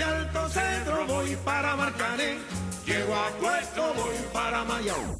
De 0.00 0.06
Alto 0.06 0.48
Centro 0.48 1.06
voy 1.06 1.36
para 1.44 1.76
Marcané. 1.76 2.38
Llego 2.86 3.14
a 3.14 3.28
Puerto, 3.38 3.92
voy 3.94 4.16
para 4.32 4.64
Mayao. 4.64 5.18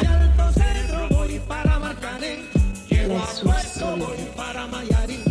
De 0.00 0.06
Alto 0.06 0.50
Centro 0.58 1.08
voy 1.10 1.38
para 1.40 1.78
Marcané. 1.78 2.48
Llego 2.88 3.18
a 3.18 3.26
Puerto, 3.42 3.96
voy 3.98 4.16
para 4.34 4.66
Mayarín. 4.66 5.23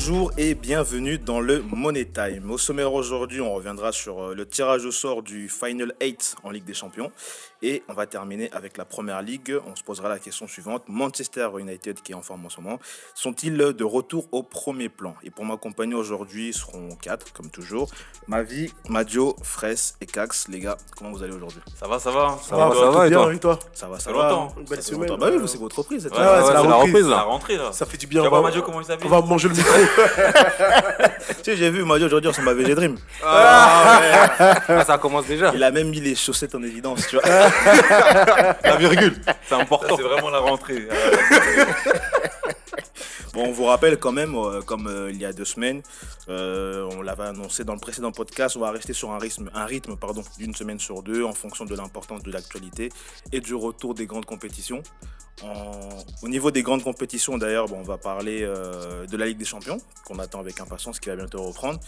Bonjour 0.00 0.30
et 0.38 0.54
bienvenue 0.54 1.18
dans 1.18 1.40
le 1.40 1.60
Money 1.72 2.04
Time. 2.04 2.52
Au 2.52 2.56
sommaire 2.56 2.92
aujourd'hui, 2.92 3.40
on 3.40 3.52
reviendra 3.52 3.90
sur 3.90 4.22
euh, 4.22 4.34
le 4.36 4.46
tirage 4.46 4.84
au 4.84 4.92
sort 4.92 5.24
du 5.24 5.48
Final 5.48 5.92
8 6.00 6.36
en 6.44 6.50
Ligue 6.52 6.64
des 6.64 6.72
Champions. 6.72 7.10
Et 7.62 7.82
on 7.88 7.94
va 7.94 8.06
terminer 8.06 8.48
avec 8.52 8.76
la 8.76 8.84
Première 8.84 9.20
Ligue. 9.22 9.58
On 9.66 9.74
se 9.74 9.82
posera 9.82 10.08
la 10.08 10.20
question 10.20 10.46
suivante. 10.46 10.84
Manchester 10.86 11.48
United, 11.58 12.00
qui 12.00 12.12
est 12.12 12.14
en 12.14 12.22
forme 12.22 12.46
en 12.46 12.48
ce 12.48 12.60
moment, 12.60 12.78
sont-ils 13.16 13.56
de 13.56 13.84
retour 13.84 14.28
au 14.30 14.44
premier 14.44 14.88
plan? 14.88 15.16
Et 15.24 15.30
pour 15.30 15.44
m'accompagner 15.44 15.96
aujourd'hui, 15.96 16.52
seront 16.52 16.90
quatre, 17.02 17.32
comme 17.32 17.50
toujours. 17.50 17.90
Mavi, 18.28 18.72
Madio, 18.88 19.34
Fraisse 19.42 19.96
et 20.00 20.06
Cax. 20.06 20.46
Les 20.46 20.60
gars, 20.60 20.76
comment 20.96 21.10
vous 21.10 21.24
allez 21.24 21.32
aujourd'hui? 21.32 21.60
Ça 21.74 21.88
va, 21.88 21.98
ça 21.98 22.12
va? 22.12 22.38
Ça 22.48 22.56
va, 22.56 22.72
ça 22.72 22.90
va, 22.90 23.08
et 23.08 23.10
toi? 23.10 23.36
Toi? 23.40 23.58
Ça 23.72 23.88
va, 23.88 23.98
ça 23.98 24.04
Ça 24.04 24.12
va 24.12 24.28
longtemps. 24.28 24.54
Une 24.58 24.64
belle 24.64 24.80
Ça 24.80 24.92
semaine. 24.92 25.16
Bah 25.16 25.28
oui, 25.32 25.42
c'est 25.48 25.58
votre 25.58 25.80
reprise. 25.80 26.06
Ouais, 26.06 26.12
ouais, 26.12 26.44
c'est 26.46 26.52
la 26.52 26.60
reprise. 26.60 27.08
La 27.08 27.22
rentrée 27.22 27.56
là. 27.56 27.72
Ça 27.72 27.84
fait 27.84 27.98
du 27.98 28.06
bien. 28.06 28.22
Tu 28.22 28.28
On 28.28 28.30
va, 28.30 28.42
Madio 28.42 28.62
comment 28.62 28.80
il 28.80 28.86
s'habille 28.86 29.08
on 29.08 29.10
va 29.10 29.22
manger 29.22 29.48
le 29.48 29.54
micro. 29.56 29.87
Tu 31.42 31.44
sais, 31.44 31.56
j'ai 31.56 31.70
vu 31.70 31.84
Madio 31.84 32.06
aujourd'hui 32.06 32.32
sur 32.32 32.42
ma 32.42 32.52
VG 32.52 32.74
Dream. 32.74 32.96
Ah, 33.24 34.00
ça 34.86 34.98
commence 34.98 35.26
déjà. 35.26 35.52
Il 35.54 35.62
a 35.62 35.70
même 35.70 35.88
mis 35.88 36.00
les 36.00 36.14
chaussettes 36.14 36.54
en 36.54 36.62
évidence, 36.62 37.06
tu 37.08 37.16
vois. 37.16 37.28
La 38.64 38.76
virgule, 38.76 39.14
c'est 39.48 39.54
important. 39.54 39.96
C'est 39.96 40.02
vraiment 40.02 40.30
la 40.30 40.38
rentrée. 40.38 40.88
Bon, 43.34 43.44
on 43.46 43.52
vous 43.52 43.64
rappelle 43.64 43.98
quand 43.98 44.12
même, 44.12 44.34
euh, 44.34 44.62
comme 44.62 44.86
euh, 44.86 45.10
il 45.10 45.18
y 45.18 45.24
a 45.24 45.32
deux 45.32 45.44
semaines, 45.44 45.82
euh, 46.28 46.88
on 46.92 47.02
l'avait 47.02 47.24
annoncé 47.24 47.64
dans 47.64 47.74
le 47.74 47.80
précédent 47.80 48.12
podcast, 48.12 48.56
on 48.56 48.60
va 48.60 48.70
rester 48.70 48.92
sur 48.92 49.10
un 49.10 49.18
rythme, 49.18 49.50
un 49.54 49.64
rythme 49.66 49.96
pardon, 49.96 50.22
d'une 50.38 50.54
semaine 50.54 50.78
sur 50.78 51.02
deux 51.02 51.24
en 51.24 51.32
fonction 51.32 51.64
de 51.64 51.74
l'importance 51.74 52.22
de 52.22 52.32
l'actualité 52.32 52.90
et 53.32 53.40
du 53.40 53.54
retour 53.54 53.94
des 53.94 54.06
grandes 54.06 54.26
compétitions. 54.26 54.82
Au 56.22 56.28
niveau 56.28 56.50
des 56.50 56.62
grandes 56.62 56.82
compétitions, 56.82 57.38
d'ailleurs, 57.38 57.66
bon, 57.66 57.78
on 57.78 57.82
va 57.84 57.96
parler 57.96 58.40
de 58.40 59.16
la 59.16 59.26
Ligue 59.26 59.38
des 59.38 59.44
Champions, 59.44 59.78
qu'on 60.04 60.18
attend 60.18 60.40
avec 60.40 60.60
impatience, 60.60 60.98
qui 60.98 61.10
va 61.10 61.14
bientôt 61.16 61.42
reprendre. 61.42 61.78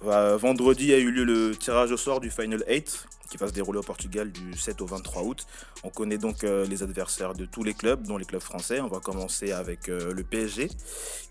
Vendredi 0.00 0.92
a 0.92 0.98
eu 0.98 1.12
lieu 1.12 1.22
le 1.22 1.54
tirage 1.54 1.92
au 1.92 1.96
sort 1.96 2.18
du 2.18 2.30
Final 2.30 2.64
8, 2.68 3.06
qui 3.30 3.36
va 3.36 3.46
se 3.46 3.52
dérouler 3.52 3.78
au 3.78 3.82
Portugal 3.82 4.32
du 4.32 4.56
7 4.56 4.80
au 4.82 4.86
23 4.86 5.22
août. 5.22 5.46
On 5.84 5.90
connaît 5.90 6.18
donc 6.18 6.42
les 6.42 6.82
adversaires 6.82 7.34
de 7.34 7.44
tous 7.44 7.62
les 7.62 7.74
clubs, 7.74 8.02
dont 8.04 8.18
les 8.18 8.24
clubs 8.24 8.42
français. 8.42 8.80
On 8.80 8.88
va 8.88 8.98
commencer 8.98 9.52
avec 9.52 9.86
le 9.86 10.22
PSG, 10.24 10.55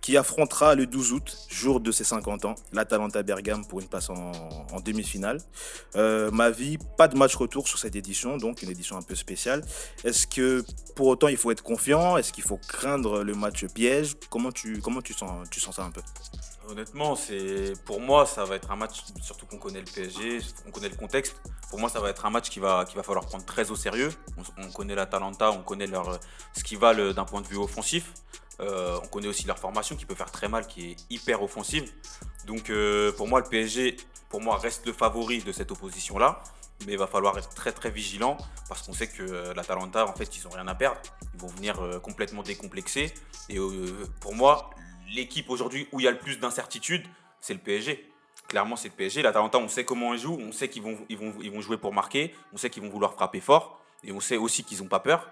qui 0.02 0.18
affrontera 0.18 0.76
le 0.76 0.86
12 0.86 1.14
août, 1.14 1.38
jour 1.50 1.80
de 1.80 1.92
ses 1.92 2.04
50 2.04 2.46
ans, 2.46 2.56
l'Atalanta 2.74 3.24
Bergame 3.24 3.66
pour 3.66 3.80
une 3.80 3.88
place 3.88 4.10
en, 4.10 4.32
demi-finale. 4.86 5.42
Euh, 5.96 6.30
ma 6.32 6.52
vie, 6.52 6.78
pas 6.98 7.08
de 7.08 7.18
match 7.18 7.36
retour 7.36 7.68
sur 7.68 7.80
cette 7.80 7.96
édition, 7.96 8.38
donc 8.38 8.62
une 8.62 8.70
édition 8.70 8.98
un 8.98 9.02
peu 9.02 9.16
spéciale. 9.16 9.64
Est-ce 10.04 10.28
que 10.28 10.64
pour 10.96 11.08
autant 11.08 11.28
il 11.28 11.38
faut 11.38 11.50
être 11.50 11.64
confiant? 11.64 12.18
Est-ce 12.18 12.32
qu'il 12.34 12.44
faut 12.44 12.60
craindre 12.68 13.24
le 13.24 13.34
match 13.34 13.66
piège? 13.66 14.14
Comment 14.30 14.52
tu, 14.52 14.80
comment 14.80 15.02
tu, 15.02 15.14
sens, 15.14 15.50
tu 15.50 15.60
sens 15.60 15.78
ça 15.78 15.84
un 15.84 15.92
peu? 15.92 16.02
Honnêtement, 16.68 17.16
c'est 17.16 17.74
pour 17.86 18.02
moi, 18.02 18.26
ça 18.26 18.44
va 18.44 18.56
être 18.56 18.72
un 18.72 18.76
match, 18.76 19.04
surtout 19.22 19.46
qu'on 19.46 19.58
connaît 19.60 19.82
le 19.82 19.86
PSG, 19.86 20.40
on 20.66 20.72
connaît 20.72 20.90
le 20.90 20.96
contexte. 20.96 21.36
Pour 21.70 21.80
moi, 21.80 21.90
ça 21.90 22.00
va 22.00 22.10
être 22.10 22.26
un 22.26 22.32
match 22.32 22.50
qui 22.50 22.60
va, 22.60 22.86
qui 22.86 22.96
va 22.96 23.04
falloir 23.04 23.26
prendre 23.26 23.46
très 23.46 23.70
au 23.70 23.76
sérieux. 23.76 24.12
On, 24.38 24.64
on 24.64 24.72
connaît 24.72 24.96
l'Atalanta, 24.96 25.52
on 25.52 25.62
connaît 25.62 25.86
leur, 25.86 26.20
ce 26.54 26.64
qui 26.64 26.76
va 26.76 26.94
le- 26.94 27.14
d'un 27.14 27.26
point 27.26 27.42
de 27.42 27.48
vue 27.48 27.58
offensif. 27.58 28.14
Euh, 28.62 28.98
on 29.04 29.08
connaît 29.08 29.28
aussi 29.28 29.46
leur 29.46 29.60
formation 29.60 29.96
qui 29.96 30.06
peut 30.06 30.16
faire 30.16 30.32
très 30.32 30.48
mal, 30.48 30.66
qui 30.66 30.92
est 30.92 30.96
hyper 31.12 31.44
offensive. 31.44 31.92
Donc 32.48 32.70
euh, 32.70 33.12
pour 33.12 33.28
moi, 33.28 33.42
le 33.42 33.48
PSG, 33.48 33.98
pour 34.30 34.42
moi, 34.42 34.58
reste 34.58 34.86
le 34.88 34.94
favori 34.94 35.44
de 35.44 35.52
cette 35.52 35.72
opposition-là. 35.72 36.42
Mais 36.86 36.94
il 36.94 36.98
va 37.00 37.08
falloir 37.08 37.38
être 37.38 37.50
très 37.54 37.72
très 37.72 37.90
vigilant 37.90 38.38
parce 38.68 38.82
qu'on 38.82 38.92
sait 38.94 39.08
que 39.08 39.24
euh, 39.24 39.54
l'Atalanta, 39.54 40.06
en 40.08 40.14
fait, 40.14 40.36
ils 40.36 40.44
n'ont 40.44 40.50
rien 40.50 40.68
à 40.68 40.76
perdre. 40.76 41.00
Ils 41.34 41.40
vont 41.40 41.48
venir 41.48 41.78
complètement 42.02 42.44
décomplexés. 42.44 43.14
Et 43.50 43.58
pour 44.20 44.34
moi, 44.34 44.70
l'équipe 45.14 45.50
aujourd'hui 45.50 45.88
où 45.92 46.00
il 46.00 46.04
y 46.04 46.08
a 46.08 46.12
le 46.12 46.18
plus 46.18 46.40
d'incertitude, 46.40 47.06
c'est 47.42 47.54
le 47.54 47.60
PSG. 47.60 48.12
Clairement, 48.48 48.76
c'est 48.76 48.90
le 48.90 48.94
PSG. 48.94 49.22
L'Atalanta, 49.22 49.58
on 49.58 49.68
sait 49.68 49.86
comment 49.86 50.14
ils 50.14 50.20
jouent, 50.20 50.38
on 50.40 50.52
sait 50.52 50.70
qu'ils 50.70 50.84
vont, 50.84 51.62
jouer 51.62 51.78
pour 51.78 51.94
marquer, 51.94 52.34
on 52.54 52.58
sait 52.58 52.70
qu'ils 52.70 52.84
vont 52.84 52.90
vouloir 52.90 53.14
frapper 53.14 53.40
fort, 53.40 53.82
et 54.04 54.12
on 54.12 54.20
sait 54.20 54.38
aussi 54.38 54.64
qu'ils 54.64 54.80
n'ont 54.80 54.88
pas 54.88 55.00
peur. 55.00 55.30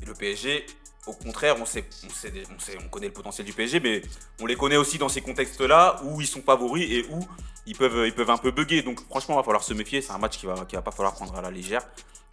Mais 0.00 0.06
le 0.06 0.14
PSG, 0.14 0.66
au 1.06 1.12
contraire, 1.12 1.56
on, 1.60 1.66
sait, 1.66 1.84
on, 2.04 2.58
sait, 2.58 2.78
on, 2.82 2.88
connaît 2.88 3.08
le 3.08 3.12
potentiel 3.12 3.46
du 3.46 3.52
PSG, 3.52 3.80
mais 3.80 4.02
on 4.40 4.46
les 4.46 4.56
connaît 4.56 4.76
aussi 4.76 4.98
dans 4.98 5.08
ces 5.08 5.20
contextes-là 5.20 6.00
où 6.04 6.20
ils 6.20 6.26
sont 6.26 6.42
favoris 6.42 6.90
et 6.90 7.06
où 7.10 7.20
ils 7.66 7.76
peuvent, 7.76 8.06
ils 8.06 8.14
peuvent 8.14 8.30
un 8.30 8.38
peu 8.38 8.50
bugger. 8.50 8.82
Donc 8.82 9.00
franchement, 9.06 9.34
il 9.34 9.38
va 9.38 9.42
falloir 9.42 9.62
se 9.62 9.74
méfier. 9.74 10.00
C'est 10.00 10.12
un 10.12 10.18
match 10.18 10.38
qui 10.38 10.46
va, 10.46 10.64
qui 10.66 10.76
va 10.76 10.82
pas 10.82 10.90
falloir 10.90 11.14
prendre 11.14 11.36
à 11.36 11.42
la 11.42 11.50
légère. 11.50 11.86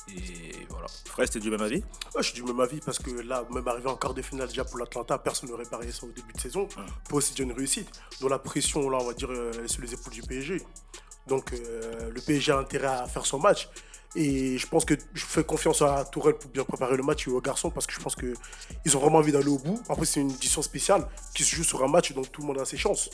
Et 0.09 0.65
voilà. 0.69 0.87
Fraisse, 1.05 1.31
t'es 1.31 1.39
du 1.39 1.49
même 1.49 1.61
avis 1.61 1.77
Ouais, 2.15 2.21
je 2.21 2.23
suis 2.23 2.33
du 2.33 2.43
même 2.43 2.59
avis 2.59 2.79
parce 2.79 2.99
que 2.99 3.11
là, 3.21 3.45
même 3.51 3.67
arrivé 3.67 3.87
en 3.87 3.95
quart 3.95 4.13
de 4.13 4.21
finale 4.21 4.47
déjà 4.47 4.65
pour 4.65 4.77
l'Atlanta, 4.77 5.17
personne 5.17 5.49
n'aurait 5.49 5.65
parié 5.65 5.91
ça 5.91 6.05
au 6.05 6.11
début 6.11 6.33
de 6.33 6.39
saison. 6.39 6.67
Pas 7.09 7.15
aussi 7.15 7.31
déjà 7.31 7.43
une 7.43 7.53
réussite. 7.53 7.89
Donc 8.19 8.29
la 8.29 8.39
pression, 8.39 8.89
là, 8.89 8.97
on 9.01 9.07
va 9.07 9.13
dire, 9.13 9.31
euh, 9.31 9.51
elle 9.57 9.65
est 9.65 9.67
sur 9.67 9.81
les 9.81 9.93
épaules 9.93 10.13
du 10.13 10.21
PSG. 10.21 10.61
Donc 11.27 11.53
euh, 11.53 12.09
le 12.11 12.21
PSG 12.21 12.51
a 12.51 12.57
intérêt 12.57 12.87
à 12.87 13.07
faire 13.07 13.25
son 13.25 13.39
match. 13.39 13.69
Et 14.15 14.57
je 14.59 14.67
pense 14.67 14.85
que 14.85 14.93
je 15.13 15.25
fais 15.25 15.43
confiance 15.43 15.81
à 15.81 16.05
Tourelle 16.05 16.35
pour 16.35 16.51
bien 16.51 16.63
préparer 16.63 16.95
le 16.97 17.03
match 17.03 17.27
et 17.27 17.31
aux 17.31 17.41
garçons 17.41 17.71
parce 17.71 17.87
que 17.87 17.93
je 17.93 17.99
pense 17.99 18.15
qu'ils 18.15 18.95
ont 18.97 18.99
vraiment 18.99 19.17
envie 19.17 19.31
d'aller 19.31 19.47
au 19.49 19.57
bout. 19.57 19.81
En 19.89 19.95
plus, 19.95 20.05
c'est 20.05 20.19
une 20.21 20.29
édition 20.31 20.61
spéciale 20.61 21.07
qui 21.33 21.43
se 21.43 21.55
joue 21.55 21.63
sur 21.63 21.83
un 21.83 21.87
match, 21.87 22.13
donc 22.13 22.31
tout 22.31 22.41
le 22.41 22.47
monde 22.47 22.59
a 22.59 22.65
ses 22.65 22.77
chances. 22.77 23.09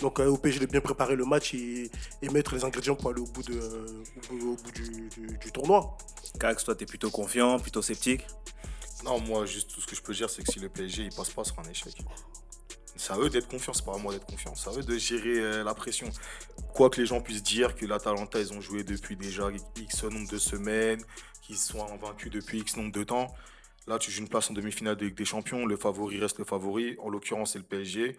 Donc 0.00 0.20
euh, 0.20 0.26
au 0.28 0.38
PSG 0.38 0.60
de 0.60 0.66
bien 0.66 0.80
préparer 0.80 1.16
le 1.16 1.24
match 1.26 1.52
et, 1.54 1.90
et 2.22 2.28
mettre 2.30 2.54
les 2.54 2.64
ingrédients 2.64 2.94
pour 2.96 3.10
aller 3.10 3.20
au 3.20 3.26
bout, 3.26 3.42
de, 3.42 3.58
au 3.58 4.34
bout, 4.36 4.52
au 4.52 4.56
bout 4.56 4.70
du, 4.70 5.08
du- 5.10 5.36
du 5.38 5.52
tournoi. 5.52 5.96
Cax, 6.40 6.64
toi, 6.64 6.74
t'es 6.74 6.86
plutôt 6.86 7.10
confiant, 7.10 7.58
plutôt 7.58 7.82
sceptique? 7.82 8.26
Non, 9.04 9.20
moi, 9.20 9.44
juste 9.44 9.70
tout 9.74 9.80
ce 9.80 9.86
que 9.86 9.94
je 9.96 10.00
peux 10.02 10.14
dire, 10.14 10.30
c'est 10.30 10.42
que 10.42 10.50
si 10.52 10.58
le 10.60 10.68
PSG 10.68 11.02
il 11.04 11.14
passe 11.14 11.30
pas, 11.30 11.44
ce 11.44 11.50
sera 11.50 11.62
un 11.62 11.70
échec. 11.70 11.94
C'est 12.98 13.12
à 13.12 13.18
eux 13.18 13.30
d'être 13.30 13.48
confiants, 13.48 13.72
c'est 13.72 13.84
pas 13.84 13.94
à 13.94 13.98
moi 13.98 14.12
d'être 14.12 14.26
confiant. 14.26 14.54
C'est 14.56 14.70
à 14.70 14.72
eux 14.74 14.82
de 14.82 14.98
gérer 14.98 15.38
euh, 15.38 15.64
la 15.64 15.72
pression. 15.72 16.10
Quoi 16.74 16.90
que 16.90 17.00
les 17.00 17.06
gens 17.06 17.20
puissent 17.20 17.42
dire 17.42 17.76
que 17.76 17.86
l'Atalanta, 17.86 18.40
ils 18.40 18.52
ont 18.52 18.60
joué 18.60 18.82
depuis 18.82 19.16
déjà 19.16 19.48
X 19.76 20.04
nombre 20.04 20.28
de 20.28 20.38
semaines, 20.38 21.00
qu'ils 21.42 21.56
sont 21.56 21.80
invaincus 21.86 22.30
depuis 22.30 22.58
X 22.58 22.76
nombre 22.76 22.92
de 22.92 23.04
temps. 23.04 23.28
Là, 23.86 23.98
tu 23.98 24.10
joues 24.10 24.20
une 24.20 24.28
place 24.28 24.50
en 24.50 24.52
demi-finale 24.52 24.96
de 24.96 25.06
Ligue 25.06 25.16
des 25.16 25.24
Champions, 25.24 25.64
le 25.64 25.76
favori 25.76 26.18
reste 26.20 26.38
le 26.38 26.44
favori. 26.44 26.96
En 27.00 27.08
l'occurrence, 27.08 27.52
c'est 27.52 27.58
le 27.58 27.64
PSG. 27.64 28.18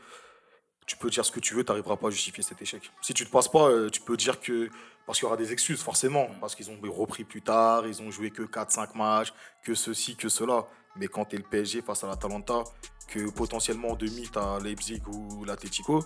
Tu 0.88 0.98
peux 0.98 1.10
dire 1.10 1.24
ce 1.24 1.32
que 1.32 1.40
tu 1.40 1.54
veux, 1.54 1.64
tu 1.64 1.72
n'arriveras 1.72 1.98
pas 1.98 2.08
à 2.08 2.12
justifier 2.12 2.42
cet 2.42 2.62
échec. 2.62 2.90
Si 3.02 3.14
tu 3.14 3.24
ne 3.24 3.28
te 3.28 3.32
passes 3.32 3.50
pas, 3.50 3.70
euh, 3.70 3.90
tu 3.90 4.02
peux 4.02 4.18
dire 4.18 4.40
que. 4.40 4.70
Parce 5.06 5.20
qu'il 5.20 5.26
y 5.26 5.28
aura 5.28 5.38
des 5.38 5.52
excuses, 5.52 5.82
forcément. 5.82 6.28
Parce 6.40 6.56
qu'ils 6.56 6.72
ont 6.72 6.80
repris 6.84 7.24
plus 7.24 7.42
tard, 7.42 7.86
ils 7.86 8.02
ont 8.02 8.10
joué 8.10 8.32
que 8.32 8.44
4-5 8.44 8.96
matchs, 8.98 9.34
que 9.64 9.76
ceci, 9.76 10.16
que 10.16 10.30
cela. 10.30 10.66
Mais 10.96 11.08
quand 11.08 11.26
tu 11.26 11.36
es 11.36 11.40
le 11.40 11.44
PSG 11.44 11.82
face 11.82 12.04
à 12.04 12.08
l'Atalanta, 12.08 12.64
que 13.10 13.30
potentiellement 13.30 13.90
en 13.90 13.96
demi, 13.96 14.28
tu 14.32 14.38
as 14.38 14.60
Leipzig 14.60 15.02
ou 15.08 15.44
l'Atletico, 15.46 16.04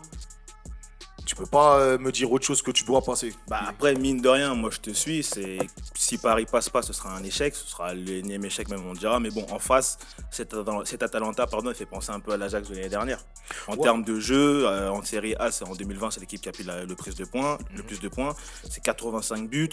tu 1.26 1.36
peux 1.36 1.46
pas 1.46 1.80
euh, 1.80 1.98
me 1.98 2.12
dire 2.12 2.30
autre 2.32 2.46
chose 2.46 2.62
que 2.62 2.72
tu 2.72 2.84
dois 2.84 3.02
passer. 3.02 3.34
Bah 3.48 3.62
après, 3.70 3.96
mine 3.96 4.20
de 4.22 4.28
rien, 4.28 4.56
moi 4.56 4.70
je 4.72 4.80
te 4.80 4.90
suis. 4.90 5.24
C'est 5.24 5.58
si 5.96 6.18
Paris 6.18 6.46
passe 6.52 6.68
pas, 6.70 6.82
ce 6.82 6.92
sera 6.92 7.16
un 7.16 7.24
échec. 7.24 7.56
Ce 7.56 7.66
sera 7.68 7.94
l'énième 7.94 8.44
échec 8.44 8.68
même, 8.70 8.86
on 8.86 8.94
dira. 8.94 9.20
Mais 9.22 9.30
bon, 9.30 9.46
en 9.52 9.60
face, 9.60 9.98
cet, 10.32 10.54
Atal- 10.54 10.86
cet 10.86 11.02
Atalanta, 11.02 11.48
pardon, 11.48 11.70
il 11.72 11.76
fait 11.76 11.86
penser 11.86 12.12
un 12.12 12.20
peu 12.20 12.34
à 12.34 12.38
l'Ajax 12.38 12.68
de 12.70 12.76
l'année 12.76 12.90
dernière. 12.90 13.24
En 13.68 13.78
termes 13.78 14.04
de 14.04 14.20
jeu, 14.20 14.68
euh, 14.68 14.92
en 14.92 15.02
Série 15.04 15.36
A, 15.40 15.50
c'est 15.52 15.64
en 15.66 15.76
2020, 15.76 16.12
c'est 16.12 16.20
l'équipe 16.20 16.42
qui 16.42 16.50
a 16.50 16.52
pris 16.52 16.64
la- 16.64 16.84
le, 16.84 16.96
prise 16.96 17.16
de 17.16 17.26
points, 17.26 17.58
le 17.74 17.84
plus 17.84 18.00
de 18.02 18.10
points. 18.10 18.36
C'est 18.70 18.84
85 18.84 19.50
buts. 19.50 19.70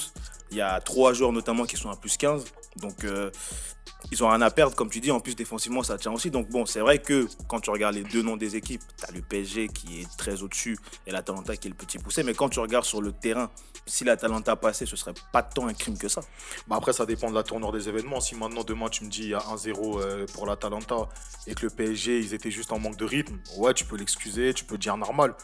Il 0.53 0.56
y 0.56 0.61
a 0.61 0.81
trois 0.81 1.12
joueurs 1.15 1.32
notamment 1.32 1.65
qui 1.65 1.76
sont 1.76 1.91
à 1.91 1.97
plus 1.97 2.17
15. 2.17 2.44
Donc 2.76 3.03
euh, 3.05 3.31
ils 4.12 4.23
ont 4.25 4.29
rien 4.29 4.41
à 4.43 4.50
perdre, 4.50 4.75
comme 4.76 4.88
tu 4.91 5.00
dis. 5.00 5.11
En 5.11 5.20
plus, 5.20 5.35
défensivement, 5.35 5.82
ça 5.82 5.99
tient 5.99 6.12
aussi. 6.12 6.31
Donc 6.31 6.49
bon, 6.49 6.65
c'est 6.67 6.81
vrai 6.81 6.99
que 6.99 7.29
quand 7.49 7.61
tu 7.61 7.70
regardes 7.70 7.94
les 7.97 8.05
deux 8.05 8.23
noms 8.23 8.37
des 8.37 8.56
équipes, 8.56 8.82
tu 8.99 9.05
as 9.09 9.12
le 9.12 9.20
PSG 9.23 9.69
qui 9.69 10.00
est 10.03 10.17
très 10.17 10.43
au-dessus 10.43 10.79
et 11.06 11.11
l'Atalanta 11.31 11.56
qui 11.56 11.69
est 11.69 11.71
le 11.71 11.77
petit 11.77 11.99
poussé. 11.99 12.23
Mais 12.23 12.35
quand 12.35 12.49
tu 12.49 12.61
regardes 12.61 12.85
sur 12.85 13.00
le 13.00 13.12
terrain, 13.12 13.50
si 13.87 14.05
l'Atalanta 14.05 14.56
passait, 14.56 14.87
ce 14.87 14.97
serait 14.97 15.15
pas 15.32 15.43
tant 15.43 15.67
un 15.67 15.75
crime 15.75 15.97
que 15.97 16.09
ça. 16.09 16.23
Bah 16.69 16.77
après, 16.77 16.93
ça 16.93 17.06
dépend 17.06 17.31
de 17.31 17.35
la 17.35 17.43
tournure 17.43 17.73
des 17.73 17.88
événements. 17.88 18.21
Si 18.21 18.35
maintenant, 18.35 18.65
demain, 18.65 18.88
tu 18.88 19.05
me 19.05 19.11
dis 19.11 19.23
il 19.23 19.29
y 19.31 19.35
a 19.35 19.41
1-0 19.41 20.00
euh, 20.00 20.27
pour 20.35 20.47
l'Atalanta 20.47 21.09
et 21.47 21.55
que 21.55 21.67
le 21.67 21.71
PSG, 21.71 22.19
ils 22.19 22.35
étaient 22.35 22.50
juste 22.50 22.73
en 22.73 22.79
manque 22.79 22.97
de 22.97 23.05
rythme, 23.05 23.38
ouais, 23.56 23.75
tu 23.75 23.85
peux 23.85 23.97
l'excuser, 23.97 24.55
tu 24.55 24.65
peux 24.65 24.79
dire 24.79 24.97
normal. 24.97 25.35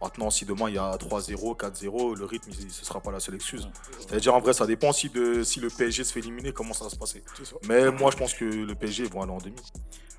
Maintenant, 0.00 0.30
si 0.30 0.44
demain, 0.44 0.68
il 0.68 0.74
y 0.74 0.78
a 0.78 0.96
3-0, 0.96 1.56
4-0, 1.56 2.16
le 2.16 2.24
rythme, 2.24 2.50
ce 2.68 2.84
sera 2.84 3.00
pas 3.00 3.12
la 3.12 3.20
seule 3.20 3.36
excuse. 3.36 3.68
C'est-à-dire, 4.00 4.34
en 4.34 4.40
vrai, 4.40 4.52
ça 4.52 4.66
dépend 4.66 4.92
si, 4.92 5.08
de, 5.10 5.44
si 5.44 5.60
le 5.60 5.68
PSG 5.68 6.04
se 6.04 6.12
fait 6.12 6.20
éliminer, 6.20 6.52
comment 6.52 6.74
ça 6.74 6.84
va 6.84 6.90
se 6.90 6.96
passer. 6.96 7.22
Mais 7.68 7.90
moi, 7.92 8.10
je 8.10 8.16
pense 8.16 8.34
que 8.34 8.44
le 8.44 8.74
PSG 8.74 9.04
vont 9.04 9.22
aller 9.22 9.32
en 9.32 9.38
demi. 9.38 9.56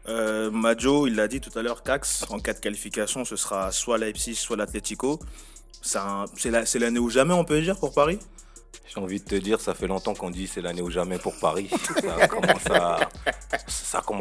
Euh, 0.07 0.51
Majo, 0.51 1.07
il 1.07 1.15
l'a 1.15 1.27
dit 1.27 1.39
tout 1.39 1.57
à 1.57 1.61
l'heure, 1.61 1.81
Cax, 1.83 2.25
en 2.29 2.39
cas 2.39 2.53
de 2.53 2.59
qualification, 2.59 3.23
ce 3.25 3.35
sera 3.35 3.71
soit 3.71 3.97
Leipzig, 3.97 4.35
soit 4.35 4.57
l'Atlético. 4.57 5.19
C'est 5.81 5.99
c'est 6.37 6.51
la- 6.51 6.63
l'année 6.85 6.99
ou 6.99 7.09
jamais, 7.09 7.33
on 7.33 7.45
peut 7.45 7.61
dire, 7.61 7.77
pour 7.77 7.93
Paris? 7.93 8.19
J'ai 8.93 8.99
envie 8.99 9.19
de 9.19 9.25
te 9.25 9.35
dire, 9.35 9.59
ça 9.61 9.73
fait 9.73 9.87
longtemps 9.87 10.13
qu'on 10.13 10.29
dit 10.29 10.45
c'est 10.47 10.61
l'année 10.61 10.81
ou 10.81 10.89
jamais 10.91 11.17
pour 11.17 11.33
Paris. 11.39 11.69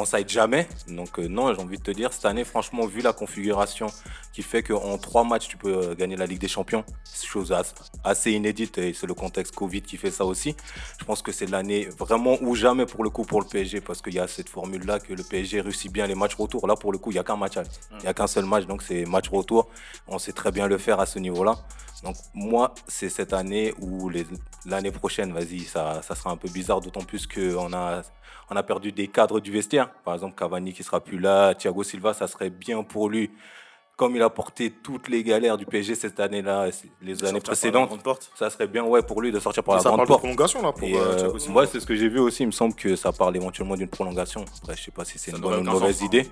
commence 0.02 0.14
à 0.14 0.20
être 0.20 0.30
jamais. 0.30 0.66
Donc 0.88 1.18
euh, 1.20 1.28
non, 1.28 1.54
j'ai 1.54 1.60
envie 1.60 1.78
de 1.78 1.82
te 1.82 1.92
dire, 1.92 2.12
cette 2.12 2.24
année, 2.24 2.42
franchement, 2.44 2.86
vu 2.86 3.02
la 3.02 3.12
configuration 3.12 3.86
qui 4.32 4.42
fait 4.42 4.62
qu'en 4.64 4.98
trois 4.98 5.22
matchs, 5.22 5.46
tu 5.46 5.56
peux 5.56 5.90
euh, 5.90 5.94
gagner 5.94 6.16
la 6.16 6.26
Ligue 6.26 6.40
des 6.40 6.48
Champions, 6.48 6.84
chose 7.24 7.52
as- 7.52 7.72
assez 8.02 8.32
inédite 8.32 8.78
et 8.78 8.94
c'est 8.94 9.06
le 9.06 9.14
contexte 9.14 9.54
Covid 9.54 9.82
qui 9.82 9.96
fait 9.96 10.10
ça 10.10 10.24
aussi. 10.24 10.56
Je 10.98 11.04
pense 11.04 11.22
que 11.22 11.30
c'est 11.30 11.46
l'année 11.48 11.88
vraiment 11.98 12.36
ou 12.40 12.56
jamais 12.56 12.84
pour 12.86 13.04
le 13.04 13.10
coup 13.10 13.22
pour 13.24 13.40
le 13.40 13.46
PSG 13.46 13.80
parce 13.80 14.02
qu'il 14.02 14.14
y 14.14 14.18
a 14.18 14.26
cette 14.26 14.48
formule-là 14.48 14.98
que 14.98 15.12
le 15.12 15.22
PSG 15.22 15.60
réussit 15.60 15.92
bien 15.92 16.06
les 16.08 16.16
matchs 16.16 16.34
retour. 16.34 16.66
Là, 16.66 16.74
pour 16.74 16.90
le 16.90 16.98
coup, 16.98 17.10
il 17.12 17.14
n'y 17.14 17.20
a 17.20 17.24
qu'un 17.24 17.36
match. 17.36 17.54
Il 17.92 17.98
n'y 18.02 18.08
a 18.08 18.14
qu'un 18.14 18.26
seul 18.26 18.44
match, 18.44 18.66
donc 18.66 18.82
c'est 18.82 19.04
match 19.04 19.28
retour. 19.28 19.68
On 20.08 20.18
sait 20.18 20.32
très 20.32 20.50
bien 20.50 20.66
le 20.66 20.78
faire 20.78 20.98
à 20.98 21.06
ce 21.06 21.20
niveau-là. 21.20 21.54
Donc 22.02 22.16
moi, 22.34 22.74
c'est 22.88 23.08
cette 23.08 23.32
année 23.32 23.72
ou 23.80 24.10
l'année 24.66 24.90
prochaine, 24.90 25.32
vas-y, 25.32 25.60
ça, 25.60 26.02
ça 26.02 26.14
sera 26.14 26.30
un 26.30 26.36
peu 26.36 26.48
bizarre, 26.48 26.80
d'autant 26.80 27.04
plus 27.04 27.26
qu'on 27.26 27.72
a, 27.72 28.02
on 28.50 28.56
a 28.56 28.62
perdu 28.62 28.90
des 28.92 29.08
cadres 29.08 29.40
du 29.40 29.52
vestiaire. 29.52 29.92
Par 30.04 30.14
exemple, 30.14 30.34
Cavani 30.36 30.72
qui 30.72 30.82
sera 30.82 31.00
plus 31.00 31.18
là, 31.18 31.54
Thiago 31.54 31.82
Silva, 31.84 32.12
ça 32.12 32.26
serait 32.26 32.50
bien 32.50 32.82
pour 32.82 33.08
lui. 33.08 33.30
Comme 33.96 34.16
il 34.16 34.22
a 34.22 34.30
porté 34.30 34.70
toutes 34.70 35.08
les 35.08 35.22
galères 35.22 35.56
du 35.58 35.66
PSG 35.66 35.94
cette 35.94 36.18
année-là, 36.18 36.68
les 37.02 37.24
années 37.24 37.40
précédentes, 37.40 38.02
porte. 38.02 38.30
ça 38.34 38.48
serait 38.50 38.66
bien 38.66 38.82
ouais, 38.84 39.02
pour 39.02 39.20
lui 39.20 39.30
de 39.30 39.38
sortir 39.38 39.62
par 39.62 39.76
la 39.76 39.82
ça 39.82 39.90
grande 39.90 39.98
parle 39.98 40.06
de 40.08 40.12
porte. 40.12 40.20
prolongation 40.22 40.62
là 40.62 40.72
pour 40.72 40.88
euh, 40.88 41.30
euh, 41.34 41.38
moi, 41.50 41.66
c'est 41.66 41.78
ce 41.78 41.86
que 41.86 41.94
j'ai 41.94 42.08
vu 42.08 42.18
aussi. 42.18 42.42
Il 42.42 42.46
me 42.46 42.52
semble 42.52 42.74
que 42.74 42.96
ça 42.96 43.12
parle 43.12 43.36
éventuellement 43.36 43.76
d'une 43.76 43.88
prolongation. 43.88 44.44
Après, 44.62 44.74
je 44.76 44.82
sais 44.84 44.90
pas 44.90 45.04
si 45.04 45.18
c'est 45.18 45.30
Ça 45.30 45.36
une 45.36 45.42
bonne 45.42 45.54
ou 45.56 45.58
une 45.60 45.66
mauvaise 45.70 45.94
sens, 45.96 46.02
hein. 46.02 46.06
idée. 46.06 46.30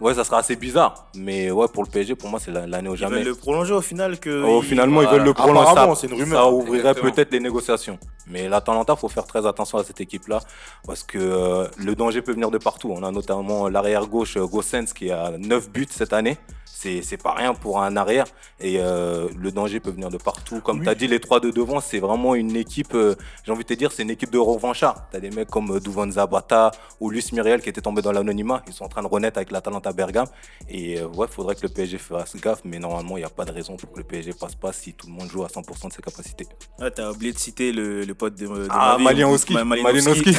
Ouais, 0.00 0.12
ça 0.14 0.24
sera 0.24 0.38
assez 0.38 0.56
bizarre. 0.56 1.06
Mais 1.14 1.50
ouais, 1.50 1.68
pour 1.68 1.84
le 1.84 1.88
PSG, 1.88 2.16
pour 2.16 2.28
moi, 2.28 2.38
c'est 2.38 2.50
la- 2.50 2.66
l'année 2.66 2.88
ou 2.90 2.94
Ils 2.94 2.98
jamais. 2.98 3.16
veulent 3.18 3.24
le 3.28 3.34
prolonger 3.36 3.72
au 3.72 3.80
final 3.80 4.18
que. 4.18 4.42
Oh, 4.44 4.60
il- 4.62 4.68
finalement, 4.68 5.00
ils 5.00 5.08
veulent 5.08 5.22
le 5.24 5.32
prolonger. 5.32 5.74
Ça, 5.74 5.94
c'est 5.94 6.08
une 6.08 6.14
rumeur. 6.20 6.42
ça 6.42 6.50
ouvrirait 6.50 6.94
peut-être 6.94 7.32
les 7.32 7.40
négociations. 7.40 7.98
Mais 8.26 8.48
l'Atalanta, 8.48 8.94
il 8.94 8.98
faut 8.98 9.08
faire 9.08 9.24
très 9.26 9.46
attention 9.46 9.78
à 9.78 9.84
cette 9.84 10.00
équipe-là 10.00 10.40
parce 10.84 11.02
que 11.04 11.16
euh, 11.18 11.68
le 11.78 11.94
danger 11.94 12.20
peut 12.20 12.32
venir 12.32 12.50
de 12.50 12.58
partout. 12.58 12.90
On 12.94 13.02
a 13.04 13.10
notamment 13.12 13.68
l'arrière 13.68 14.06
gauche 14.06 14.36
euh, 14.36 14.46
Gossens 14.46 14.86
qui 14.94 15.10
a 15.12 15.30
9 15.38 15.70
buts 15.70 15.86
cette 15.88 16.12
année. 16.12 16.36
C'est 16.78 17.00
c'est 17.00 17.16
pas 17.16 17.32
rien 17.32 17.54
pour 17.54 17.80
un 17.82 17.96
arrière. 17.96 18.26
Et 18.60 18.76
euh, 18.80 19.28
le 19.38 19.50
danger 19.50 19.80
peut 19.80 19.90
venir 19.90 20.10
de 20.10 20.18
partout. 20.18 20.60
Comme 20.60 20.82
tu 20.82 20.88
as 20.90 20.94
dit, 20.94 21.08
les 21.08 21.20
trois 21.20 21.40
de 21.40 21.50
devant, 21.50 21.80
c'est 21.80 22.00
vraiment 22.00 22.34
une 22.34 22.54
équipe, 22.54 22.94
euh, 22.94 23.14
j'ai 23.44 23.52
envie 23.52 23.62
de 23.64 23.68
te 23.68 23.72
dire, 23.74 23.92
c'est 23.92 24.02
une 24.02 24.10
équipe 24.10 24.30
de 24.30 24.38
revanchards. 24.38 25.08
Tu 25.10 25.16
as 25.16 25.20
des 25.20 25.30
mecs 25.30 25.48
comme 25.48 25.70
euh, 25.76 25.80
Duvan 25.80 26.10
Zapata 26.10 26.70
ou 27.00 27.08
Luis 27.10 27.24
Muriel 27.32 27.62
qui 27.62 27.70
étaient 27.70 27.80
tombés 27.80 28.02
dans 28.02 28.12
l'anonymat. 28.12 28.62
Ils 28.66 28.74
sont 28.74 28.84
en 28.84 28.88
train 28.88 29.02
de 29.02 29.06
renaître 29.06 29.38
avec 29.38 29.52
l'Atalanta 29.52 29.90
Bergame. 29.92 30.26
Et 30.68 30.98
euh, 31.00 31.06
ouais, 31.08 31.26
faudrait 31.30 31.54
que 31.54 31.62
le 31.62 31.70
PSG 31.70 31.96
fasse 31.96 32.36
gaffe. 32.36 32.60
Mais 32.64 32.78
normalement, 32.78 33.16
il 33.16 33.20
n'y 33.20 33.26
a 33.26 33.30
pas 33.30 33.46
de 33.46 33.52
raison 33.52 33.76
pour 33.76 33.90
que 33.92 33.98
le 33.98 34.04
PSG 34.04 34.34
passe 34.38 34.54
pas 34.54 34.72
si 34.72 34.92
tout 34.92 35.06
le 35.06 35.12
monde 35.14 35.30
joue 35.30 35.44
à 35.44 35.48
100% 35.48 35.88
de 35.88 35.92
ses 35.94 36.02
capacités. 36.02 36.46
Ah, 36.78 36.90
t'as 36.90 37.10
oublié 37.10 37.32
de 37.32 37.38
citer 37.38 37.72
le, 37.72 38.04
le 38.04 38.14
pote 38.14 38.34
de, 38.34 38.46
de 38.46 38.68
Ah, 38.70 38.98
Malinowski. 39.00 39.54
Ma- 39.54 39.64
Malinowski. 39.64 40.36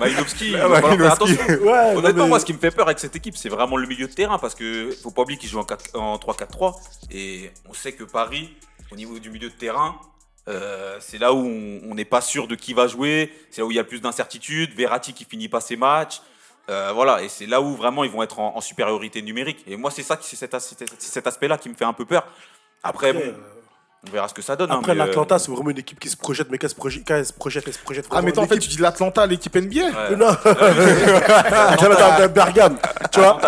Malinowski. 0.00 0.54
attention. 1.06 1.36
Ouais, 1.64 1.96
Honnêtement, 1.96 2.22
mais- 2.24 2.28
moi, 2.28 2.40
ce 2.40 2.44
qui 2.44 2.52
me 2.52 2.58
fait 2.58 2.70
peur 2.70 2.86
avec 2.86 2.98
cette 2.98 3.16
équipe, 3.16 3.36
c'est 3.36 3.48
vraiment 3.48 3.76
le 3.76 3.86
milieu 3.88 4.06
de 4.06 4.12
terrain 4.12 4.38
parce 4.38 4.54
que 4.54 4.90
faut 5.08 5.14
pas 5.14 5.22
oublier 5.22 5.38
qu'ils 5.38 5.48
jouent 5.48 5.60
en, 5.60 5.64
4 5.64 5.98
en 5.98 6.16
3-4-3 6.16 6.74
et 7.10 7.50
on 7.68 7.72
sait 7.72 7.92
que 7.92 8.04
Paris, 8.04 8.54
au 8.92 8.96
niveau 8.96 9.18
du 9.18 9.30
milieu 9.30 9.48
de 9.48 9.54
terrain, 9.54 9.98
euh, 10.48 10.96
c'est 11.00 11.18
là 11.18 11.32
où 11.32 11.38
on 11.38 11.94
n'est 11.94 12.04
pas 12.04 12.20
sûr 12.20 12.48
de 12.48 12.54
qui 12.54 12.72
va 12.72 12.86
jouer, 12.86 13.32
c'est 13.50 13.60
là 13.60 13.66
où 13.66 13.70
il 13.70 13.74
y 13.74 13.78
a 13.78 13.82
le 13.82 13.88
plus 13.88 14.00
d'incertitudes. 14.00 14.72
Verratti 14.74 15.12
qui 15.12 15.24
finit 15.24 15.48
pas 15.48 15.60
ses 15.60 15.76
matchs. 15.76 16.22
Euh, 16.70 16.92
voilà, 16.92 17.22
et 17.22 17.28
c'est 17.28 17.46
là 17.46 17.62
où 17.62 17.74
vraiment 17.74 18.04
ils 18.04 18.10
vont 18.10 18.22
être 18.22 18.40
en, 18.40 18.56
en 18.56 18.60
supériorité 18.60 19.22
numérique. 19.22 19.64
Et 19.66 19.76
moi, 19.76 19.90
c'est 19.90 20.02
ça, 20.02 20.18
c'est 20.20 20.36
cet, 20.36 21.26
aspect-là 21.26 21.56
qui 21.56 21.68
me 21.70 21.74
fait 21.74 21.84
un 21.84 21.94
peu 21.94 22.04
peur. 22.04 22.26
Après, 22.82 23.12
bon, 23.12 23.20
euh, 23.20 23.32
on 24.06 24.10
verra 24.12 24.28
ce 24.28 24.34
que 24.34 24.42
ça 24.42 24.54
donne. 24.56 24.70
hein, 24.70 24.76
Après, 24.78 24.92
euh, 24.92 24.94
l'Atlanta, 24.94 25.38
c'est 25.38 25.50
vraiment 25.50 25.70
une 25.70 25.78
équipe 25.78 25.98
qui 25.98 26.08
se 26.08 26.16
projette, 26.16 26.48
mais 26.50 26.58
qu'elle 26.58 26.70
se 26.70 26.74
projette, 26.74 27.02
quand 27.06 27.14
elle 27.16 27.26
se 27.26 27.32
projette, 27.32 27.64
elle 27.66 27.72
se 27.74 27.78
projette 27.80 28.06
Ah, 28.10 28.22
mais 28.22 28.32
toi, 28.32 28.44
en 28.44 28.46
fait, 28.46 28.58
tu 28.58 28.68
dis 28.68 28.78
l'Atlanta, 28.78 29.26
l'équipe 29.26 29.54
NBA 29.54 29.80
ouais. 29.80 30.16
Non, 30.16 30.28
Atlanta 31.48 32.28
Bergame, 32.28 32.78
tu 33.12 33.20
vois. 33.20 33.40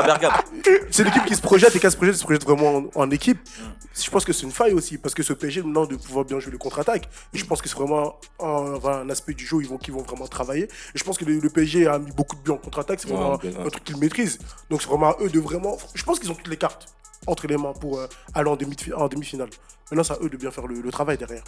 C'est 0.91 1.05
l'équipe 1.05 1.25
qui 1.25 1.37
se 1.37 1.41
projette 1.43 1.75
et 1.77 1.79
quand 1.81 1.87
elle 1.89 1.93
se 1.93 1.97
projette, 1.97 2.15
elle 2.15 2.19
se 2.21 2.25
projette 2.25 2.45
vraiment 2.45 2.77
en, 2.95 3.03
en 3.03 3.11
équipe. 3.11 3.39
Mm. 3.39 3.63
Je 4.03 4.11
pense 4.11 4.25
que 4.25 4.33
c'est 4.33 4.45
une 4.45 4.53
faille 4.53 4.73
aussi 4.73 4.99
parce 4.99 5.15
que 5.15 5.23
ce 5.23 5.33
PSG 5.33 5.63
maintenant 5.63 5.85
de 5.85 5.97
pouvoir 5.97 6.25
bien 6.25 6.39
jouer 6.41 6.53
le 6.53 6.59
contre-attaque. 6.59 7.09
Et 7.35 7.39
je 7.39 7.45
pense 7.45 7.61
que 7.61 7.69
c'est 7.69 7.77
vraiment 7.77 8.19
un, 8.41 8.75
enfin, 8.77 9.01
un 9.05 9.11
aspect 9.11 9.35
du 9.35 9.45
jeu 9.47 9.57
où 9.57 9.61
ils 9.61 9.69
vont, 9.69 9.79
qu'ils 9.79 9.93
vont 9.93 10.03
vraiment 10.03 10.27
travailler. 10.27 10.65
Et 10.65 10.99
je 10.99 11.05
pense 11.05 11.19
que 11.19 11.25
le, 11.25 11.39
le 11.39 11.51
PSG 11.51 11.87
a 11.87 11.99
mis 11.99 12.13
beaucoup 12.13 12.37
de 12.37 12.41
buts 12.41 12.53
en 12.53 12.57
contre-attaque. 12.57 13.01
C'est 13.03 13.09
vraiment 13.09 13.35
un, 13.35 13.37
ouais. 13.39 13.71
truc 13.71 13.85
qu'ils 13.85 13.99
maîtrisent. 13.99 14.39
Donc 14.71 14.81
c'est 14.83 14.89
vraiment 14.89 15.09
à 15.11 15.17
eux 15.21 15.29
de 15.29 15.41
vraiment. 15.41 15.77
Je 15.95 16.03
pense 16.05 16.19
qu'ils 16.19 16.31
ont 16.31 16.35
toutes 16.35 16.49
les 16.49 16.57
cartes 16.57 16.87
entre 17.27 17.47
les 17.47 17.57
mains 17.57 17.73
pour 17.73 17.99
euh, 17.99 18.07
aller 18.35 18.49
en 18.51 18.57
demi- 18.57 18.77
en 18.95 19.09
demi-finale. 19.09 19.51
Maintenant, 19.91 20.05
c'est 20.05 20.13
à 20.13 20.19
eux 20.23 20.31
de 20.31 20.37
bien 20.37 20.51
faire 20.51 20.67
le, 20.67 20.81
le 20.81 20.91
travail 20.93 21.19
derrière. 21.19 21.43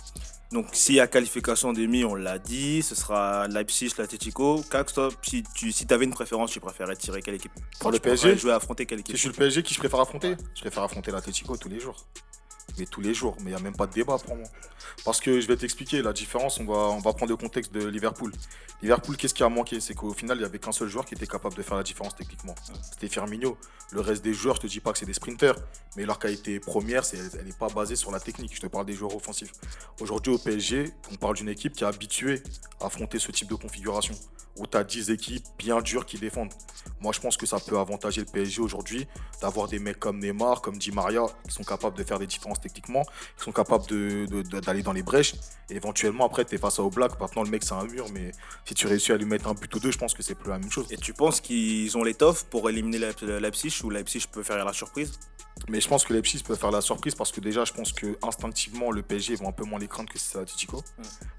Donc, 0.51 0.67
s'il 0.73 0.97
y 0.97 1.01
a 1.01 1.07
qualification 1.07 1.69
en 1.71 1.73
demi, 1.73 2.05
on 2.05 2.15
l'a 2.15 2.39
dit, 2.39 2.83
ce 2.83 2.95
sera 2.95 3.47
Leipzig, 3.49 3.91
l'Atletico. 3.97 4.63
Caxtop, 4.71 5.15
si 5.23 5.43
tu 5.55 5.73
si 5.73 5.87
avais 5.91 6.05
une 6.05 6.13
préférence, 6.13 6.51
tu 6.51 6.61
préférais 6.61 6.97
tirer 6.97 7.23
quelle 7.23 7.35
équipe? 7.37 7.53
Pour 7.81 7.91
le 7.91 7.99
PSG 7.99 8.37
jouer 8.37 8.53
à 8.53 8.57
affronter 8.57 8.85
quelle 8.85 8.99
Si 8.99 9.03
équipe? 9.03 9.17
je 9.17 9.21
suis 9.21 9.29
le 9.29 9.35
PSG, 9.35 9.63
qui 9.63 9.73
je 9.75 9.79
préfère 9.79 10.01
affronter? 10.01 10.37
Je 10.55 10.61
préfère 10.61 10.83
affronter 10.83 11.11
l'Atletico 11.11 11.57
tous 11.57 11.69
les 11.69 11.81
jours. 11.81 11.97
Mais 12.79 12.87
tous 12.87 13.01
les 13.01 13.15
jours, 13.15 13.37
mais 13.41 13.51
il 13.51 13.55
n'y 13.55 13.61
a 13.61 13.63
même 13.63 13.77
pas 13.77 13.87
de 13.87 13.93
débat 13.93 14.17
pour 14.19 14.37
moi. 14.37 14.47
Parce 15.05 15.21
que 15.21 15.41
je 15.41 15.47
vais 15.47 15.57
t'expliquer 15.57 16.03
la 16.03 16.13
différence, 16.13 16.59
on 16.59 16.65
va, 16.65 16.75
on 16.75 17.01
va 17.01 17.13
prendre 17.13 17.31
le 17.31 17.37
contexte 17.37 17.73
de 17.73 17.87
Liverpool. 17.87 18.33
Liverpool, 18.83 19.17
qu'est-ce 19.17 19.35
qui 19.35 19.45
a 19.45 19.49
manqué? 19.49 19.79
C'est 19.81 19.95
qu'au 19.95 20.13
final, 20.13 20.39
il 20.39 20.41
n'y 20.41 20.47
avait 20.47 20.59
qu'un 20.59 20.73
seul 20.73 20.89
joueur 20.89 21.05
qui 21.05 21.15
était 21.15 21.27
capable 21.27 21.55
de 21.55 21.63
faire 21.63 21.77
la 21.77 21.85
différence 21.85 22.17
techniquement. 22.17 22.55
C'était 22.91 23.09
Firmino. 23.09 23.57
Le 23.93 24.01
reste 24.01 24.25
des 24.25 24.35
joueurs, 24.35 24.57
je 24.57 24.63
te 24.63 24.67
dis 24.67 24.81
pas 24.81 24.93
que 24.93 24.99
c'est 24.99 25.07
des 25.07 25.13
sprinters, 25.13 25.55
mais 25.97 26.07
leur 26.07 26.19
qualité 26.19 26.59
première, 26.59 27.05
c'est, 27.05 27.19
elle 27.39 27.45
n'est 27.45 27.53
pas 27.53 27.69
basée 27.69 27.95
sur 27.95 28.11
la 28.11 28.19
technique. 28.19 28.55
Je 28.55 28.61
te 28.61 28.67
parle 28.67 28.87
des 28.87 28.95
joueurs 28.95 29.15
offensifs. 29.15 29.53
Aujourd'hui, 30.01 30.33
au 30.33 30.39
PSG, 30.39 30.91
on 31.13 31.17
parle 31.17 31.37
d'une 31.37 31.51
équipe 31.51 31.75
qui 31.75 31.85
est 31.85 31.87
habituée 31.87 32.43
à 32.81 32.87
affronter 32.87 33.19
ce 33.19 33.31
type 33.31 33.49
de 33.49 33.55
configuration, 33.55 34.15
où 34.57 34.67
tu 34.67 34.77
as 34.77 34.85
10 34.85 35.11
équipes 35.11 35.45
bien 35.59 35.81
dures 35.81 36.07
qui 36.07 36.19
défendent. 36.19 36.53
Moi, 37.01 37.13
je 37.13 37.21
pense 37.21 37.37
que 37.37 37.47
ça 37.47 37.59
peut 37.61 37.79
avantager 37.79 38.23
le 38.23 38.27
PSG 38.27 38.63
aujourd'hui 38.63 39.07
d'avoir 39.41 39.69
des 39.69 39.79
mecs 39.79 39.99
comme 39.99 40.19
Neymar, 40.19 40.63
comme 40.63 40.79
Di 40.79 40.91
Maria, 40.91 41.27
qui 41.47 41.53
sont 41.53 41.65
capables 41.65 41.97
de 41.97 42.05
faire 42.05 42.19
des 42.19 42.27
différences 42.27 42.61
techniquement, 42.63 43.03
qui 43.37 43.45
sont 43.45 43.53
capables 43.53 43.85
d'aller 44.61 44.83
dans 44.83 44.93
les 44.93 45.03
brèches. 45.03 45.35
Éventuellement, 45.69 46.25
après, 46.27 46.45
tu 46.45 46.55
es 46.55 46.59
face 46.59 46.79
à 46.79 46.83
Oblak. 46.83 47.19
Maintenant, 47.21 47.43
le 47.43 47.51
mec, 47.51 47.63
c'est 47.65 47.75
un 47.75 47.85
mur, 47.85 48.07
mais 48.13 48.31
si 48.65 48.75
tu 48.75 48.87
réussis 48.87 49.13
à 49.13 49.17
lui 49.17 49.25
mettre 49.27 49.49
un 49.49 49.55
but 49.55 49.75
ou 49.75 49.81
deux, 49.81 49.91
je 49.91 49.99
pense 49.99 50.15
que 50.15 50.23
c'est 50.23 50.35
plus 50.35 50.51
la 50.51 50.59
même 50.59 50.71
chose. 50.71 50.87
Et 50.91 50.97
tu 50.97 51.13
penses 51.13 51.41
qu'ils 51.41 51.97
ont 51.99 52.05
l'étoffe 52.05 52.45
pour 52.45 52.69
éliminer 52.71 52.99
Leip- 52.99 53.25
Leipzig 53.25 53.75
ou 53.85 53.91
Leipzig 53.91 54.25
peut 54.31 54.43
faire 54.43 54.65
la 54.65 54.73
surprise? 54.73 55.13
Mais 55.69 55.81
je 55.81 55.89
pense 55.89 56.05
que 56.05 56.13
Leipzig 56.13 56.43
peut 56.45 56.57
faire 56.57 56.71
la 56.73 56.81
surprise 56.81 57.15
parce 57.15 57.31
que 57.31 57.41
déjà, 57.41 57.65
je 57.65 57.73
pense 57.73 57.93
que 57.93 58.19
instinctivement, 58.23 58.91
le 58.91 59.03
PSG 59.03 59.37
vont 59.37 59.49
un 59.49 59.53
peu 59.53 59.65
moins 59.65 59.79
les 59.79 59.87
craindre 59.89 60.11
que 60.13 60.19
si 60.19 60.27
c'est 60.29 60.39
Atletico. 60.39 60.83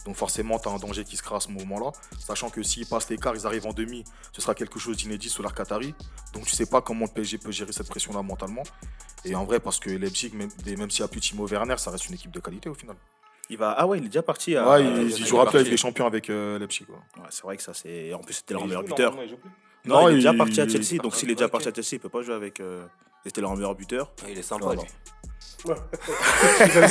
Donc 0.06 0.16
forcément, 0.16 0.58
tu 0.60 0.70
as 0.70 0.72
un 0.72 0.78
danger 0.78 1.04
qui 1.04 1.18
se 1.18 1.24
crée 1.24 1.36
à 1.36 1.40
ce 1.40 1.50
moment-là. 1.50 1.92
Sachant 2.20 2.50
que 2.50 2.64
s'ils 2.64 2.86
passent 2.88 3.10
l'écart, 3.10 3.36
ils 3.36 3.46
arrivent 3.46 3.68
en 3.68 3.74
demi, 3.74 4.04
ce 4.32 4.42
sera 4.42 4.56
quelque 4.56 4.80
chose 4.80 4.98
d'inédit 4.98 5.30
sur 5.30 5.44
leur 5.44 5.54
Qatari. 5.54 5.94
Donc 6.34 6.46
tu 6.46 6.52
sais 6.56 6.66
pas 6.66 6.82
comment 6.82 7.06
le 7.06 7.12
PSG 7.12 7.38
peut 7.38 7.52
gérer 7.52 7.74
cette 7.74 7.90
pression-là 7.90 8.22
mentalement. 8.22 8.64
Et 9.26 9.36
en 9.36 9.44
vrai, 9.46 9.60
parce 9.60 9.80
que 9.80 9.90
Leipzig, 9.90 10.32
même, 10.34 10.50
même 10.66 10.90
s'il 10.90 11.02
n'y 11.02 11.06
a 11.06 11.08
plus 11.10 11.22
Timo 11.22 11.46
Werner, 11.48 11.76
ça 11.78 11.92
reste 11.92 12.08
une 12.08 12.16
équipe 12.16 12.32
de 12.32 12.40
qualité 12.40 12.70
au 12.70 12.74
final. 12.74 12.96
il 13.50 13.58
va... 13.58 13.72
Ah 13.78 13.86
ouais, 13.88 13.98
il 14.00 14.06
est 14.06 14.08
déjà 14.08 14.22
parti. 14.24 14.56
à- 14.56 14.66
ouais, 14.68 14.76
à- 14.76 14.80
il, 14.80 15.04
il 15.04 15.18
il 15.20 15.26
jouera 15.26 15.44
est 15.44 15.48
plus 15.50 15.60
avec 15.60 15.72
les 15.72 15.78
champions 15.78 16.06
avec 16.06 16.30
euh, 16.30 16.58
Leipzig. 16.60 16.86
quoi. 16.86 16.96
Ouais, 17.18 17.28
c'est 17.30 17.44
vrai 17.44 17.58
que 17.58 17.64
ça, 17.64 17.74
c'est. 17.74 18.14
En 18.14 18.20
plus, 18.20 18.34
c'était 18.36 18.54
leur 18.54 18.64
Il 18.64 18.68
meilleur 18.68 18.84
buteur. 18.84 19.16
Non, 19.86 20.02
Non, 20.02 20.08
il 20.10 20.14
est 20.14 20.16
déjà 20.16 20.34
parti 20.34 20.62
à 20.62 20.68
Chelsea. 20.68 21.02
Donc, 21.02 21.14
s'il 21.16 21.30
est 21.30 21.36
déjà 21.36 21.50
parti 21.50 21.68
à 21.68 21.74
Chelsea, 21.74 21.90
il 21.94 22.00
peut 22.00 22.10
pas 22.10 22.22
jouer 22.22 22.36
avec. 22.36 22.60
euh, 22.62 22.86
C'était 23.26 23.42
leur 23.42 23.56
meilleur 23.56 23.76
buteur. 23.76 24.12
Il 24.30 24.38
est 24.38 24.42
sympa, 24.42 24.74
lui. 24.74 24.82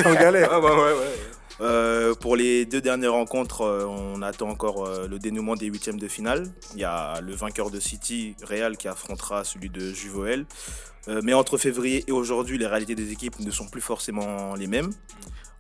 En 0.05 0.15
galère. 0.15 0.49
Ah, 0.51 0.61
bah, 0.61 0.75
ouais, 0.75 0.93
ouais. 0.93 1.17
Euh, 1.61 2.15
pour 2.15 2.37
les 2.37 2.65
deux 2.65 2.81
dernières 2.81 3.13
rencontres, 3.13 3.61
euh, 3.61 3.85
on 3.87 4.23
attend 4.23 4.49
encore 4.49 4.87
euh, 4.87 5.07
le 5.07 5.19
dénouement 5.19 5.55
des 5.55 5.67
huitièmes 5.67 6.01
de 6.01 6.09
finale. 6.09 6.49
Il 6.75 6.81
y 6.81 6.85
a 6.85 7.21
le 7.21 7.35
vainqueur 7.35 7.71
de 7.71 7.79
City, 7.79 8.35
Real, 8.43 8.77
qui 8.77 8.89
affrontera 8.89 9.45
celui 9.45 9.69
de 9.69 9.93
Juvoel. 9.93 10.47
Euh, 11.09 11.21
mais 11.25 11.35
entre 11.35 11.59
février 11.59 12.05
et 12.07 12.13
aujourd'hui, 12.13 12.59
les 12.59 12.67
réalités 12.67 12.95
des 12.95 13.11
équipes 13.11 13.39
ne 13.41 13.51
sont 13.51 13.67
plus 13.67 13.81
forcément 13.81 14.55
les 14.55 14.67
mêmes. 14.69 14.93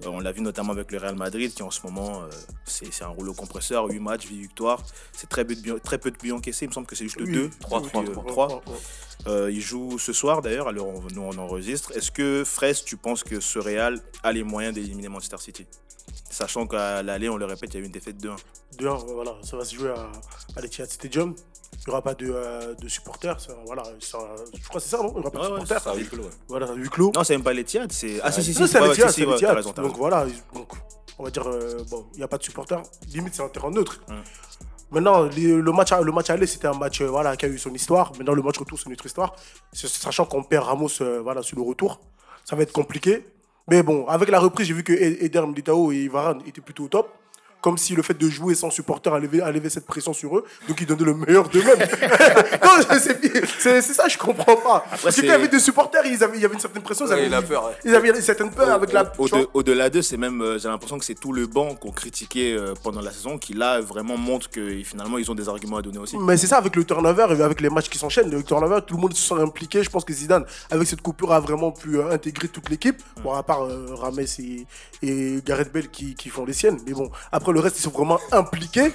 Euh, 0.04 0.08
on 0.08 0.20
l'a 0.20 0.30
vu 0.32 0.40
notamment 0.40 0.72
avec 0.72 0.90
le 0.92 0.98
Real 0.98 1.16
Madrid, 1.16 1.52
qui 1.52 1.62
en 1.62 1.70
ce 1.70 1.80
moment, 1.84 2.22
euh, 2.22 2.28
c'est 2.64 3.02
un 3.02 3.08
rouleau 3.08 3.34
compresseur, 3.34 3.86
8 3.86 3.98
matchs, 3.98 4.26
8 4.28 4.36
victoires. 4.38 4.82
C'est 5.12 5.28
très, 5.28 5.44
peu 5.44 5.54
de 5.56 5.60
buts- 5.60 5.80
très 5.82 5.98
peu 5.98 6.10
de 6.10 6.16
buts 6.16 6.32
encaissés, 6.32 6.64
il 6.66 6.68
me 6.68 6.72
semble 6.74 6.86
que 6.86 6.94
c'est 6.94 7.04
juste 7.04 7.16
le 7.18 7.24
Oui, 7.26 7.32
2, 7.32 7.42
oui, 7.44 7.50
3, 7.60 7.80
oui, 7.80 7.88
3, 7.88 8.02
oui, 8.02 8.10
3. 8.26 8.48
oui, 8.48 8.54
oui. 8.68 8.74
Euh, 9.28 9.50
il 9.52 9.60
joue 9.60 9.98
ce 9.98 10.12
soir 10.12 10.42
d'ailleurs, 10.42 10.68
alors 10.68 10.86
on- 10.88 11.02
nous 11.12 11.22
on 11.22 11.38
enregistre. 11.38 11.92
Est-ce 11.96 12.10
que 12.10 12.42
Fraisse, 12.44 12.84
tu 12.84 12.96
penses 12.96 13.22
que 13.22 13.38
ce 13.40 13.58
Real 13.60 14.00
a 14.24 14.32
les 14.32 14.42
moyens 14.42 14.74
d'éliminer 14.74 15.08
Manchester 15.08 15.36
City? 15.38 15.66
Sachant 16.32 16.66
qu'à 16.66 17.02
l'aller, 17.02 17.28
on 17.28 17.36
le 17.36 17.44
répète, 17.44 17.74
il 17.74 17.76
y 17.76 17.80
a 17.80 17.82
eu 17.82 17.86
une 17.86 17.92
défaite 17.92 18.16
de 18.16 18.30
1. 18.30 18.36
De 18.78 18.88
un, 18.88 18.94
voilà, 18.94 19.32
ça 19.42 19.54
va 19.56 19.64
se 19.66 19.74
jouer 19.74 19.90
à, 19.90 20.10
à 20.56 20.60
l'Etihad 20.62 20.88
Stadium. 20.90 21.34
Il 21.74 21.78
n'y 21.88 21.92
aura 21.92 22.00
pas 22.00 22.14
de, 22.14 22.30
euh, 22.32 22.74
de 22.74 22.88
supporters. 22.88 23.38
ça, 23.38 23.52
voilà, 23.66 23.82
ça- 24.00 24.18
je 24.54 24.66
crois 24.68 24.80
que 24.80 24.86
c'est 24.86 24.96
ça, 24.96 25.02
non? 25.02 25.10
Il 25.10 25.14
n'y 25.14 25.20
aura 25.20 25.30
pas 25.30 25.38
de 25.38 25.42
Ouais, 25.42 25.48
supporters. 25.60 25.82
Ça 25.82 25.90
a 25.90 25.94
huis 25.94 26.06
clos, 26.08 26.22
ouais. 26.22 26.30
Voilà, 26.48 26.72
huis 26.72 26.88
clos. 26.88 27.12
Non, 27.14 27.22
c'est 27.22 27.34
même 27.34 27.42
pas 27.44 27.52
l'Etihad, 27.52 27.92
c'est. 27.92 28.18
Ah, 28.22 28.32
si, 28.32 28.42
si, 28.42 28.54
si, 28.54 28.66
c'est 28.66 28.80
l'Etihad, 28.80 29.10
si, 29.10 29.20
c'est 29.20 29.26
l'Etihad. 29.26 29.62
t'as 29.74 29.82
Donc 29.82 29.96
voilà, 29.98 30.24
donc, 30.54 30.72
on 31.18 31.24
va 31.24 31.30
dire, 31.30 31.46
euh, 31.46 31.84
bon, 31.90 32.06
il 32.14 32.18
n'y 32.18 32.22
a 32.24 32.28
pas 32.28 32.38
de 32.38 32.42
supporters. 32.44 32.82
Limite, 33.12 33.34
c'est 33.34 33.42
un 33.42 33.48
terrain 33.48 33.70
neutre. 33.70 34.00
Hum. 34.08 34.22
Maintenant, 34.90 35.22
le 35.24 35.72
match, 35.72 35.92
le 35.92 36.12
match 36.12 36.30
aller, 36.30 36.46
c'était 36.46 36.68
un 36.68 36.74
match 36.74 37.00
euh, 37.02 37.06
voilà, 37.08 37.36
qui 37.36 37.44
a 37.46 37.48
eu 37.48 37.58
son 37.58 37.74
histoire. 37.74 38.12
Maintenant, 38.16 38.34
le 38.34 38.42
match 38.42 38.58
retour, 38.58 38.78
c'est 38.78 38.88
notre 38.90 39.04
histoire. 39.04 39.34
C'est- 39.72 39.88
Sachant 39.88 40.24
qu'on 40.26 40.42
perd 40.44 40.64
Ramos 40.64 40.88
euh, 41.02 41.20
voilà, 41.22 41.42
sur 41.42 41.56
le 41.56 41.62
retour, 41.62 42.00
ça 42.44 42.56
va 42.56 42.62
être 42.62 42.72
compliqué. 42.72 43.24
Mais 43.68 43.82
bon, 43.82 44.06
avec 44.06 44.28
la 44.28 44.40
reprise, 44.40 44.66
j'ai 44.66 44.74
vu 44.74 44.82
que 44.82 44.92
Eder 44.92 45.46
Militao 45.46 45.92
et 45.92 46.08
Varane 46.08 46.42
étaient 46.46 46.60
plutôt 46.60 46.84
au 46.84 46.88
top. 46.88 47.21
Comme 47.62 47.78
si 47.78 47.94
le 47.94 48.02
fait 48.02 48.18
de 48.18 48.28
jouer 48.28 48.54
sans 48.54 48.70
supporter 48.70 49.14
allait, 49.14 49.70
cette 49.70 49.86
pression 49.86 50.12
sur 50.12 50.36
eux. 50.36 50.44
Donc 50.68 50.80
ils 50.80 50.86
donnaient 50.86 51.04
le 51.04 51.14
meilleur 51.14 51.48
d'eux-mêmes. 51.48 51.78
non, 52.62 52.70
c'est 53.60 53.82
ça, 53.82 54.08
je 54.08 54.18
comprends 54.18 54.56
pas. 54.56 54.84
Il 55.16 55.24
y 55.24 55.30
avait 55.30 55.48
des 55.48 55.60
supporters, 55.60 56.04
ils 56.04 56.22
avaient, 56.22 56.36
il 56.36 56.42
y 56.42 56.44
avait 56.44 56.54
une 56.54 56.60
certaine 56.60 56.82
pression. 56.82 57.06
Ils 57.06 57.12
avaient, 57.12 57.26
il 57.26 57.34
a 57.34 57.40
peur, 57.40 57.64
ouais. 57.66 57.72
ils 57.84 57.94
avaient 57.94 58.10
une 58.10 58.20
certaine 58.20 58.50
peur 58.50 58.68
avec 58.70 58.92
la. 58.92 59.10
Au- 59.18 59.26
vois. 59.26 59.40
au- 59.40 59.50
Au-delà 59.54 59.88
d'eux, 59.90 60.02
c'est 60.02 60.16
même, 60.16 60.42
euh, 60.42 60.58
j'ai 60.58 60.68
l'impression 60.68 60.98
que 60.98 61.04
c'est 61.04 61.14
tout 61.14 61.32
le 61.32 61.46
banc 61.46 61.74
qu'on 61.76 61.92
critiquait 61.92 62.52
euh, 62.52 62.74
pendant 62.82 63.00
la 63.00 63.10
saison 63.12 63.38
qui 63.38 63.54
là 63.54 63.80
vraiment 63.80 64.16
montre 64.16 64.50
que 64.50 64.82
finalement 64.82 65.18
ils 65.18 65.30
ont 65.30 65.34
des 65.36 65.48
arguments 65.48 65.76
à 65.78 65.82
donner 65.82 65.98
aussi. 65.98 66.18
Mais 66.18 66.36
c'est 66.36 66.48
ça, 66.48 66.58
avec 66.58 66.74
le 66.76 66.84
turnover 66.84 67.26
et 67.38 67.42
avec 67.42 67.60
les 67.60 67.70
matchs 67.70 67.88
qui 67.88 67.98
s'enchaînent, 67.98 68.30
le 68.30 68.42
turnover, 68.42 68.80
tout 68.86 68.96
le 68.96 69.00
monde 69.00 69.14
se 69.14 69.22
sent 69.28 69.40
impliqué. 69.40 69.82
Je 69.84 69.90
pense 69.90 70.04
que 70.04 70.12
Zidane, 70.12 70.44
avec 70.70 70.88
cette 70.88 71.00
coupure, 71.00 71.32
a 71.32 71.38
vraiment 71.38 71.70
pu 71.70 71.96
euh, 71.98 72.10
intégrer 72.10 72.48
toute 72.48 72.68
l'équipe. 72.68 73.00
Bon, 73.22 73.32
à 73.32 73.42
part 73.44 73.68
Rames 74.00 74.18
et, 74.20 74.66
et 75.02 75.38
Gareth 75.44 75.72
qui, 75.90 76.14
qui 76.14 76.28
font 76.28 76.44
les 76.44 76.52
siennes. 76.52 76.78
Mais 76.86 76.92
bon, 76.92 77.10
après 77.30 77.51
le 77.52 77.60
reste, 77.60 77.78
ils 77.78 77.82
sont 77.82 77.90
vraiment 77.90 78.18
impliqués. 78.32 78.92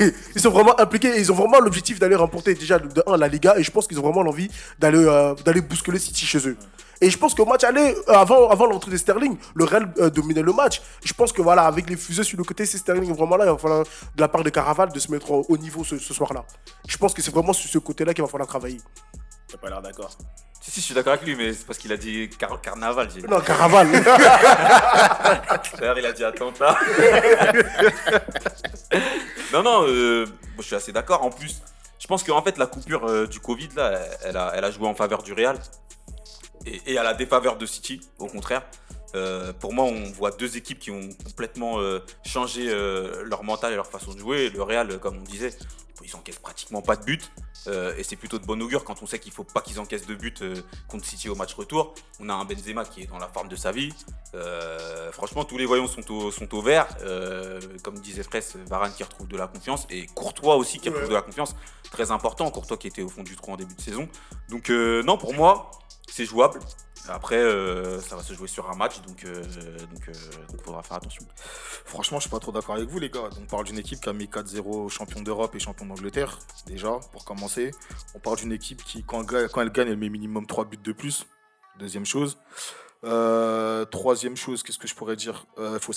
ils 0.00 0.40
sont 0.40 0.50
vraiment 0.50 0.78
impliqués 0.78 1.16
et 1.16 1.20
ils 1.20 1.32
ont 1.32 1.34
vraiment 1.34 1.60
l'objectif 1.60 1.98
d'aller 1.98 2.16
remporter 2.16 2.54
déjà 2.54 2.78
de 2.78 3.02
1 3.06 3.16
la 3.16 3.28
Liga. 3.28 3.54
Et 3.56 3.62
je 3.62 3.70
pense 3.70 3.86
qu'ils 3.86 3.98
ont 3.98 4.02
vraiment 4.02 4.22
l'envie 4.22 4.50
d'aller 4.78 5.04
euh, 5.04 5.34
d'aller 5.44 5.60
bousculer 5.60 5.98
City 5.98 6.26
chez 6.26 6.48
eux. 6.48 6.56
Et 7.00 7.10
je 7.10 7.16
pense 7.18 7.32
qu'au 7.34 7.44
match 7.44 7.62
aller, 7.62 7.94
euh, 8.08 8.12
avant, 8.12 8.48
avant 8.48 8.66
l'entrée 8.66 8.90
de 8.90 8.96
Sterling, 8.96 9.36
le 9.54 9.64
Real 9.64 9.92
euh, 9.98 10.10
dominait 10.10 10.42
le 10.42 10.52
match. 10.52 10.82
Je 11.04 11.12
pense 11.12 11.32
que 11.32 11.42
voilà, 11.42 11.62
avec 11.62 11.88
les 11.88 11.96
fusées 11.96 12.24
sur 12.24 12.36
le 12.36 12.44
côté, 12.44 12.66
c'est 12.66 12.78
Sterling 12.78 13.14
vraiment 13.14 13.36
là. 13.36 13.44
Il 13.44 13.50
va 13.52 13.58
falloir 13.58 13.84
de 13.84 14.20
la 14.20 14.28
part 14.28 14.42
de 14.42 14.50
Caraval 14.50 14.90
de 14.90 14.98
se 14.98 15.10
mettre 15.10 15.30
au, 15.30 15.46
au 15.48 15.56
niveau 15.56 15.84
ce 15.84 15.98
soir-là. 15.98 16.44
Je 16.88 16.96
pense 16.96 17.14
que 17.14 17.22
c'est 17.22 17.32
vraiment 17.32 17.52
sur 17.52 17.70
ce 17.70 17.78
côté-là 17.78 18.14
qu'il 18.14 18.22
va 18.24 18.28
falloir 18.28 18.48
travailler. 18.48 18.78
T'as 19.50 19.56
pas 19.58 19.68
l'air 19.70 19.80
d'accord. 19.82 20.10
Si, 20.60 20.70
si, 20.72 20.80
je 20.80 20.84
suis 20.86 20.94
d'accord 20.94 21.12
avec 21.14 21.24
lui, 21.24 21.34
mais 21.36 21.52
c'est 21.54 21.64
parce 21.66 21.78
qu'il 21.78 21.92
a 21.92 21.96
dit 21.96 22.28
car- 22.38 22.60
carnaval. 22.60 23.08
j'ai 23.14 23.22
dit. 23.22 23.28
Non, 23.28 23.40
Caraval. 23.40 23.88
D'ailleurs, 25.78 25.98
il 25.98 26.06
a 26.06 26.12
dit 26.12 26.24
attentat. 26.24 26.76
non, 29.52 29.62
non, 29.62 29.84
euh, 29.86 30.26
je 30.58 30.62
suis 30.62 30.74
assez 30.74 30.92
d'accord. 30.92 31.22
En 31.24 31.30
plus, 31.30 31.62
je 31.98 32.06
pense 32.06 32.22
qu'en 32.24 32.42
fait, 32.42 32.58
la 32.58 32.66
coupure 32.66 33.06
euh, 33.08 33.26
du 33.26 33.40
Covid, 33.40 33.68
là, 33.76 33.98
elle 34.24 34.36
a, 34.36 34.52
elle 34.54 34.64
a 34.64 34.70
joué 34.70 34.86
en 34.86 34.94
faveur 34.94 35.22
du 35.22 35.32
Real 35.32 35.58
et, 36.66 36.92
et 36.92 36.98
à 36.98 37.02
la 37.02 37.14
défaveur 37.14 37.56
de 37.56 37.66
City, 37.66 38.00
au 38.18 38.26
contraire. 38.26 38.62
Euh, 39.14 39.54
pour 39.54 39.72
moi, 39.72 39.84
on 39.86 40.10
voit 40.12 40.32
deux 40.32 40.58
équipes 40.58 40.78
qui 40.80 40.90
ont 40.90 41.08
complètement 41.24 41.80
euh, 41.80 42.00
changé 42.26 42.66
euh, 42.68 43.22
leur 43.24 43.42
mental 43.42 43.72
et 43.72 43.76
leur 43.76 43.86
façon 43.86 44.12
de 44.12 44.18
jouer. 44.18 44.50
Le 44.50 44.62
Real, 44.62 44.98
comme 44.98 45.16
on 45.18 45.22
disait, 45.22 45.54
ils 46.08 46.16
encaissent 46.16 46.38
pratiquement 46.38 46.82
pas 46.82 46.96
de 46.96 47.04
but. 47.04 47.30
Euh, 47.66 47.94
et 47.96 48.02
c'est 48.02 48.16
plutôt 48.16 48.38
de 48.38 48.46
bon 48.46 48.60
augure 48.62 48.84
quand 48.84 49.02
on 49.02 49.06
sait 49.06 49.18
qu'il 49.18 49.32
faut 49.32 49.44
pas 49.44 49.60
qu'ils 49.60 49.80
encaissent 49.80 50.06
de 50.06 50.14
but 50.14 50.42
euh, 50.42 50.54
contre 50.86 51.04
City 51.04 51.28
au 51.28 51.34
match 51.34 51.54
retour. 51.54 51.94
On 52.20 52.28
a 52.28 52.34
un 52.34 52.44
Benzema 52.44 52.84
qui 52.84 53.02
est 53.02 53.06
dans 53.06 53.18
la 53.18 53.28
forme 53.28 53.48
de 53.48 53.56
sa 53.56 53.72
vie. 53.72 53.92
Euh, 54.34 55.12
franchement, 55.12 55.44
tous 55.44 55.58
les 55.58 55.66
voyants 55.66 55.86
sont 55.86 56.10
au, 56.12 56.30
sont 56.30 56.52
au 56.54 56.62
vert. 56.62 56.86
Comme 57.82 57.98
disait 58.00 58.22
Fraisse, 58.22 58.56
Varane 58.68 58.92
qui 58.92 59.02
retrouve 59.02 59.28
de 59.28 59.36
la 59.36 59.46
confiance 59.46 59.86
et 59.90 60.06
Courtois 60.06 60.56
aussi 60.56 60.78
qui 60.78 60.88
retrouve 60.88 61.08
de 61.08 61.14
la 61.14 61.22
confiance. 61.22 61.54
Très 61.90 62.10
important, 62.10 62.50
Courtois 62.50 62.76
qui 62.76 62.86
était 62.86 63.02
au 63.02 63.08
fond 63.08 63.22
du 63.22 63.36
trou 63.36 63.52
en 63.52 63.56
début 63.56 63.74
de 63.74 63.80
saison. 63.80 64.08
Donc 64.48 64.70
non, 64.70 65.18
pour 65.18 65.34
moi, 65.34 65.70
c'est 66.10 66.24
jouable. 66.24 66.60
Après, 67.08 67.36
euh, 67.36 68.00
ça 68.00 68.16
va 68.16 68.22
se 68.22 68.34
jouer 68.34 68.48
sur 68.48 68.68
un 68.70 68.74
match, 68.76 69.00
donc 69.02 69.20
il 69.22 69.28
euh, 69.28 69.78
donc 69.78 70.62
faudra 70.62 70.82
faire 70.82 70.98
attention. 70.98 71.24
Franchement, 71.86 72.18
je 72.18 72.22
suis 72.22 72.30
pas 72.30 72.38
trop 72.38 72.52
d'accord 72.52 72.74
avec 72.74 72.88
vous, 72.88 72.98
les 72.98 73.08
gars. 73.08 73.30
On 73.40 73.46
parle 73.46 73.64
d'une 73.64 73.78
équipe 73.78 74.00
qui 74.00 74.08
a 74.08 74.12
mis 74.12 74.26
4-0 74.26 74.90
champion 74.90 75.22
d'Europe 75.22 75.54
et 75.54 75.58
champion 75.58 75.86
d'Angleterre, 75.86 76.38
déjà, 76.66 76.98
pour 77.12 77.24
commencer. 77.24 77.70
On 78.14 78.18
parle 78.18 78.36
d'une 78.38 78.52
équipe 78.52 78.82
qui, 78.84 79.04
quand, 79.04 79.20
elle 79.32 79.70
gagne- 79.72 79.88
elle 79.88 79.96
met 79.96 80.10
minimum 80.10 80.46
3 80.46 80.66
buts 80.66 80.76
de 80.76 80.92
plus. 80.92 81.26
Deuxième 81.78 82.04
chose. 82.04 82.36
Euh, 83.04 83.84
troisième 83.86 84.36
chose, 84.36 84.62
qu'est-ce 84.62 84.78
que 84.78 84.88
je 84.88 84.94
pourrais 84.94 85.16
dire? 85.16 85.46
Il 85.58 85.78
faut, 85.80 85.92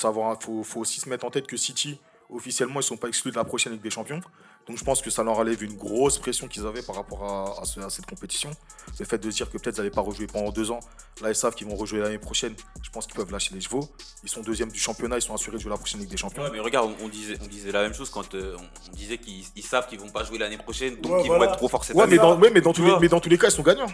faut 0.63 0.79
aussi 0.79 1.01
se 1.01 1.09
mettre 1.09 1.25
en 1.25 1.31
tête 1.31 1.47
que 1.47 1.57
City, 1.57 1.99
officiellement, 2.31 2.79
ils 2.79 2.83
sont 2.83 2.97
pas 2.97 3.07
exclus 3.07 3.31
de 3.31 3.35
la 3.35 3.43
prochaine 3.43 3.73
Ligue 3.73 3.81
des 3.81 3.89
Champions. 3.89 4.21
Donc 4.67 4.77
je 4.77 4.83
pense 4.83 5.01
que 5.01 5.09
ça 5.09 5.23
leur 5.23 5.37
enlève 5.39 5.61
une 5.63 5.73
grosse 5.75 6.17
pression 6.19 6.47
qu'ils 6.47 6.65
avaient 6.67 6.83
par 6.83 6.95
rapport 6.95 7.23
à, 7.23 7.61
à 7.61 7.65
ce- 7.65 7.79
à 7.79 7.89
cette 7.89 8.05
compétition. 8.05 8.51
Le 8.99 9.05
fait 9.05 9.17
de 9.17 9.29
se 9.31 9.35
dire 9.37 9.49
que 9.49 9.57
peut-être 9.57 9.75
ils 9.77 9.79
n'allaient 9.79 9.89
pas 9.89 10.01
rejouer 10.01 10.27
pendant 10.27 10.51
deux 10.51 10.69
ans. 10.71 10.79
Là, 11.21 11.29
ils 11.29 11.35
savent 11.35 11.55
qu'ils 11.55 11.67
vont 11.67 11.75
rejouer 11.75 11.99
l'année 11.99 12.19
prochaine. 12.19 12.53
Je 12.83 12.89
pense 12.91 13.05
qu'ils 13.07 13.15
peuvent 13.15 13.31
lâcher 13.31 13.53
les 13.55 13.61
chevaux. 13.61 13.89
Ils 14.23 14.29
sont 14.29 14.41
deuxième 14.41 14.71
du 14.71 14.79
championnat, 14.79 15.17
ils 15.17 15.21
sont 15.21 15.33
assurés 15.33 15.57
de 15.57 15.61
jouer 15.61 15.71
la 15.71 15.77
prochaine 15.77 15.99
Ligue 15.99 16.09
des 16.09 16.17
Champions. 16.17 16.43
Ouais, 16.43 16.49
mais 16.53 16.59
regarde, 16.59 16.91
on, 17.01 17.05
on 17.05 17.07
disait, 17.09 17.37
on 17.43 17.47
disait 17.47 17.71
la 17.71 17.81
même 17.81 17.93
chose 17.95 18.09
quand 18.11 18.35
euh, 18.35 18.55
on, 18.91 18.95
disait 18.95 19.17
qu'ils 19.17 19.43
ils 19.55 19.63
savent 19.63 19.87
qu'ils 19.87 19.99
vont 19.99 20.09
pas 20.09 20.23
jouer 20.23 20.37
l'année 20.37 20.57
prochaine, 20.57 20.95
donc 21.01 21.11
Ouais, 21.13 21.21
ils 21.23 21.27
voilà. 21.27 21.45
vont 21.45 21.51
être 21.51 21.57
trop 21.57 21.67
forts 21.67 21.83
cette 21.83 21.95
Ouais, 21.95 22.03
année. 22.03 22.11
mais 22.13 22.17
dans, 22.21 22.39
ouais, 22.39 22.51
mais, 22.51 22.61
dans 22.61 22.71
tous 22.73 22.83
les, 22.83 22.91
vois. 22.91 22.99
mais 22.99 23.07
dans 23.09 23.19
tous 23.19 23.29
les 23.29 23.37
cas, 23.39 23.47
ils 23.47 23.51
sont 23.51 23.63
gagnants. 23.63 23.87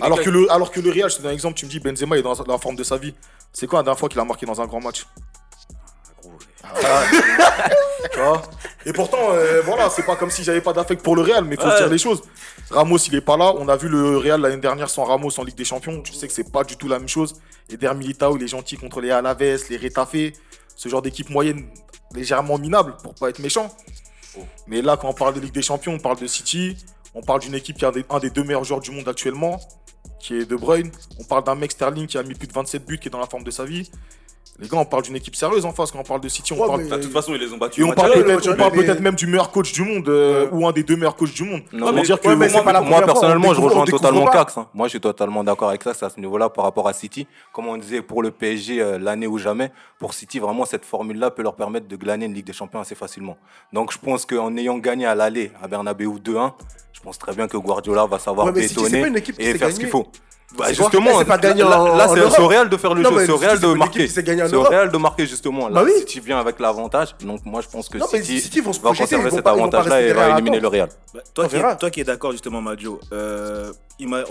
Alors 0.00 0.18
cas, 0.18 0.24
que, 0.24 0.30
le, 0.30 0.50
alors 0.50 0.70
que 0.70 0.80
le 0.80 0.90
Real, 0.90 1.10
je 1.10 1.16
te 1.16 1.22
donne 1.22 1.30
un 1.30 1.34
exemple, 1.34 1.54
tu 1.56 1.66
me 1.66 1.70
dis 1.70 1.80
Benzema 1.80 2.16
est 2.18 2.22
dans 2.22 2.34
la 2.44 2.58
forme 2.58 2.76
de 2.76 2.82
sa 2.84 2.96
vie. 2.96 3.14
C'est 3.52 3.66
quoi 3.66 3.80
la 3.80 3.82
dernière 3.84 3.98
fois 3.98 4.08
qu'il 4.08 4.18
a 4.20 4.24
marqué 4.24 4.46
dans 4.46 4.60
un 4.60 4.66
grand 4.66 4.80
match? 4.80 5.06
Tu 8.12 8.18
vois 8.18 8.42
Et 8.86 8.92
pourtant, 8.92 9.18
euh, 9.32 9.60
voilà, 9.64 9.90
c'est 9.90 10.04
pas 10.04 10.16
comme 10.16 10.30
si 10.30 10.44
j'avais 10.44 10.60
pas 10.60 10.72
d'affect 10.72 11.02
pour 11.02 11.16
le 11.16 11.22
Real, 11.22 11.44
mais 11.44 11.56
il 11.56 11.60
faut 11.60 11.66
Ouais. 11.68 11.74
se 11.74 11.78
dire 11.82 11.88
les 11.88 11.98
choses. 11.98 12.22
Ramos, 12.70 12.98
il 12.98 13.14
est 13.14 13.20
pas 13.20 13.36
là. 13.36 13.52
On 13.56 13.68
a 13.68 13.76
vu 13.76 13.88
le 13.88 14.16
Real 14.18 14.40
l'année 14.40 14.56
dernière 14.58 14.88
sans 14.90 15.04
Ramos 15.04 15.38
en 15.38 15.44
Ligue 15.44 15.56
des 15.56 15.64
Champions. 15.64 16.00
Tu 16.02 16.12
sais 16.12 16.26
que 16.26 16.32
c'est 16.32 16.50
pas 16.50 16.64
du 16.64 16.76
tout 16.76 16.88
la 16.88 16.98
même 16.98 17.08
chose. 17.08 17.40
Et 17.70 17.76
Der 17.76 17.94
Militao, 17.94 18.36
il 18.36 18.42
est 18.42 18.48
gentil 18.48 18.76
contre 18.76 19.00
les 19.00 19.10
Alaves, 19.10 19.38
les 19.68 19.76
Retafe, 19.76 20.32
ce 20.76 20.88
genre 20.88 21.02
d'équipe 21.02 21.28
moyenne 21.30 21.66
légèrement 22.14 22.56
minable, 22.58 22.96
pour 23.02 23.14
pas 23.14 23.28
être 23.28 23.40
méchant. 23.40 23.74
Mais 24.66 24.80
là, 24.82 24.96
quand 24.96 25.08
on 25.08 25.12
parle 25.14 25.34
de 25.34 25.40
Ligue 25.40 25.52
des 25.52 25.62
Champions, 25.62 25.92
on 25.94 25.98
parle 25.98 26.18
de 26.18 26.26
City. 26.26 26.76
On 27.14 27.22
parle 27.22 27.40
d'une 27.40 27.54
équipe 27.54 27.76
qui 27.78 27.84
a 27.84 27.88
un 27.88 27.92
des, 27.92 28.04
un 28.08 28.18
des 28.20 28.30
deux 28.30 28.44
meilleurs 28.44 28.64
joueurs 28.64 28.80
du 28.80 28.90
monde 28.90 29.08
actuellement, 29.08 29.60
qui 30.20 30.38
est 30.38 30.44
De 30.44 30.56
Bruyne. 30.56 30.90
On 31.18 31.24
parle 31.24 31.44
d'un 31.44 31.54
mec 31.56 31.72
Sterling 31.72 32.06
qui 32.06 32.16
a 32.18 32.22
mis 32.22 32.34
plus 32.34 32.46
de 32.46 32.52
27 32.52 32.86
buts, 32.86 32.98
qui 32.98 33.08
est 33.08 33.10
dans 33.10 33.18
la 33.18 33.26
forme 33.26 33.44
de 33.44 33.50
sa 33.50 33.64
vie. 33.64 33.90
Les 34.60 34.66
gars, 34.66 34.78
on 34.78 34.84
parle 34.84 35.04
d'une 35.04 35.14
équipe 35.14 35.36
sérieuse 35.36 35.64
en 35.64 35.72
face. 35.72 35.92
Quand 35.92 36.00
on 36.00 36.02
parle 36.02 36.20
de 36.20 36.28
City, 36.28 36.52
on 36.52 36.56
Ouais, 36.60 36.66
parle 36.66 36.82
mais- 36.82 36.88
De 36.96 37.02
toute 37.02 37.12
façon, 37.12 37.32
ils 37.32 37.40
les 37.40 37.52
ont 37.52 37.58
battus. 37.58 37.84
et 37.84 37.88
on 37.88 37.92
parle 37.92 38.12
peut-être 38.12 38.26
ouais, 38.26 38.52
on 38.52 38.56
parle 38.56 38.72
mais- 38.74 38.82
peut-être 38.84 39.00
même 39.00 39.14
du 39.14 39.28
meilleur 39.28 39.52
coach 39.52 39.72
du 39.72 39.82
monde 39.82 40.08
euh, 40.08 40.48
ou 40.50 40.66
un 40.66 40.72
des 40.72 40.82
deux 40.82 40.96
meilleurs 40.96 41.14
coachs 41.14 41.32
du 41.32 41.44
monde. 41.44 41.62
Non, 41.72 41.86
On 41.86 41.90
mais- 41.92 41.98
va 41.98 42.02
dire 42.02 42.20
que 42.20 42.26
ouais, 42.26 42.34
mais 42.34 42.48
c'est 42.48 42.64
pas 42.64 42.72
la 42.72 42.80
Moi, 42.80 43.00
personnellement, 43.02 43.48
on 43.50 43.54
je 43.54 43.60
rejoins 43.60 43.84
totalement. 43.84 44.26
Cax. 44.26 44.58
hein. 44.58 44.66
Moi, 44.74 44.88
je 44.88 44.90
suis 44.90 45.00
totalement 45.00 45.44
d'accord 45.44 45.68
avec 45.68 45.84
ça. 45.84 45.94
C'est 45.94 46.04
à 46.06 46.10
ce 46.10 46.18
niveau-là 46.18 46.48
par 46.48 46.64
rapport 46.64 46.88
à 46.88 46.92
City. 46.92 47.28
Comme 47.52 47.68
on 47.68 47.76
disait, 47.76 48.02
pour 48.02 48.20
le 48.20 48.32
PSG, 48.32 48.80
euh, 48.82 48.98
l'année 48.98 49.28
ou 49.28 49.38
jamais, 49.38 49.70
pour 50.00 50.12
City, 50.12 50.40
vraiment, 50.40 50.64
cette 50.64 50.84
formule-là 50.84 51.30
peut 51.30 51.42
leur 51.42 51.54
permettre 51.54 51.86
de 51.86 51.94
glaner 51.96 52.26
une 52.26 52.34
Ligue 52.34 52.46
des 52.46 52.52
Champions 52.52 52.80
assez 52.80 52.96
facilement. 52.96 53.36
Donc, 53.72 53.92
je 53.92 53.98
pense 53.98 54.26
qu'en 54.26 54.56
ayant 54.56 54.78
gagné 54.78 55.06
à 55.06 55.14
l'aller 55.14 55.52
à 55.62 55.68
Bernabeu 55.68 56.06
2-1, 56.18 56.52
je 56.92 57.00
pense 57.00 57.16
très 57.16 57.32
bien 57.32 57.46
que 57.46 57.56
Guardiola 57.56 58.06
va 58.06 58.18
savoir 58.18 58.52
bétonner 58.52 59.06
et 59.38 59.54
faire 59.54 59.70
ce 59.72 59.78
qu'il 59.78 59.88
faut. 59.88 60.08
Bah, 60.56 60.72
justement, 60.72 61.18
c'est 61.18 61.26
pas 61.26 61.36
là, 61.36 62.08
c'est 62.08 62.40
au 62.40 62.48
Real 62.48 62.70
de 62.70 62.76
faire 62.78 62.94
le 62.94 63.02
Non, 63.02 63.10
jeu, 63.10 63.26
c'est 63.26 63.32
au 63.32 63.36
Real 63.36 63.60
de 63.60 63.66
marquer. 63.74 64.08
C'est 64.08 64.54
au. 64.54 64.62
Real 64.62 64.90
de 64.90 64.96
marquer 64.96 65.26
justement. 65.26 65.68
Là, 65.68 65.74
Bah 65.74 65.82
oui. 65.84 65.92
City 65.98 66.20
vient 66.20 66.40
avec 66.40 66.58
l'avantage, 66.58 67.14
donc 67.20 67.44
moi 67.44 67.60
je 67.60 67.68
pense 67.68 67.88
que 67.88 67.98
Non, 67.98 68.06
City, 68.06 68.40
City 68.40 68.60
vont 68.60 68.72
se 68.72 68.78
va 68.80 68.84
projeter, 68.84 69.16
conserver 69.16 69.30
cet 69.30 69.46
avantage-là 69.46 70.00
et 70.00 70.12
va 70.12 70.30
éliminer 70.30 70.60
le 70.60 70.68
Real. 70.68 70.88
Bah, 71.12 71.20
toi, 71.34 71.48
qui 71.48 71.56
es, 71.56 71.76
toi 71.76 71.90
qui 71.90 72.00
es 72.00 72.04
d'accord 72.04 72.32
justement, 72.32 72.62
Maggio, 72.62 72.98
euh, 73.12 73.72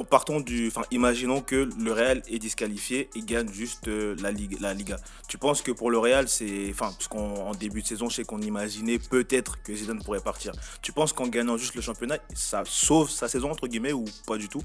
partons 0.09 0.39
du, 0.39 0.67
enfin, 0.67 0.81
imaginons 0.89 1.41
que 1.41 1.69
le 1.79 1.93
Real 1.93 2.23
est 2.27 2.39
disqualifié 2.39 3.09
et 3.15 3.21
gagne 3.21 3.49
juste 3.51 3.87
euh, 3.87 4.15
la, 4.19 4.31
Ligue, 4.31 4.57
la 4.59 4.73
Liga. 4.73 4.97
Tu 5.27 5.37
penses 5.37 5.61
que 5.61 5.71
pour 5.71 5.91
le 5.91 5.99
Real, 5.99 6.27
c'est, 6.27 6.67
enfin, 6.71 6.91
parce 6.97 7.07
qu'en 7.07 7.47
en 7.49 7.51
début 7.51 7.83
de 7.83 7.87
saison, 7.87 8.09
je 8.09 8.15
sais 8.15 8.23
qu'on 8.23 8.41
imaginait 8.41 8.97
peut-être 8.97 9.61
que 9.61 9.73
Zidane 9.73 10.01
pourrait 10.03 10.19
partir. 10.19 10.51
Tu 10.81 10.91
penses 10.91 11.13
qu'en 11.13 11.27
gagnant 11.27 11.57
juste 11.57 11.75
le 11.75 11.81
championnat, 11.81 12.17
ça 12.33 12.63
sauve 12.65 13.09
sa 13.11 13.27
saison 13.27 13.51
entre 13.51 13.67
guillemets 13.67 13.93
ou 13.93 14.05
pas 14.25 14.37
du 14.37 14.49
tout? 14.49 14.63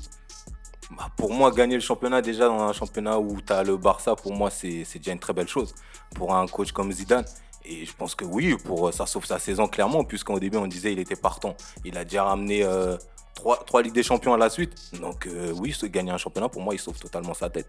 Bah, 0.96 1.08
pour 1.16 1.32
moi, 1.32 1.50
gagner 1.50 1.74
le 1.74 1.80
championnat 1.80 2.20
déjà 2.20 2.48
dans 2.48 2.60
un 2.60 2.72
championnat 2.72 3.18
où 3.18 3.40
tu 3.40 3.52
as 3.52 3.62
le 3.62 3.76
Barça, 3.76 4.14
pour 4.14 4.34
moi, 4.34 4.50
c'est 4.50 4.84
déjà 4.94 5.12
une 5.12 5.18
très 5.18 5.32
belle 5.32 5.48
chose 5.48 5.74
pour 6.14 6.34
un 6.34 6.46
coach 6.46 6.72
comme 6.72 6.92
Zidane. 6.92 7.24
Et 7.64 7.86
je 7.86 7.92
pense 7.94 8.14
que 8.14 8.24
oui, 8.24 8.56
pour 8.64 8.88
euh, 8.88 8.92
ça 8.92 9.06
sauve 9.06 9.24
sa 9.24 9.38
saison 9.38 9.68
clairement, 9.68 10.02
puisqu'au 10.04 10.38
début 10.40 10.56
on 10.56 10.66
disait 10.66 10.92
il 10.92 10.98
était 10.98 11.16
partant. 11.16 11.56
Il 11.84 11.96
a 11.96 12.04
déjà 12.04 12.24
ramené 12.24 12.64
euh, 12.64 12.96
trois, 13.34 13.62
trois 13.64 13.82
Ligues 13.82 13.94
des 13.94 14.02
Champions 14.02 14.34
à 14.34 14.36
la 14.36 14.50
suite. 14.50 14.74
Donc 15.00 15.26
euh, 15.26 15.52
oui, 15.56 15.72
se 15.72 15.86
gagner 15.86 16.10
un 16.10 16.18
championnat, 16.18 16.48
pour 16.48 16.60
moi, 16.60 16.74
il 16.74 16.80
sauve 16.80 16.98
totalement 16.98 17.34
sa 17.34 17.50
tête. 17.50 17.68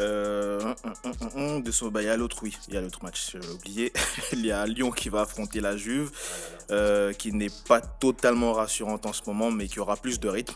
Euh, 0.00 0.74
bah, 1.90 2.02
il 2.02 2.06
y 2.06 2.08
a 2.08 2.16
l'autre, 2.16 2.38
oui, 2.42 2.56
il 2.68 2.74
y 2.74 2.76
a 2.76 2.80
l'autre 2.80 3.02
match, 3.02 3.32
j'ai 3.32 3.50
oublié. 3.50 3.92
il 4.32 4.44
y 4.44 4.50
a 4.50 4.66
Lyon 4.66 4.90
qui 4.90 5.08
va 5.08 5.22
affronter 5.22 5.60
la 5.60 5.76
Juve, 5.76 6.10
euh, 6.70 7.12
qui 7.12 7.32
n'est 7.32 7.50
pas 7.68 7.80
totalement 7.80 8.52
rassurante 8.52 9.06
en 9.06 9.12
ce 9.12 9.22
moment, 9.26 9.50
mais 9.50 9.68
qui 9.68 9.80
aura 9.80 9.96
plus 9.96 10.18
de 10.18 10.28
rythme. 10.28 10.54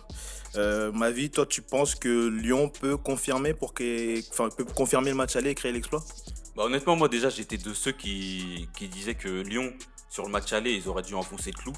Euh, 0.57 0.90
ma 0.92 1.11
vie, 1.11 1.30
toi, 1.30 1.47
tu 1.47 1.62
penses 1.62 1.95
que 1.95 2.28
Lyon 2.28 2.68
peut 2.68 2.97
confirmer 2.97 3.54
le 3.54 5.14
match 5.14 5.37
aller 5.37 5.50
et 5.50 5.54
créer 5.54 5.73
l'exploit? 5.73 6.02
Bah, 6.57 6.64
honnêtement, 6.64 6.97
moi 6.97 7.09
déjà, 7.09 7.28
j'étais 7.30 7.59
de 7.59 7.73
ceux 7.75 7.92
qui, 7.92 8.68
qui 8.76 8.88
disaient 8.88 9.14
que 9.14 9.42
Lyon, 9.42 9.73
sur 10.11 10.25
le 10.25 10.30
match 10.30 10.52
aller, 10.52 10.73
ils 10.73 10.88
auraient 10.88 11.02
dû 11.02 11.14
enfoncer 11.14 11.52
le 11.54 11.62
clou. 11.62 11.73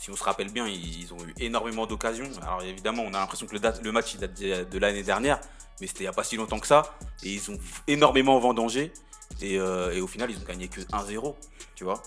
Si 0.00 0.10
on 0.10 0.16
se 0.16 0.24
rappelle 0.24 0.50
bien, 0.50 0.66
ils, 0.66 1.12
ont 1.12 1.24
eu 1.26 1.34
énormément 1.38 1.86
d'occasions. 1.86 2.30
Alors 2.42 2.62
évidemment, 2.62 3.02
on 3.02 3.14
a 3.14 3.18
l'impression 3.18 3.46
que 3.46 3.56
le, 3.56 3.92
match 3.92 4.16
date 4.16 4.40
de, 4.40 4.64
de 4.64 4.78
l'année 4.78 5.02
dernière, 5.02 5.40
mais 5.80 5.86
c'était 5.86 6.00
il 6.00 6.02
n'y 6.04 6.08
a 6.08 6.12
pas 6.12 6.24
si 6.24 6.36
longtemps 6.36 6.58
que 6.58 6.66
ça. 6.66 6.96
Et 7.22 7.32
ils 7.32 7.50
ont 7.50 7.58
énormément 7.86 8.38
vendangé. 8.38 8.92
Et, 9.40 9.58
euh, 9.58 9.92
et 9.92 10.00
au 10.00 10.06
final, 10.06 10.30
ils 10.30 10.38
ont 10.38 10.44
gagné 10.46 10.68
que 10.68 10.80
1-0. 10.80 11.34
Tu 11.74 11.84
vois 11.84 12.02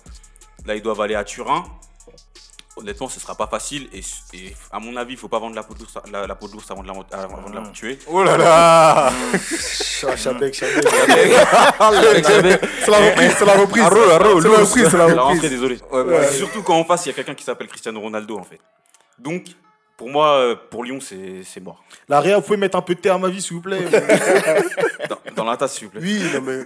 Là, 0.65 0.75
ils 0.75 0.81
doivent 0.81 1.01
aller 1.01 1.15
à 1.15 1.23
Turin. 1.23 1.65
Honnêtement, 2.79 3.09
ce 3.09 3.19
sera 3.19 3.35
pas 3.35 3.47
facile. 3.47 3.87
Et, 3.93 4.01
et 4.33 4.55
à 4.71 4.79
mon 4.79 4.95
avis, 4.95 5.13
il 5.13 5.17
faut 5.17 5.27
pas 5.27 5.39
vendre 5.39 5.55
la 5.55 5.63
peau 5.63 5.73
de 5.73 5.79
l'ours 5.79 5.93
la, 6.11 6.27
la 6.27 6.35
peau 6.35 6.47
avant 6.69 6.81
de 6.81 6.87
la, 6.87 6.93
avant 7.17 7.49
de 7.49 7.55
la 7.55 7.67
tuer. 7.69 7.99
Oh 8.07 8.23
là 8.23 8.37
là 8.37 9.11
Chabek, 10.17 10.53
Chabek. 10.53 10.83
C'est 12.83 12.91
la 12.91 12.99
reprise, 12.99 13.35
c'est 13.37 13.45
la 13.45 13.53
reprise. 13.53 13.83
C'est 13.83 13.95
la 14.49 14.57
reprise, 14.57 14.89
c'est 14.89 14.97
la 14.97 15.05
reprise. 15.05 15.41
désolé. 15.41 15.77
Ouais, 15.91 16.01
ouais. 16.01 16.31
Surtout 16.31 16.63
quand 16.63 16.75
en 16.77 16.83
face, 16.85 17.05
il 17.05 17.09
y 17.09 17.11
a 17.11 17.15
quelqu'un 17.15 17.35
qui 17.35 17.43
s'appelle 17.43 17.67
Cristiano 17.67 17.99
Ronaldo, 17.99 18.37
en 18.37 18.43
fait. 18.43 18.59
Donc, 19.17 19.45
pour 19.97 20.09
moi, 20.09 20.37
euh, 20.37 20.55
pour 20.69 20.83
Lyon, 20.83 20.99
c'est 21.01 21.43
c'est 21.43 21.59
mort. 21.59 21.83
La 22.07 22.19
Réa, 22.21 22.37
vous 22.37 22.41
pouvez 22.41 22.57
mettre 22.57 22.77
un 22.77 22.81
peu 22.81 22.95
de 22.95 22.99
thé 22.99 23.09
à 23.09 23.17
ma 23.17 23.27
vie, 23.27 23.41
s'il 23.41 23.55
vous 23.55 23.61
plaît. 23.61 23.85
Dans, 25.09 25.17
dans 25.35 25.43
la 25.43 25.57
tasse, 25.57 25.73
s'il 25.73 25.87
vous 25.87 25.91
plaît. 25.91 26.01
Oui, 26.01 26.23
non 26.33 26.41
mais 26.41 26.59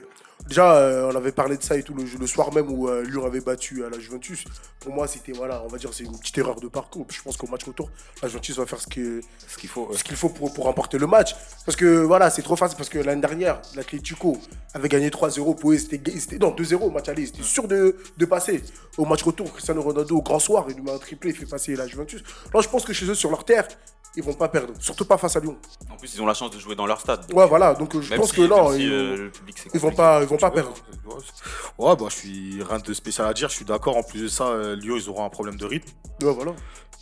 déjà 0.47 0.75
euh, 0.75 1.09
on 1.11 1.15
avait 1.15 1.31
parlé 1.31 1.57
de 1.57 1.63
ça 1.63 1.77
et 1.77 1.83
tout 1.83 1.93
le, 1.93 2.03
le 2.03 2.27
soir 2.27 2.53
même 2.53 2.69
où 2.69 2.87
euh, 2.87 3.03
Lyon 3.03 3.25
avait 3.25 3.41
battu 3.41 3.83
à 3.85 3.89
la 3.89 3.99
Juventus. 3.99 4.45
Pour 4.79 4.93
moi, 4.93 5.07
c'était 5.07 5.31
voilà, 5.31 5.63
on 5.63 5.67
va 5.67 5.77
dire 5.77 5.93
c'est 5.93 6.03
une 6.03 6.17
petite 6.17 6.37
erreur 6.37 6.59
de 6.59 6.67
parcours. 6.67 7.05
Je 7.09 7.21
pense 7.21 7.37
qu'au 7.37 7.47
match 7.47 7.63
retour, 7.63 7.89
la 8.21 8.27
Juventus 8.27 8.57
va 8.57 8.65
faire 8.65 8.79
ce 8.79 8.87
qu'il 8.87 9.21
faut. 9.69 9.87
ouais. 9.87 9.97
ce 9.97 10.03
qu'il 10.03 10.15
faut 10.15 10.29
pour, 10.29 10.53
pour 10.53 10.65
remporter 10.65 10.97
le 10.97 11.07
match. 11.07 11.35
Parce 11.65 11.75
que 11.75 12.01
voilà, 12.01 12.29
c'est 12.29 12.41
trop 12.41 12.55
facile. 12.55 12.77
Parce 12.77 12.89
que 12.89 12.99
l'année 12.99 13.21
dernière, 13.21 13.61
l'Atlético 13.75 14.37
avait 14.73 14.89
gagné 14.89 15.09
3-0. 15.09 15.55
Pour 15.55 15.71
eux, 15.71 15.77
c'était, 15.77 16.01
non, 16.37 16.51
2-0 16.51 16.75
au 16.75 16.91
match 16.91 17.09
aller. 17.09 17.25
C'était 17.25 17.43
sûr 17.43 17.67
de, 17.67 17.97
de 18.17 18.25
passer. 18.25 18.61
Au 18.97 19.05
match 19.05 19.23
retour, 19.23 19.51
Cristiano 19.51 19.81
Ronaldo, 19.81 20.17
au 20.17 20.21
grand 20.21 20.39
soir, 20.39 20.65
il 20.69 20.75
lui 20.75 20.83
met 20.83 20.91
un 20.91 20.97
triplé, 20.97 21.31
il 21.31 21.35
fait 21.35 21.45
passer 21.45 21.75
la 21.75 21.87
Juventus. 21.87 22.23
Là, 22.53 22.61
je 22.61 22.67
pense 22.67 22.85
que 22.85 22.93
chez 22.93 23.05
eux, 23.05 23.15
sur 23.15 23.29
leur 23.29 23.45
terre, 23.45 23.67
ils 24.15 24.23
vont 24.23 24.33
pas 24.33 24.47
perdre. 24.47 24.73
Surtout 24.79 25.05
pas 25.05 25.17
face 25.17 25.35
à 25.35 25.39
Lyon. 25.39 25.57
En 25.91 25.95
plus, 25.97 26.13
ils 26.13 26.21
ont 26.21 26.25
la 26.25 26.33
chance 26.33 26.51
de 26.51 26.59
jouer 26.59 26.75
dans 26.75 26.85
leur 26.85 26.99
stade. 26.99 27.25
Ouais, 27.33 27.47
voilà. 27.47 27.73
Donc, 27.73 27.95
euh, 27.95 28.01
je 28.01 28.09
Même 28.11 28.19
pense 28.19 28.29
si- 28.29 28.35
que 28.35 28.41
si, 28.43 28.83
ils, 28.83 28.91
euh, 28.93 29.17
le 29.17 29.29
public, 29.31 29.57
c'est 29.57 29.69
ils 29.73 29.79
vont 29.79 29.91
pas, 29.91 30.21
ils 30.21 30.27
vont 30.27 30.37
pas 30.37 30.51
perdre. 30.51 30.73
Ouais, 31.77 31.95
bah, 31.95 32.05
je 32.09 32.15
suis 32.15 32.63
rien 32.63 32.79
de 32.79 32.93
spécial 32.93 33.27
à 33.27 33.33
dire. 33.33 33.49
Je 33.49 33.55
suis 33.55 33.65
d'accord. 33.65 33.97
En 33.97 34.03
plus 34.03 34.21
de 34.21 34.27
ça, 34.27 34.47
euh, 34.47 34.75
Lyon, 34.75 34.95
ils 34.97 35.09
auront 35.09 35.25
un 35.25 35.29
problème 35.29 35.57
de 35.57 35.65
rythme. 35.65 35.89
Ouais, 36.21 36.33
voilà. 36.33 36.53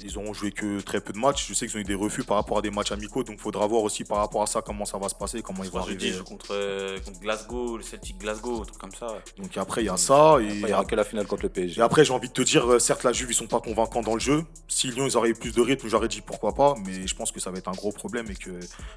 Ils 0.04 0.18
auront 0.18 0.34
joué 0.34 0.52
que 0.52 0.80
très 0.82 1.02
peu 1.02 1.14
de 1.14 1.18
matchs. 1.18 1.48
Je 1.48 1.54
sais 1.54 1.68
qu'ils 1.68 1.78
ont 1.78 1.82
eu 1.82 1.86
des 1.86 1.96
refus 1.96 2.24
par 2.24 2.38
rapport 2.38 2.58
à 2.58 2.62
des 2.62 2.72
matchs 2.72 2.92
amicaux. 2.92 3.24
Donc, 3.24 3.36
il 3.38 3.42
faudra 3.42 3.66
voir 3.68 3.84
aussi 3.84 4.04
par 4.04 4.18
rapport 4.18 4.42
à 4.42 4.48
ça 4.48 4.62
comment 4.62 4.86
ça 4.86 4.98
va 4.98 5.10
se 5.10 5.16
passer, 5.16 5.42
comment 5.42 5.64
ils 5.64 5.70
vont 5.70 5.80
dis, 5.82 5.90
arriver. 5.90 6.12
jouent 6.12 6.24
contre, 6.24 6.52
euh, 6.52 7.00
contre 7.00 7.20
Glasgow, 7.20 7.78
le 7.78 7.84
Celtic 7.84 8.18
Glasgow, 8.18 8.62
un 8.62 8.66
truc 8.66 8.78
comme 8.78 8.94
ça. 8.94 9.08
Donc, 9.38 9.56
après, 9.58 9.84
il 9.84 9.86
y 9.86 9.90
a 9.90 9.98
ça. 9.98 10.38
Et, 10.42 10.46
Il 10.46 10.66
n'y 10.66 10.74
aura 10.74 10.86
que 10.86 10.96
la 10.96 11.04
finale 11.04 11.28
contre 11.28 11.44
le 11.44 11.50
et 11.50 11.54
PSG. 11.54 11.82
après, 11.82 12.06
j'ai 12.06 12.14
envie 12.14 12.30
de 12.30 12.34
te 12.34 12.42
dire, 12.42 12.70
euh, 12.72 12.80
certes, 12.80 13.04
la 13.04 13.12
Juve, 13.12 13.32
ils 13.32 13.36
sont 13.36 13.48
pas 13.48 13.60
convaincants 13.60 14.02
dans 14.02 14.14
le 14.14 14.20
jeu. 14.20 14.44
Si 14.68 14.88
Lyon, 14.88 15.08
ils 15.08 15.18
auraient 15.18 15.30
eu 15.30 15.36
plus 15.36 15.54
de 15.54 15.62
rythme, 15.62 15.88
j'aurais 15.88 16.08
dit 16.08 16.22
pourquoi 16.22 16.54
pas. 16.54 16.76
Mais 16.86 17.08
je 17.08 17.16
pense 17.16 17.32
que 17.32 17.40
ça 17.40 17.52
va 17.52 17.58
être 17.58 17.68
un 17.68 17.74
gros 17.74 17.92
problème 17.92 18.28
et 18.30 18.36
que, 18.36 18.52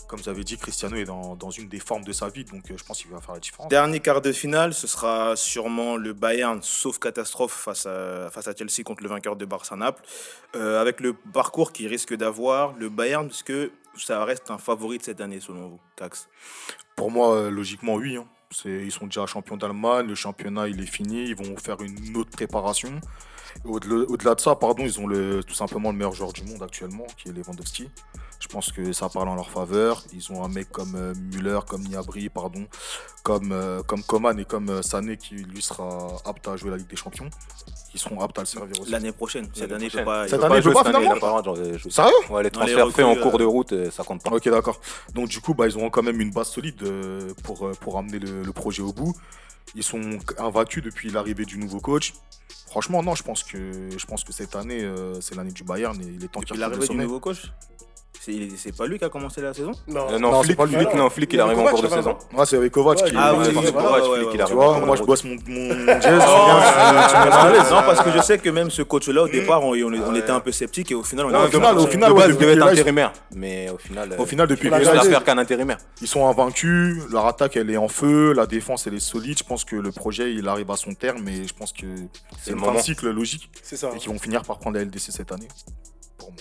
comme 0.08 0.20
vous 0.20 0.28
avez 0.28 0.44
dit, 0.44 0.56
Cristiano 0.56 0.96
est 0.96 1.04
dans, 1.04 1.36
dans 1.36 1.50
une 1.50 1.68
des 1.68 1.80
formes 1.80 2.04
de 2.04 2.12
sa 2.12 2.28
vie. 2.28 2.44
Donc, 2.44 2.70
euh, 2.70 2.74
je 2.76 2.84
pense 2.84 3.02
qu'il 3.02 3.10
va 3.10 3.20
faire 3.20 3.34
la 3.34 3.40
différence. 3.40 3.68
Dernier 3.68 4.00
quart 4.00 4.20
de 4.20 4.32
finale, 4.32 4.74
ce 4.74 4.86
sera 4.86 5.36
sûrement 5.36 5.96
le 5.96 6.12
Bayern, 6.12 6.60
sauf 6.62 6.98
catastrophe 6.98 7.52
face 7.52 7.86
à, 7.86 8.30
face 8.30 8.48
à 8.48 8.54
Chelsea 8.54 8.82
contre 8.84 9.02
le 9.02 9.08
vainqueur 9.08 9.36
de 9.36 9.44
Barça-Naples. 9.44 10.02
Euh, 10.56 10.80
avec 10.80 10.93
le 11.00 11.12
parcours 11.14 11.72
qu'il 11.72 11.88
risque 11.88 12.14
d'avoir, 12.14 12.74
le 12.76 12.88
Bayern, 12.88 13.26
puisque 13.28 13.52
ça 13.96 14.24
reste 14.24 14.50
un 14.50 14.58
favori 14.58 14.98
de 14.98 15.02
cette 15.02 15.20
année 15.20 15.40
selon 15.40 15.68
vous, 15.68 15.80
Cax 15.96 16.28
Pour 16.96 17.10
moi, 17.10 17.34
euh, 17.36 17.50
logiquement, 17.50 17.94
oui. 17.94 18.16
hein. 18.16 18.26
Ils 18.64 18.92
sont 18.92 19.06
déjà 19.06 19.26
champions 19.26 19.56
d'Allemagne, 19.56 20.06
le 20.06 20.14
championnat 20.14 20.68
il 20.68 20.80
est 20.80 20.86
fini, 20.86 21.24
ils 21.24 21.34
vont 21.34 21.56
faire 21.56 21.80
une 21.80 22.16
autre 22.16 22.30
préparation. 22.30 23.00
Au-delà 23.64 24.34
de 24.34 24.40
ça, 24.40 24.54
pardon, 24.56 24.82
ils 24.84 25.00
ont 25.00 25.06
le, 25.06 25.42
tout 25.42 25.54
simplement 25.54 25.90
le 25.90 25.96
meilleur 25.96 26.12
joueur 26.12 26.32
du 26.32 26.42
monde 26.44 26.62
actuellement, 26.62 27.06
qui 27.16 27.28
est 27.28 27.32
Lewandowski. 27.32 27.88
Je 28.40 28.48
pense 28.48 28.72
que 28.72 28.92
ça 28.92 29.08
parle 29.08 29.28
en 29.28 29.36
leur 29.36 29.48
faveur. 29.50 30.02
Ils 30.12 30.30
ont 30.30 30.44
un 30.44 30.48
mec 30.48 30.70
comme 30.70 30.94
euh, 30.96 31.14
Müller, 31.32 31.60
comme 31.66 31.82
Niabri, 31.82 32.28
pardon, 32.28 32.66
comme, 33.22 33.52
euh, 33.52 33.82
comme 33.82 34.02
Coman 34.02 34.38
et 34.38 34.44
comme 34.44 34.68
euh, 34.68 34.82
Sané 34.82 35.16
qui 35.16 35.36
lui 35.36 35.62
sera 35.62 36.08
apte 36.26 36.46
à 36.48 36.56
jouer 36.56 36.70
la 36.70 36.76
Ligue 36.76 36.88
des 36.88 36.96
Champions. 36.96 37.30
Ils 37.94 38.00
seront 38.00 38.20
aptes 38.20 38.36
à 38.38 38.42
le 38.42 38.46
servir 38.46 38.78
aussi. 38.80 38.90
L'année 38.90 39.12
prochaine. 39.12 39.48
Cette 39.54 39.70
L'année 39.70 39.74
année, 39.74 39.88
prochaine. 39.88 40.04
pas. 40.04 40.28
Cette 40.28 40.42
année, 40.42 40.60
jouer 40.60 40.74
pas, 40.74 40.84
finalement 40.84 41.16
pas. 41.18 41.42
Sérieux 41.88 42.12
Ouais, 42.28 42.28
les 42.28 42.30
Non, 42.30 42.40
les 42.42 42.50
transferts 42.50 42.90
faits 42.90 43.04
en 43.06 43.14
cours 43.16 43.38
de 43.38 43.44
route, 43.44 43.72
euh, 43.72 43.90
ça 43.90 44.02
compte 44.04 44.22
pas. 44.22 44.30
Ok, 44.32 44.46
d'accord. 44.50 44.78
Donc, 45.14 45.28
du 45.28 45.40
coup, 45.40 45.54
bah, 45.54 45.66
ils 45.66 45.76
auront 45.76 45.90
quand 45.90 46.02
même 46.02 46.20
une 46.20 46.30
base 46.32 46.48
solide 46.48 46.82
pour, 47.44 47.70
pour 47.80 47.96
amener 47.98 48.18
le, 48.18 48.42
le 48.42 48.52
projet 48.52 48.82
au 48.82 48.92
bout. 48.92 49.14
Ils 49.74 49.82
sont 49.82 50.18
invaincus 50.38 50.82
depuis 50.82 51.10
l'arrivée 51.10 51.44
du 51.44 51.58
nouveau 51.58 51.80
coach. 51.80 52.14
Franchement, 52.66 53.02
non, 53.02 53.14
je 53.14 53.22
pense 53.22 53.42
que, 53.44 53.90
je 53.96 54.06
pense 54.06 54.24
que 54.24 54.32
cette 54.32 54.56
année, 54.56 54.82
euh, 54.82 55.20
c'est 55.20 55.34
l'année 55.36 55.52
du 55.52 55.64
Bayern 55.64 56.00
et 56.00 56.06
il 56.06 56.24
est 56.24 56.28
temps 56.28 56.40
qu'il 56.40 56.58
l'arrivée 56.58 56.88
du 56.88 56.96
nouveau 56.96 57.20
coach? 57.20 57.52
C'est 58.56 58.76
pas 58.76 58.86
lui 58.86 58.98
qui 58.98 59.04
a 59.04 59.08
commencé 59.08 59.40
la 59.40 59.52
saison 59.52 59.72
Non, 59.88 60.06
Euh, 60.10 60.18
Non, 60.18 60.30
non, 60.30 60.40
c'est 60.40 60.46
Flick, 60.46 60.56
pas 60.56 60.66
lui. 60.66 60.74
Flick, 60.76 60.94
non, 60.94 61.10
Flick, 61.10 61.32
il 61.32 61.40
arrive 61.40 61.58
en 61.58 61.64
cours 61.64 61.82
de 61.82 61.88
saison. 61.88 62.16
Ouais, 62.36 62.46
c'est 62.46 62.56
avec 62.56 62.72
Kovac 62.72 63.04
qui. 63.04 63.14
Ah 63.16 63.34
oui, 63.34 63.52
Kovac, 63.52 64.04
Flick, 64.04 64.28
il 64.34 64.40
arrive 64.40 64.54
moi 64.56 64.96
je 64.96 65.02
bosse 65.02 65.24
mon, 65.24 65.36
jazz, 66.00 66.04
l'aise. 66.04 67.70
non, 67.70 67.82
parce 67.86 68.02
que 68.02 68.10
je 68.10 68.20
sais 68.22 68.38
que 68.38 68.50
même 68.50 68.70
ce 68.70 68.82
coach-là, 68.82 69.22
au 69.22 69.28
départ, 69.28 69.62
on, 69.62 69.74
était 70.14 70.30
un 70.30 70.40
peu 70.40 70.52
sceptique 70.52 70.90
et 70.90 70.94
au 70.94 71.02
final, 71.02 71.26
on 71.26 71.34
a 71.34 71.44
au 71.44 71.86
final, 71.86 72.12
il 72.28 72.36
devait 72.36 72.52
être 72.54 72.66
intérimaire. 72.66 73.12
Mais 73.34 73.68
au 73.70 73.78
final, 73.78 74.12
euh, 74.12 74.18
Au 74.18 74.26
final, 74.26 74.46
depuis 74.46 74.70
faire 74.70 75.24
qu'un 75.24 75.38
intérimaire. 75.38 75.78
ils 76.00 76.08
sont 76.08 76.26
invaincus, 76.26 77.02
leur 77.10 77.26
attaque 77.26 77.56
elle 77.56 77.70
est 77.70 77.76
en 77.76 77.88
feu, 77.88 78.32
la 78.32 78.46
défense 78.46 78.86
elle 78.86 78.94
est 78.94 79.00
solide. 79.00 79.38
Je 79.38 79.44
pense 79.44 79.64
que 79.64 79.76
le 79.76 79.92
projet 79.92 80.32
il 80.32 80.48
arrive 80.48 80.70
à 80.70 80.76
son 80.76 80.94
terme 80.94 81.26
et 81.28 81.46
je 81.46 81.54
pense 81.54 81.72
que 81.72 81.86
c'est 82.40 82.54
moment. 82.54 82.78
cycle 82.78 83.10
logique 83.10 83.50
c'est 83.62 83.76
ça. 83.76 83.90
et 83.94 83.98
qu'ils 83.98 84.10
vont 84.10 84.18
finir 84.18 84.42
par 84.42 84.58
prendre 84.58 84.76
la 84.76 84.84
LDC 84.84 85.10
cette 85.10 85.32
année. 85.32 85.48
Pour 86.18 86.30
moi. 86.30 86.40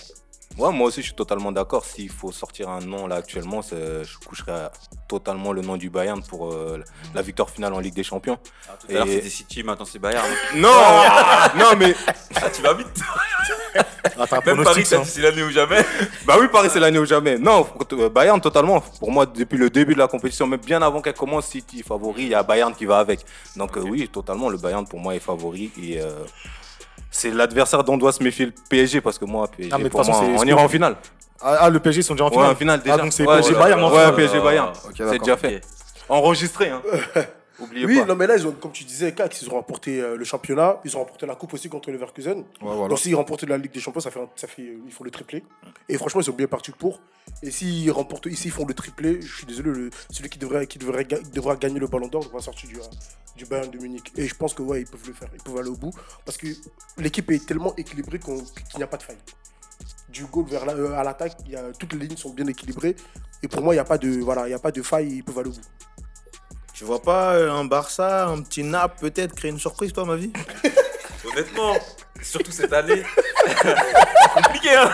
Ouais, 0.56 0.70
moi 0.72 0.86
aussi, 0.86 1.00
je 1.00 1.06
suis 1.06 1.14
totalement 1.14 1.50
d'accord. 1.50 1.84
S'il 1.84 2.10
faut 2.10 2.30
sortir 2.30 2.68
un 2.68 2.80
nom 2.80 3.06
là 3.08 3.16
actuellement, 3.16 3.60
je 3.62 4.18
coucherais 4.26 4.70
totalement 5.08 5.52
le 5.52 5.62
nom 5.62 5.76
du 5.76 5.90
Bayern 5.90 6.22
pour 6.22 6.52
euh, 6.52 6.82
la 7.14 7.22
victoire 7.22 7.50
finale 7.50 7.74
en 7.74 7.80
Ligue 7.80 7.94
des 7.94 8.04
Champions. 8.04 8.38
Tout 8.80 8.86
à 8.90 8.92
l'heure, 8.92 9.06
Et- 9.08 9.14
c'était 9.16 9.28
City, 9.30 9.62
maintenant 9.64 9.84
c'est 9.84 9.98
Bayern. 9.98 10.24
Non, 10.54 10.68
non, 11.58 11.76
mais 11.76 11.94
Ah, 12.36 12.50
tu 12.50 12.62
vas 12.62 12.74
vite. 12.74 12.86
Ah, 14.16 14.40
Même 14.46 14.62
Paris, 14.62 14.84
c'est 14.84 15.20
l'année 15.20 15.42
ou 15.42 15.50
jamais. 15.50 15.84
bah 16.24 16.36
oui, 16.38 16.46
Paris 16.52 16.68
c'est 16.72 16.78
l'année 16.78 17.00
ou 17.00 17.04
jamais. 17.04 17.36
Non, 17.36 17.66
euh, 17.94 18.08
Bayern 18.08 18.40
totalement. 18.40 18.80
Pour 18.80 19.10
moi, 19.10 19.26
depuis 19.26 19.58
le 19.58 19.68
début 19.70 19.94
de 19.94 19.98
la 19.98 20.06
compétition, 20.06 20.46
même 20.46 20.60
bien 20.60 20.80
avant 20.82 21.00
qu'elle 21.02 21.14
commence, 21.14 21.46
City 21.48 21.82
favori, 21.82 22.22
il 22.22 22.28
y 22.28 22.34
a 22.34 22.42
Bayern 22.44 22.72
qui 22.74 22.84
va 22.86 22.98
avec. 23.00 23.24
Donc 23.56 23.76
euh, 23.76 23.80
oui, 23.80 24.08
totalement, 24.08 24.48
le 24.48 24.58
Bayern 24.58 24.86
pour 24.86 25.00
moi 25.00 25.16
est 25.16 25.20
favori 25.20 25.72
et 25.82 26.00
euh, 26.00 26.10
c'est 27.14 27.30
l'adversaire 27.30 27.84
dont 27.84 27.96
doit 27.96 28.12
se 28.12 28.22
méfier 28.22 28.46
le 28.46 28.52
PSG 28.68 29.00
parce 29.00 29.18
que 29.18 29.24
moi, 29.24 29.46
PSG, 29.48 29.70
Ah, 29.72 29.78
mais 29.78 29.84
de 29.84 29.88
pour 29.88 30.04
façon, 30.04 30.24
on 30.36 30.44
ira 30.44 30.60
en 30.62 30.68
finale. 30.68 30.96
Ah, 31.40 31.58
ah, 31.60 31.70
le 31.70 31.78
PSG 31.78 32.02
sont 32.02 32.14
déjà 32.14 32.24
en 32.24 32.28
Ouais, 32.28 32.34
finale. 32.34 32.50
en 32.50 32.56
finale 32.56 32.82
déjà. 32.82 32.94
Ah, 32.94 32.98
donc 32.98 33.12
c'est 33.12 33.26
Ouais, 33.26 33.36
PSG 33.36 33.54
ouais, 33.54 33.60
Bayern 33.60 33.82
en 33.84 33.90
Ouais, 33.90 33.98
finale. 33.98 34.14
PSG 34.16 34.40
Bayern. 34.40 34.72
C'est 34.96 35.18
déjà 35.20 35.36
fait. 35.36 35.60
Enregistré, 36.08 36.70
hein. 36.70 36.82
Oubliez 37.60 37.86
Oui, 37.86 37.98
pas. 38.00 38.04
non, 38.06 38.16
mais 38.16 38.26
là, 38.26 38.36
ils 38.36 38.46
ont, 38.46 38.52
comme 38.52 38.72
tu 38.72 38.82
disais, 38.84 39.12
Cax, 39.14 39.42
ils 39.42 39.48
ont 39.48 39.52
remporté 39.54 40.00
euh, 40.00 40.16
le 40.16 40.24
championnat, 40.24 40.80
ils 40.84 40.96
ont 40.96 41.00
remporté 41.00 41.24
la 41.26 41.36
coupe 41.36 41.54
aussi 41.54 41.68
contre 41.68 41.90
Leverkusen. 41.92 42.38
Ouais, 42.38 42.44
voilà. 42.60 42.88
Donc, 42.88 42.98
s'ils 42.98 43.14
remportent 43.14 43.44
la 43.44 43.56
Ligue 43.58 43.72
des 43.72 43.80
Champions, 43.80 44.00
ça 44.00 44.10
fait, 44.10 44.20
ça 44.34 44.46
fait, 44.48 44.62
euh, 44.62 44.78
il 44.86 44.92
faut 44.92 45.04
le 45.04 45.10
triplé. 45.10 45.44
Et 45.88 45.96
franchement, 45.96 46.20
ils 46.20 46.24
sont 46.24 46.32
bien 46.32 46.48
partis 46.48 46.72
pour. 46.72 47.00
Et 47.42 47.50
s'ils 47.50 47.90
remportent, 47.92 48.26
ici, 48.26 48.48
ils 48.48 48.50
font 48.50 48.66
le 48.66 48.74
triplé, 48.74 49.20
je 49.22 49.36
suis 49.36 49.46
désolé, 49.46 49.70
le- 49.70 49.90
celui 50.10 50.28
qui 50.30 50.38
devrait, 50.38 50.66
qui 50.66 50.78
devrait, 50.78 51.04
ga- 51.04 51.20
devra 51.32 51.56
gagner 51.56 51.78
le 51.78 51.86
Ballon 51.86 52.08
d'Or 52.08 52.28
va 52.32 52.40
sortir 52.40 52.68
du, 52.68 52.76
euh, 52.76 52.84
du 53.36 53.44
Bayern 53.46 53.70
de 53.70 53.78
Munich. 53.78 54.12
Et 54.16 54.26
je 54.26 54.34
pense 54.34 54.52
que 54.54 54.62
ouais, 54.62 54.80
ils 54.82 54.86
peuvent 54.86 55.06
le 55.06 55.12
faire, 55.12 55.28
ils 55.32 55.42
peuvent 55.42 55.56
aller 55.58 55.68
au 55.70 55.76
bout, 55.76 55.92
parce 56.24 56.36
que 56.36 56.48
l'équipe 56.98 57.30
est 57.30 57.46
tellement 57.46 57.74
équilibrée 57.76 58.18
qu'il 58.18 58.34
n'y 58.78 58.82
a 58.82 58.86
pas 58.88 58.96
de 58.96 59.02
faille. 59.04 59.18
Du 60.08 60.24
goal 60.26 60.46
vers 60.46 60.64
la- 60.66 60.74
euh, 60.74 60.92
à 60.94 61.02
l'attaque, 61.04 61.36
toutes 61.78 61.92
les 61.94 62.06
lignes 62.06 62.16
sont 62.16 62.30
bien 62.30 62.46
équilibrées. 62.46 62.94
Et 63.42 63.48
pour 63.48 63.62
moi, 63.62 63.74
il 63.74 63.76
n'y 63.76 63.80
a 63.80 63.84
pas 63.84 63.98
de, 63.98 64.08
voilà, 64.20 64.48
il 64.48 64.54
a 64.54 64.58
pas 64.58 64.70
de 64.72 64.80
faille, 64.82 65.08
ils 65.16 65.24
peuvent 65.24 65.38
aller 65.38 65.50
au 65.50 65.52
bout. 65.52 65.60
Tu 66.74 66.84
vois 66.84 67.00
pas 67.00 67.34
euh, 67.34 67.50
un 67.52 67.64
Barça, 67.64 68.26
un 68.26 68.42
petit 68.42 68.64
Naples 68.64 68.98
peut-être 69.00 69.34
créer 69.34 69.50
une 69.50 69.60
surprise, 69.60 69.92
toi, 69.92 70.04
ma 70.04 70.16
vie 70.16 70.32
Honnêtement, 71.24 71.74
surtout 72.20 72.50
cette 72.52 72.72
année, 72.72 73.02
compliqué 74.34 74.74
hein. 74.74 74.90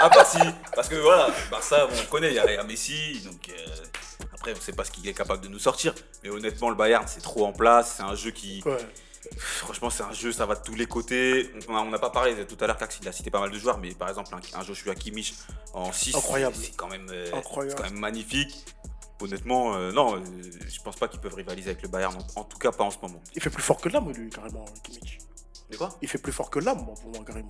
À 0.00 0.08
part 0.10 0.26
si, 0.30 0.38
parce 0.74 0.88
que 0.88 0.94
voilà, 0.96 1.28
Barça, 1.50 1.86
bon, 1.86 1.94
on 2.02 2.10
connaît, 2.10 2.28
il 2.28 2.34
y 2.34 2.38
a- 2.38 2.62
Messi, 2.62 3.20
donc 3.24 3.48
euh, 3.48 4.24
après 4.32 4.52
on 4.56 4.60
sait 4.60 4.72
pas 4.72 4.84
ce 4.84 4.90
qu'il 4.92 5.08
est 5.08 5.14
capable 5.14 5.42
de 5.42 5.48
nous 5.48 5.58
sortir. 5.58 5.92
Mais 6.22 6.30
honnêtement, 6.30 6.68
le 6.68 6.76
Bayern 6.76 7.04
c'est 7.08 7.22
trop 7.22 7.46
en 7.46 7.52
place, 7.52 7.94
c'est 7.96 8.02
un 8.04 8.14
jeu 8.14 8.30
qui, 8.30 8.62
Ouais. 8.64 8.76
franchement, 9.38 9.90
c'est 9.90 10.04
un 10.04 10.12
jeu, 10.12 10.30
ça 10.32 10.46
va 10.46 10.54
de 10.54 10.62
tous 10.62 10.74
les 10.76 10.86
côtés. 10.86 11.50
On 11.68 11.84
n'a 11.90 11.98
pas 11.98 12.10
parlé 12.10 12.46
tout 12.46 12.56
à 12.62 12.66
l'heure, 12.68 12.76
Cax, 12.76 12.98
il 13.02 13.08
a 13.08 13.12
cité 13.12 13.30
pas 13.30 13.40
mal 13.40 13.50
de 13.50 13.58
joueurs, 13.58 13.78
mais 13.78 13.92
par 13.92 14.08
exemple 14.08 14.32
un, 14.34 14.58
un 14.60 14.62
Joshua 14.62 14.94
Kimmich 14.94 15.34
en 15.72 15.90
6, 15.92 16.14
Incroyable. 16.14 16.54
c'est 16.60 16.76
quand 16.76 16.88
même, 16.88 17.08
euh, 17.10 17.30
Incroyable. 17.34 17.74
c'est 17.76 17.82
quand 17.82 17.90
même 17.90 17.98
magnifique. 18.00 18.54
Honnêtement, 19.20 19.74
euh, 19.76 19.92
non, 19.92 20.16
euh, 20.16 20.20
je 20.66 20.80
pense 20.82 20.96
pas 20.96 21.08
qu'ils 21.08 21.20
peuvent 21.20 21.34
rivaliser 21.34 21.70
avec 21.70 21.82
le 21.82 21.88
Bayern, 21.88 22.14
en, 22.36 22.40
en 22.40 22.44
tout 22.44 22.58
cas 22.58 22.72
pas 22.72 22.84
en 22.84 22.90
ce 22.90 22.98
moment. 23.00 23.22
Il 23.34 23.42
fait 23.42 23.50
plus 23.50 23.62
fort 23.62 23.80
que 23.80 23.88
l'âme, 23.88 24.10
lui, 24.12 24.28
carrément, 24.28 24.64
Kimmich. 24.82 25.23
De 25.70 25.76
quoi 25.78 25.88
Il 26.02 26.08
fait 26.08 26.18
plus 26.18 26.30
fort 26.32 26.50
que 26.50 26.58
l'âme, 26.58 26.76
moi, 26.84 26.94
pour 27.00 27.10
moi, 27.10 27.20
carrément. 27.26 27.48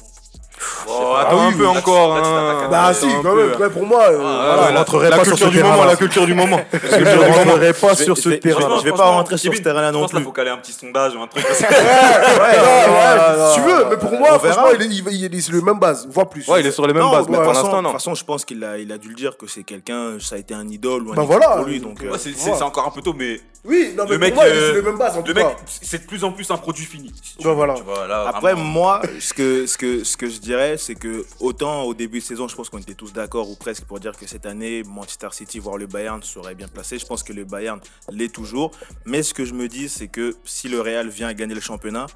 Oh, 0.87 1.15
Ah 1.17 1.23
attends 1.27 1.49
oui, 1.49 1.55
un 1.55 1.57
peu 1.57 1.65
là, 1.65 1.71
tu- 1.73 1.79
encore. 1.79 2.17
hein. 2.17 2.69
Bah, 2.71 2.95
si, 2.95 3.09
quand 3.23 3.35
même. 3.35 3.53
Ouais, 3.61 3.71
pour 3.71 3.85
moi, 3.87 4.03
euh, 4.05 4.19
Ah, 4.19 4.21
voilà. 4.21 4.63
ouais, 4.63 4.69
on 4.69 4.73
la- 4.73 4.79
rentrerait 4.79 5.11
la 5.11 5.17
pas 5.17 5.25
sur 5.25 5.33
culture 5.33 5.49
ce 5.49 5.53
du 5.53 5.63
moment, 5.65 5.85
la 5.85 5.97
culture 5.97 6.27
du 6.27 6.35
moment. 6.35 6.61
Je 6.73 6.97
ne 6.97 7.33
rentrerai 7.33 7.73
pas 7.73 7.97
sur 7.97 8.17
ce 8.17 8.29
terrain. 8.31 8.79
je 8.79 8.85
vais 8.85 8.93
pas 8.93 9.07
rentrer 9.07 9.37
sur 9.37 9.53
ce 9.53 9.61
terrain-là 9.61 9.91
non 9.91 9.99
Je 9.99 10.03
pense 10.03 10.11
qu'il 10.13 10.19
plus. 10.21 10.25
faut 10.27 10.33
caler 10.33 10.51
un 10.51 10.59
petit 10.59 10.73
sondage 10.73 11.17
ou 11.17 11.23
un 11.23 11.27
truc. 11.27 11.45
Ouais, 11.55 11.59
ouais, 11.59 13.49
si 13.51 13.55
tu 13.57 13.61
veux, 13.63 13.85
mais 13.91 13.97
pour 13.97 14.13
moi, 14.13 14.29
on 14.35 14.39
franchement, 14.39 14.69
il 15.11 15.35
est, 15.35 15.41
sur 15.41 15.53
le 15.55 15.61
même 15.63 15.79
base, 15.81 16.07
voire 16.09 16.29
plus. 16.29 16.47
Ouais, 16.49 16.61
il 16.61 16.67
est 16.67 16.71
sur 16.73 16.87
les 16.87 16.95
mêmes 16.95 17.11
bases, 17.11 17.27
de 17.27 17.31
mais 17.33 17.37
toute 17.39 17.45
pour 17.47 17.53
façon- 17.55 17.63
l'instant, 17.67 17.79
De 17.79 17.83
non. 17.83 17.89
toute 17.91 17.99
façon, 17.99 18.15
je 18.15 18.25
pense 18.25 18.45
qu'il 18.45 18.63
a, 18.65 18.79
il 18.79 18.93
a 18.93 18.99
dû 18.99 19.09
le 19.09 19.15
dire 19.15 19.37
que 19.37 19.47
c'est 19.49 19.65
quelqu'un, 19.65 20.19
ça 20.21 20.37
a 20.37 20.39
été 20.39 20.55
un 20.55 20.69
idole 20.69 21.09
ou 21.09 21.13
un 21.13 21.17
Bah 21.17 21.25
idole 21.25 21.41
pour 21.57 21.65
lui. 21.65 21.81
Donc, 21.81 22.03
euh, 22.05 22.17
c'est 22.17 22.63
encore 22.63 22.87
un 22.87 22.91
peu 22.91 23.03
tôt, 23.03 23.15
mais 23.17 23.41
Oui, 23.65 23.95
non, 23.97 24.05
mais 24.05 24.11
le 24.11 24.19
mec, 24.19 24.35
pour 24.35 24.43
moi, 24.43 24.53
euh, 24.53 24.69
c'est 24.71 24.75
les 24.77 24.83
mêmes 24.83 24.99
bases 24.99 25.15
en 25.15 25.19
le 25.19 25.25
tout 25.25 25.33
mec, 25.35 25.43
cas. 25.45 25.57
c'est 25.67 26.03
de 26.03 26.07
plus 26.07 26.23
en 26.23 26.33
plus 26.33 26.51
un 26.51 26.59
produit 26.59 26.85
fini. 26.85 27.11
si 27.23 27.37
tu 27.39 27.47
Ouais, 27.47 27.51
veux, 27.53 27.57
voilà. 27.57 27.75
tu 27.75 27.83
vois, 27.83 28.07
là, 28.07 28.25
Après, 28.29 28.53
vraiment, 28.53 28.63
moi, 28.63 29.03
ce 29.21 29.33
que, 29.33 29.67
ce, 29.67 29.79
que, 29.79 30.05
ce 30.05 30.17
que 30.19 30.29
je 30.29 30.39
dirais, 30.39 30.77
c'est 30.77 30.95
que 30.95 31.25
autant 31.41 31.83
au 31.85 31.95
début 31.95 32.19
de 32.19 32.25
saison, 32.25 32.47
je 32.47 32.55
pense 32.55 32.69
qu'on 32.69 32.79
était 32.79 32.95
tous 32.95 33.13
d'accord 33.15 33.49
ou 33.49 33.57
presque 33.57 33.85
pour 33.85 34.01
dire 34.01 34.13
que 34.17 34.27
cette 34.27 34.45
année, 34.45 34.83
Manchester 34.85 35.29
City, 35.33 35.59
voire 35.61 35.79
le 35.79 35.87
Bayern, 35.87 36.23
serait 36.23 36.55
bien 36.55 36.69
placé. 36.69 36.99
Je 36.99 37.07
pense 37.07 37.23
que 37.23 37.33
le 37.33 37.45
Bayern 37.45 37.81
l'est 38.11 38.29
toujours. 38.33 38.71
Mais 39.07 39.23
ce 39.23 39.33
que 39.33 39.45
je 39.47 39.55
me 39.55 39.67
dis, 39.67 39.89
c'est 39.89 40.09
que 40.09 40.37
si 40.45 40.69
le 40.69 40.81
Real 40.83 41.09
vient 41.09 41.33
gagner 41.33 41.55
le 41.55 41.61
championnat, 41.63 42.07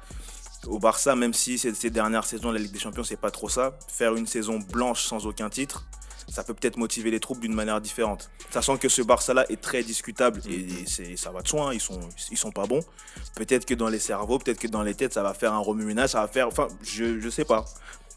au 0.67 0.77
Barça, 0.77 1.15
même 1.15 1.33
si 1.33 1.57
ces, 1.57 1.73
ces 1.73 1.89
dernières 1.89 2.25
saisons, 2.25 2.51
la 2.51 2.59
Ligue 2.59 2.73
des 2.73 2.79
Champions, 2.79 3.03
c'est 3.03 3.15
pas 3.19 3.31
trop 3.31 3.49
ça, 3.49 3.73
faire 3.87 4.13
une 4.15 4.27
saison 4.27 4.59
blanche 4.59 5.03
sans 5.03 5.25
aucun 5.25 5.49
titre, 5.49 5.85
ça 6.29 6.43
peut 6.43 6.53
peut-être 6.53 6.77
motiver 6.77 7.11
les 7.11 7.19
troupes 7.19 7.39
d'une 7.39 7.53
manière 7.53 7.81
différente. 7.81 8.29
Sachant 8.51 8.77
que 8.77 8.89
ce 8.89 9.01
Barça-là 9.01 9.45
est 9.49 9.61
très 9.61 9.83
discutable 9.83 10.41
et 10.49 10.67
c'est, 10.85 11.15
ça 11.17 11.31
va 11.31 11.41
de 11.41 11.47
soi, 11.47 11.69
hein, 11.69 11.73
ils, 11.73 11.79
sont, 11.79 11.99
ils 12.31 12.37
sont 12.37 12.51
pas 12.51 12.65
bons. 12.65 12.83
Peut-être 13.35 13.65
que 13.65 13.73
dans 13.73 13.89
les 13.89 13.99
cerveaux, 13.99 14.39
peut-être 14.39 14.59
que 14.59 14.67
dans 14.67 14.83
les 14.83 14.95
têtes, 14.95 15.13
ça 15.13 15.23
va 15.23 15.33
faire 15.33 15.53
un 15.53 15.59
remue-ménage, 15.59 16.11
ça 16.11 16.21
va 16.21 16.27
faire. 16.27 16.47
Enfin, 16.47 16.67
je, 16.83 17.19
je 17.19 17.29
sais 17.29 17.45
pas. 17.45 17.65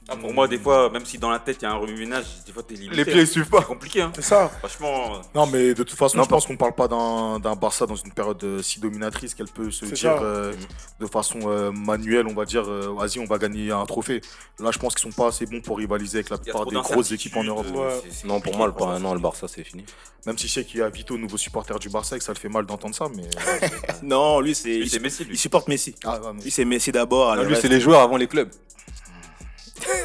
Ah, 0.08 0.16
pour 0.16 0.34
moi, 0.34 0.48
des 0.48 0.58
fois, 0.58 0.90
même 0.90 1.06
si 1.06 1.16
dans 1.16 1.30
la 1.30 1.38
tête 1.38 1.58
il 1.60 1.64
y 1.64 1.66
a 1.68 1.70
un 1.70 1.76
remue-ménage, 1.76 2.24
des 2.44 2.52
fois 2.52 2.62
t'es 2.64 2.74
limité. 2.74 2.96
Les 2.96 3.04
pieds 3.04 3.20
ils 3.22 3.26
suivent 3.26 3.48
pas. 3.48 3.60
C'est 3.60 3.66
compliqué, 3.66 4.02
hein. 4.02 4.10
C'est 4.16 4.22
ça. 4.22 4.48
Franchement, 4.58 5.14
euh, 5.14 5.18
Non, 5.34 5.46
mais 5.46 5.74
de 5.74 5.82
toute 5.84 5.96
façon, 5.96 6.18
Non, 6.18 6.24
je 6.24 6.28
pense 6.28 6.44
qu'on 6.44 6.56
parle 6.56 6.74
pas 6.74 6.88
d'un 6.88 7.38
d'un 7.38 7.54
Barça 7.54 7.86
dans 7.86 7.94
une 7.94 8.10
période 8.12 8.42
euh, 8.42 8.62
si 8.62 8.80
dominatrice 8.80 9.32
qu'elle 9.34 9.46
peut 9.48 9.70
se 9.70 9.86
C'est 9.86 9.92
dire 9.94 10.18
euh, 10.20 10.52
de 11.00 11.06
façon 11.06 11.38
euh, 11.46 11.70
manuelle, 11.70 12.26
on 12.26 12.34
va 12.34 12.44
dire, 12.44 12.64
euh, 12.68 12.92
vas-y, 12.98 13.20
on 13.20 13.26
va 13.26 13.38
gagner 13.38 13.70
un 13.70 13.86
trophée. 13.86 14.20
Là, 14.58 14.70
je 14.72 14.78
pense 14.78 14.94
qu'ils 14.96 15.10
sont 15.10 15.16
pas 15.16 15.28
assez 15.28 15.46
bons 15.46 15.60
pour 15.60 15.78
rivaliser 15.78 16.18
avec 16.18 16.30
la 16.30 16.36
il 16.36 16.42
plupart 16.42 16.66
des 16.66 16.74
grosses 16.76 17.12
équipes 17.12 17.36
en 17.36 17.44
Europe. 17.44 17.66
d'incertitudes, 17.66 18.02
Ouais. 18.04 18.10
c'est- 18.12 18.20
c'est 18.22 18.26
Non, 18.26 18.40
pour 18.40 18.56
moi, 18.56 18.66
le, 18.66 18.72
compliqué, 18.72 19.00
non, 19.02 19.14
le 19.14 19.20
Barça, 19.20 19.46
c'est 19.48 19.62
fini. 19.64 19.84
Même 20.26 20.36
si 20.36 20.48
je 20.48 20.52
sais 20.52 20.64
qu'il 20.64 20.80
y 20.80 20.82
a 20.82 20.88
Vito, 20.88 21.16
nouveau 21.16 21.36
supporter 21.36 21.78
du 21.78 21.88
Barça, 21.88 22.16
et 22.16 22.18
que 22.18 22.24
ça 22.24 22.32
le 22.32 22.38
fait 22.38 22.48
mal 22.48 22.66
d'entendre 22.66 22.94
ça, 22.94 23.06
mais. 23.14 23.22
Non, 24.02 24.40
lui, 24.40 24.54
c'est. 24.54 24.68
Lui, 24.68 24.82
Il, 24.82 24.90
c'est 24.90 24.98
Messi, 25.00 25.22
il 25.22 25.28
lui. 25.28 25.36
supporte 25.38 25.68
Messi. 25.68 25.94
ah, 26.04 26.20
ouais, 26.20 26.32
mais- 26.34 26.42
Lui, 26.42 26.50
c'est 26.50 26.64
Messi 26.64 26.90
d'abord. 26.92 27.30
Ah, 27.30 27.42
lui, 27.44 27.54
c'est 27.60 27.68
les 27.68 27.80
joueurs 27.80 28.00
avant 28.00 28.16
les 28.16 28.26
clubs. 28.26 28.50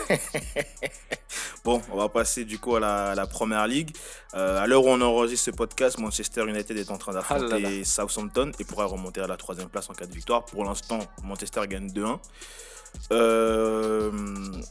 Bon, 1.64 1.82
on 1.92 1.98
va 1.98 2.08
passer 2.08 2.46
du 2.46 2.60
coup 2.60 2.76
à 2.78 2.80
la, 2.80 3.12
à 3.12 3.16
la 3.16 3.28
première 3.28 3.68
ligue. 3.68 3.96
Euh, 4.36 4.64
à 4.64 4.68
l'heure 4.68 4.86
où 4.86 4.90
on 4.90 5.02
enregistre 5.02 5.46
ce 5.48 5.52
podcast, 5.52 5.98
Manchester 5.98 6.46
United 6.48 6.78
est 6.78 6.90
en 6.92 6.98
train 6.98 7.12
d'affronter 7.14 7.82
Ah. 7.82 7.86
Southampton 7.86 8.52
et 8.58 8.64
pourrait 8.64 8.86
remonter 8.86 9.20
à 9.20 9.28
la 9.28 9.36
troisième 9.36 9.68
place 9.68 9.90
en 9.90 9.94
cas 9.94 10.06
de 10.06 10.14
victoire. 10.14 10.46
Pour 10.46 10.64
l'instant, 10.64 11.00
Manchester 11.24 11.62
gagne 11.68 11.88
2-1. 11.90 12.20
Euh, 13.12 14.12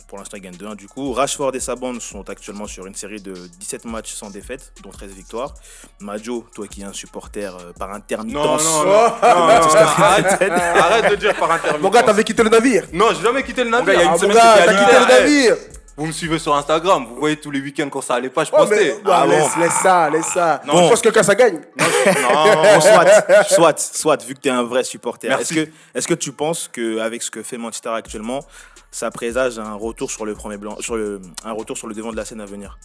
pour 0.08 0.18
l'instant, 0.18 0.36
il 0.36 0.42
gagne 0.42 0.54
2-1 0.54 0.76
du 0.76 0.88
coup. 0.88 1.12
Rashford 1.12 1.54
et 1.54 1.60
sa 1.60 1.74
bande 1.74 2.00
sont 2.00 2.28
actuellement 2.28 2.66
sur 2.66 2.86
une 2.86 2.94
série 2.94 3.20
de 3.20 3.32
17 3.32 3.84
matchs 3.86 4.12
sans 4.12 4.30
défaite, 4.30 4.72
dont 4.82 4.90
13 4.90 5.10
victoires. 5.12 5.54
Majo, 6.00 6.46
toi 6.54 6.66
qui 6.66 6.82
es 6.82 6.84
un 6.84 6.92
supporter 6.92 7.54
euh, 7.56 7.72
par 7.78 7.92
intermittence. 7.92 8.64
Non. 8.64 8.90
Arrête 9.22 11.10
de 11.10 11.16
dire 11.16 11.34
par 11.34 11.50
intermittence. 11.50 11.82
Mon 11.82 11.90
gars, 11.90 12.02
t'avais 12.02 12.24
quitté 12.24 12.42
le 12.42 12.50
navire. 12.50 12.84
Non, 12.92 13.06
j'ai 13.16 13.22
jamais 13.22 13.42
quitté 13.42 13.64
le 13.64 13.70
navire. 13.70 13.94
il 13.94 14.00
y 14.00 14.02
a 14.02 14.04
une 14.04 14.10
Ah, 14.14 14.18
semaine, 14.18 14.36
t'as 14.36 14.84
quitté 14.84 14.98
le 14.98 15.06
navire. 15.06 15.56
Vous 15.98 16.04
me 16.06 16.12
suivez 16.12 16.38
sur 16.38 16.54
Instagram, 16.54 17.06
vous 17.08 17.16
voyez 17.16 17.36
tous 17.38 17.50
les 17.50 17.58
week-ends 17.60 17.88
quand 17.90 18.02
ça 18.02 18.16
allait 18.16 18.28
pas, 18.28 18.44
je 18.44 18.50
Oh, 18.52 18.66
mais 18.68 18.68
postais. 18.68 18.92
ouais, 18.92 19.00
Ah 19.06 19.26
laisse, 19.26 19.54
bon. 19.54 19.60
laisse 19.62 19.72
ça, 19.82 20.10
laisse 20.10 20.26
ça. 20.26 20.60
Non. 20.66 20.82
Je 20.84 20.88
pense 20.90 21.00
que 21.00 21.08
quand 21.08 21.22
ça 21.22 21.34
gagne. 21.34 21.60
Bon, 21.76 22.80
soit, 22.80 23.44
soit, 23.44 23.78
soit, 23.78 24.22
vu 24.24 24.34
que 24.34 24.40
tu 24.40 24.48
es 24.48 24.52
un 24.52 24.62
vrai 24.62 24.84
supporter, 24.84 25.28
est-ce 25.40 25.54
que, 25.54 25.68
est-ce 25.94 26.06
que 26.06 26.12
tu 26.14 26.32
penses 26.32 26.68
qu'avec 26.70 27.22
ce 27.22 27.30
que 27.30 27.42
fait 27.42 27.56
Manchester 27.56 27.88
actuellement, 27.90 28.40
ça 28.90 29.10
présage 29.10 29.58
un 29.58 29.72
retour 29.72 30.10
sur 30.10 30.26
le 30.26 30.34
premier 30.34 30.58
blanc, 30.58 30.76
sur 30.80 30.96
le, 30.96 31.20
un 31.44 31.52
retour 31.52 31.78
sur 31.78 31.86
le 31.86 31.94
devant 31.94 32.10
de 32.12 32.16
la 32.16 32.26
scène 32.26 32.42
à 32.42 32.46
venir? 32.46 32.78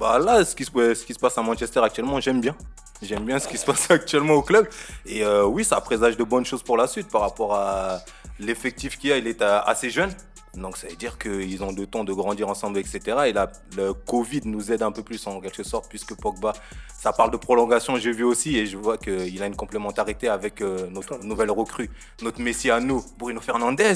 Bah 0.00 0.18
là, 0.18 0.42
ce 0.42 0.54
qui, 0.56 0.64
se, 0.64 0.94
ce 0.94 1.04
qui 1.04 1.12
se 1.12 1.18
passe 1.18 1.36
à 1.36 1.42
Manchester 1.42 1.80
actuellement, 1.80 2.20
j'aime 2.20 2.40
bien. 2.40 2.54
J'aime 3.02 3.24
bien 3.26 3.38
ce 3.38 3.48
qui 3.48 3.58
se 3.58 3.66
passe 3.66 3.90
actuellement 3.90 4.32
au 4.34 4.42
club. 4.42 4.66
Et 5.04 5.22
euh, 5.22 5.44
oui, 5.44 5.62
ça 5.62 5.78
présage 5.82 6.16
de 6.16 6.24
bonnes 6.24 6.46
choses 6.46 6.62
pour 6.62 6.78
la 6.78 6.86
suite 6.86 7.08
par 7.10 7.20
rapport 7.20 7.54
à 7.54 7.98
l'effectif 8.40 8.98
qu'il 8.98 9.10
y 9.10 9.12
a. 9.12 9.18
Il 9.18 9.26
est 9.26 9.42
euh, 9.42 9.60
assez 9.66 9.90
jeune. 9.90 10.10
Donc 10.56 10.76
ça 10.76 10.88
veut 10.88 10.96
dire 10.96 11.18
qu'ils 11.18 11.62
ont 11.62 11.72
le 11.72 11.86
temps 11.86 12.04
de 12.04 12.12
grandir 12.12 12.48
ensemble, 12.48 12.78
etc. 12.78 13.00
Et 13.26 13.32
là, 13.32 13.50
le 13.76 13.92
Covid 13.92 14.42
nous 14.44 14.72
aide 14.72 14.82
un 14.82 14.92
peu 14.92 15.02
plus 15.02 15.26
en 15.26 15.40
quelque 15.40 15.62
sorte, 15.62 15.88
puisque 15.88 16.14
Pogba, 16.14 16.52
ça 16.98 17.12
parle 17.12 17.30
de 17.30 17.36
prolongation, 17.36 17.96
j'ai 17.96 18.12
vu 18.12 18.24
aussi, 18.24 18.56
et 18.56 18.66
je 18.66 18.76
vois 18.76 18.96
qu'il 18.96 19.42
a 19.42 19.46
une 19.46 19.54
complémentarité 19.54 20.28
avec 20.28 20.62
euh, 20.62 20.88
notre 20.90 21.22
nouvelle 21.22 21.50
recrue, 21.50 21.90
notre 22.22 22.40
Messi 22.40 22.70
à 22.70 22.80
nous, 22.80 23.04
Bruno 23.18 23.40
Fernandez. 23.40 23.94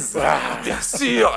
bien 0.62 0.80
sûr 0.80 1.36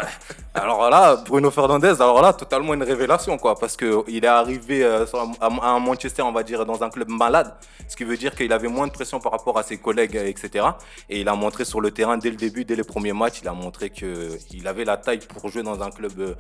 Alors 0.54 0.90
là, 0.90 1.16
Bruno 1.16 1.50
Fernandez, 1.52 1.96
alors 2.00 2.22
là, 2.22 2.34
totalement 2.34 2.74
une 2.74 2.84
révélation, 2.84 3.38
quoi, 3.38 3.56
parce 3.56 3.78
qu'il 3.78 4.24
est 4.24 4.28
arrivé 4.28 4.84
euh, 4.84 5.06
à, 5.40 5.80
Manchester, 5.80 6.22
on 6.22 6.32
va 6.32 6.44
dire, 6.44 6.66
dans 6.66 6.84
un 6.84 6.90
club 6.90 7.10
malade, 7.10 7.56
ce 7.88 7.96
qui 7.96 8.04
veut 8.04 8.18
dire 8.18 8.36
qu'il 8.36 8.52
avait 8.52 8.68
moins 8.68 8.88
de 8.88 8.92
pression 8.92 9.20
par 9.20 9.32
rapport 9.32 9.58
à 9.58 9.64
ses 9.64 9.78
collègues, 9.78 10.16
etc. 10.16 10.66
Et 11.10 11.22
il 11.22 11.30
a 11.30 11.34
montré 11.34 11.66
sur 11.66 11.80
le 11.80 11.92
terrain, 11.92 12.18
dès 12.18 12.30
le 12.30 12.36
début, 12.36 12.66
dès 12.66 12.76
les 12.76 12.84
premiers 12.84 13.14
matchs, 13.14 13.40
il 13.42 13.48
a 13.48 13.54
montré 13.54 13.90
qu'il 13.90 14.68
avait 14.68 14.86
la 14.86 14.98
taille 14.98 15.13
pour 15.22 15.50
jouer 15.50 15.64
dans 15.64 15.82
un 15.82 15.90
club 15.92 16.12
euh, 16.20 16.34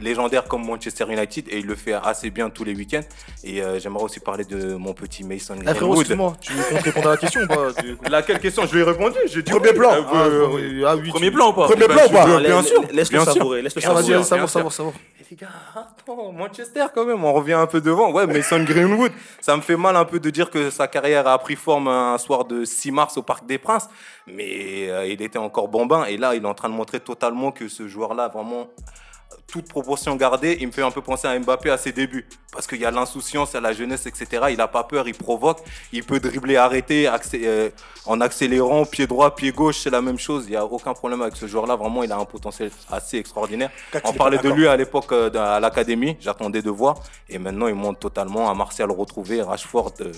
légendaire 0.00 0.44
comme 0.44 0.64
Manchester 0.66 1.04
United, 1.08 1.46
et 1.48 1.58
il 1.58 1.66
le 1.66 1.74
fait 1.74 1.92
assez 1.94 2.30
bien 2.30 2.50
tous 2.50 2.64
les 2.64 2.74
week-ends. 2.74 3.00
Et 3.44 3.62
euh, 3.62 3.78
j'aimerais 3.78 4.04
aussi 4.04 4.20
parler 4.20 4.44
de 4.44 4.74
mon 4.74 4.92
petit 4.92 5.24
Mason 5.24 5.54
frérot, 5.56 5.72
Greenwood. 5.72 5.98
excuse-moi, 6.00 6.36
tu 6.40 6.52
comptes 6.52 6.82
répondre 6.82 7.08
à 7.08 7.10
la 7.12 7.16
question 7.16 7.40
ou 7.42 7.46
pas 7.46 7.68
Laquelle 8.10 8.38
question? 8.40 8.66
Je 8.66 8.74
lui 8.74 8.80
ai 8.80 8.84
répondu. 8.84 9.16
J'ai 9.26 9.42
dit 9.42 9.50
Premier 9.50 9.70
oui. 9.70 9.74
plan. 9.76 9.92
Euh, 9.92 10.02
Ah, 10.12 10.24
euh, 10.26 10.46
oui, 10.52 10.84
ah 10.86 10.96
oui, 10.96 11.08
Premier 11.10 11.28
tu- 11.28 11.32
plan 11.34 11.50
ou 11.50 11.52
pas? 11.54 11.66
Premier 11.66 11.86
bah, 11.88 11.94
plan 11.94 12.06
ou 12.06 12.12
pas? 12.12 12.40
bien 12.40 12.62
sûr, 12.62 12.82
Laisse-le 12.92 13.20
savourer, 13.24 13.62
Ah, 13.66 14.22
savourer. 14.22 14.92
Attends, 15.74 16.32
Manchester 16.32 16.86
quand 16.94 17.04
même, 17.04 17.24
on 17.24 17.32
revient 17.32 17.54
un 17.54 17.66
peu 17.66 17.80
devant. 17.80 18.12
Ouais, 18.12 18.26
Mason 18.26 18.62
Greenwood, 18.62 19.12
ça 19.40 19.56
me 19.56 19.62
fait 19.62 19.76
mal 19.76 19.96
un 19.96 20.04
peu 20.04 20.20
de 20.20 20.30
dire 20.30 20.50
que 20.50 20.70
sa 20.70 20.86
carrière 20.86 21.26
a 21.26 21.38
pris 21.38 21.56
forme 21.56 21.88
un 21.88 22.18
soir 22.18 22.44
de 22.44 22.64
6 22.64 22.92
mars 22.92 23.16
au 23.16 23.22
Parc 23.22 23.46
des 23.46 23.58
Princes, 23.58 23.88
mais 24.26 24.88
euh, 24.88 25.06
il 25.06 25.20
était 25.22 25.38
encore 25.38 25.68
bambin 25.68 26.04
et 26.04 26.16
là, 26.16 26.34
il 26.34 26.42
est 26.42 26.46
en 26.46 26.54
train 26.54 26.68
de 26.68 26.74
montrer 26.74 27.00
totalement 27.00 27.50
que 27.50 27.68
ce 27.68 27.88
joueur-là, 27.88 28.28
vraiment, 28.28 28.68
toute 29.46 29.68
proportion 29.68 30.14
gardée, 30.16 30.56
il 30.60 30.66
me 30.66 30.72
fait 30.72 30.82
un 30.82 30.90
peu 30.90 31.00
penser 31.02 31.28
à 31.28 31.38
Mbappé 31.38 31.70
à 31.70 31.78
ses 31.78 31.92
débuts. 31.92 32.26
Parce 32.52 32.66
qu'il 32.66 32.80
y 32.80 32.84
a 32.84 32.90
l'insouciance, 32.90 33.50
il 33.52 33.54
y 33.54 33.56
a 33.58 33.60
la 33.60 33.72
jeunesse, 33.72 34.06
etc. 34.06 34.46
Il 34.50 34.56
n'a 34.56 34.66
pas 34.68 34.82
peur, 34.84 35.06
il 35.08 35.14
provoque, 35.14 35.60
il 35.92 36.02
peut 36.04 36.18
dribbler, 36.20 36.56
arrêter, 36.56 37.04
accé- 37.06 37.42
euh, 37.44 37.70
en 38.06 38.20
accélérant, 38.20 38.84
pied 38.84 39.06
droit, 39.06 39.34
pied 39.34 39.52
gauche, 39.52 39.78
c'est 39.78 39.90
la 39.90 40.00
même 40.02 40.18
chose. 40.18 40.44
Il 40.46 40.50
n'y 40.50 40.56
a 40.56 40.64
aucun 40.64 40.94
problème 40.94 41.22
avec 41.22 41.36
ce 41.36 41.46
joueur-là. 41.46 41.76
Vraiment, 41.76 42.02
il 42.02 42.10
a 42.12 42.16
un 42.16 42.24
potentiel 42.24 42.70
assez 42.90 43.18
extraordinaire. 43.18 43.70
On 44.04 44.12
parlait 44.18 44.38
de 44.38 44.48
lui 44.56 44.66
à 44.68 44.76
l'époque 44.76 45.12
euh, 45.12 45.30
à 45.34 45.60
l'académie, 45.60 46.16
j'attendais 46.20 46.62
de 46.62 46.70
voir. 46.70 46.96
Et 47.28 47.38
maintenant, 47.38 47.68
il 47.68 47.74
monte 47.74 48.00
totalement 48.00 48.50
à 48.50 48.54
Martial 48.54 48.90
retrouvé, 48.90 49.42
Rashford 49.42 49.92
euh, 50.00 50.12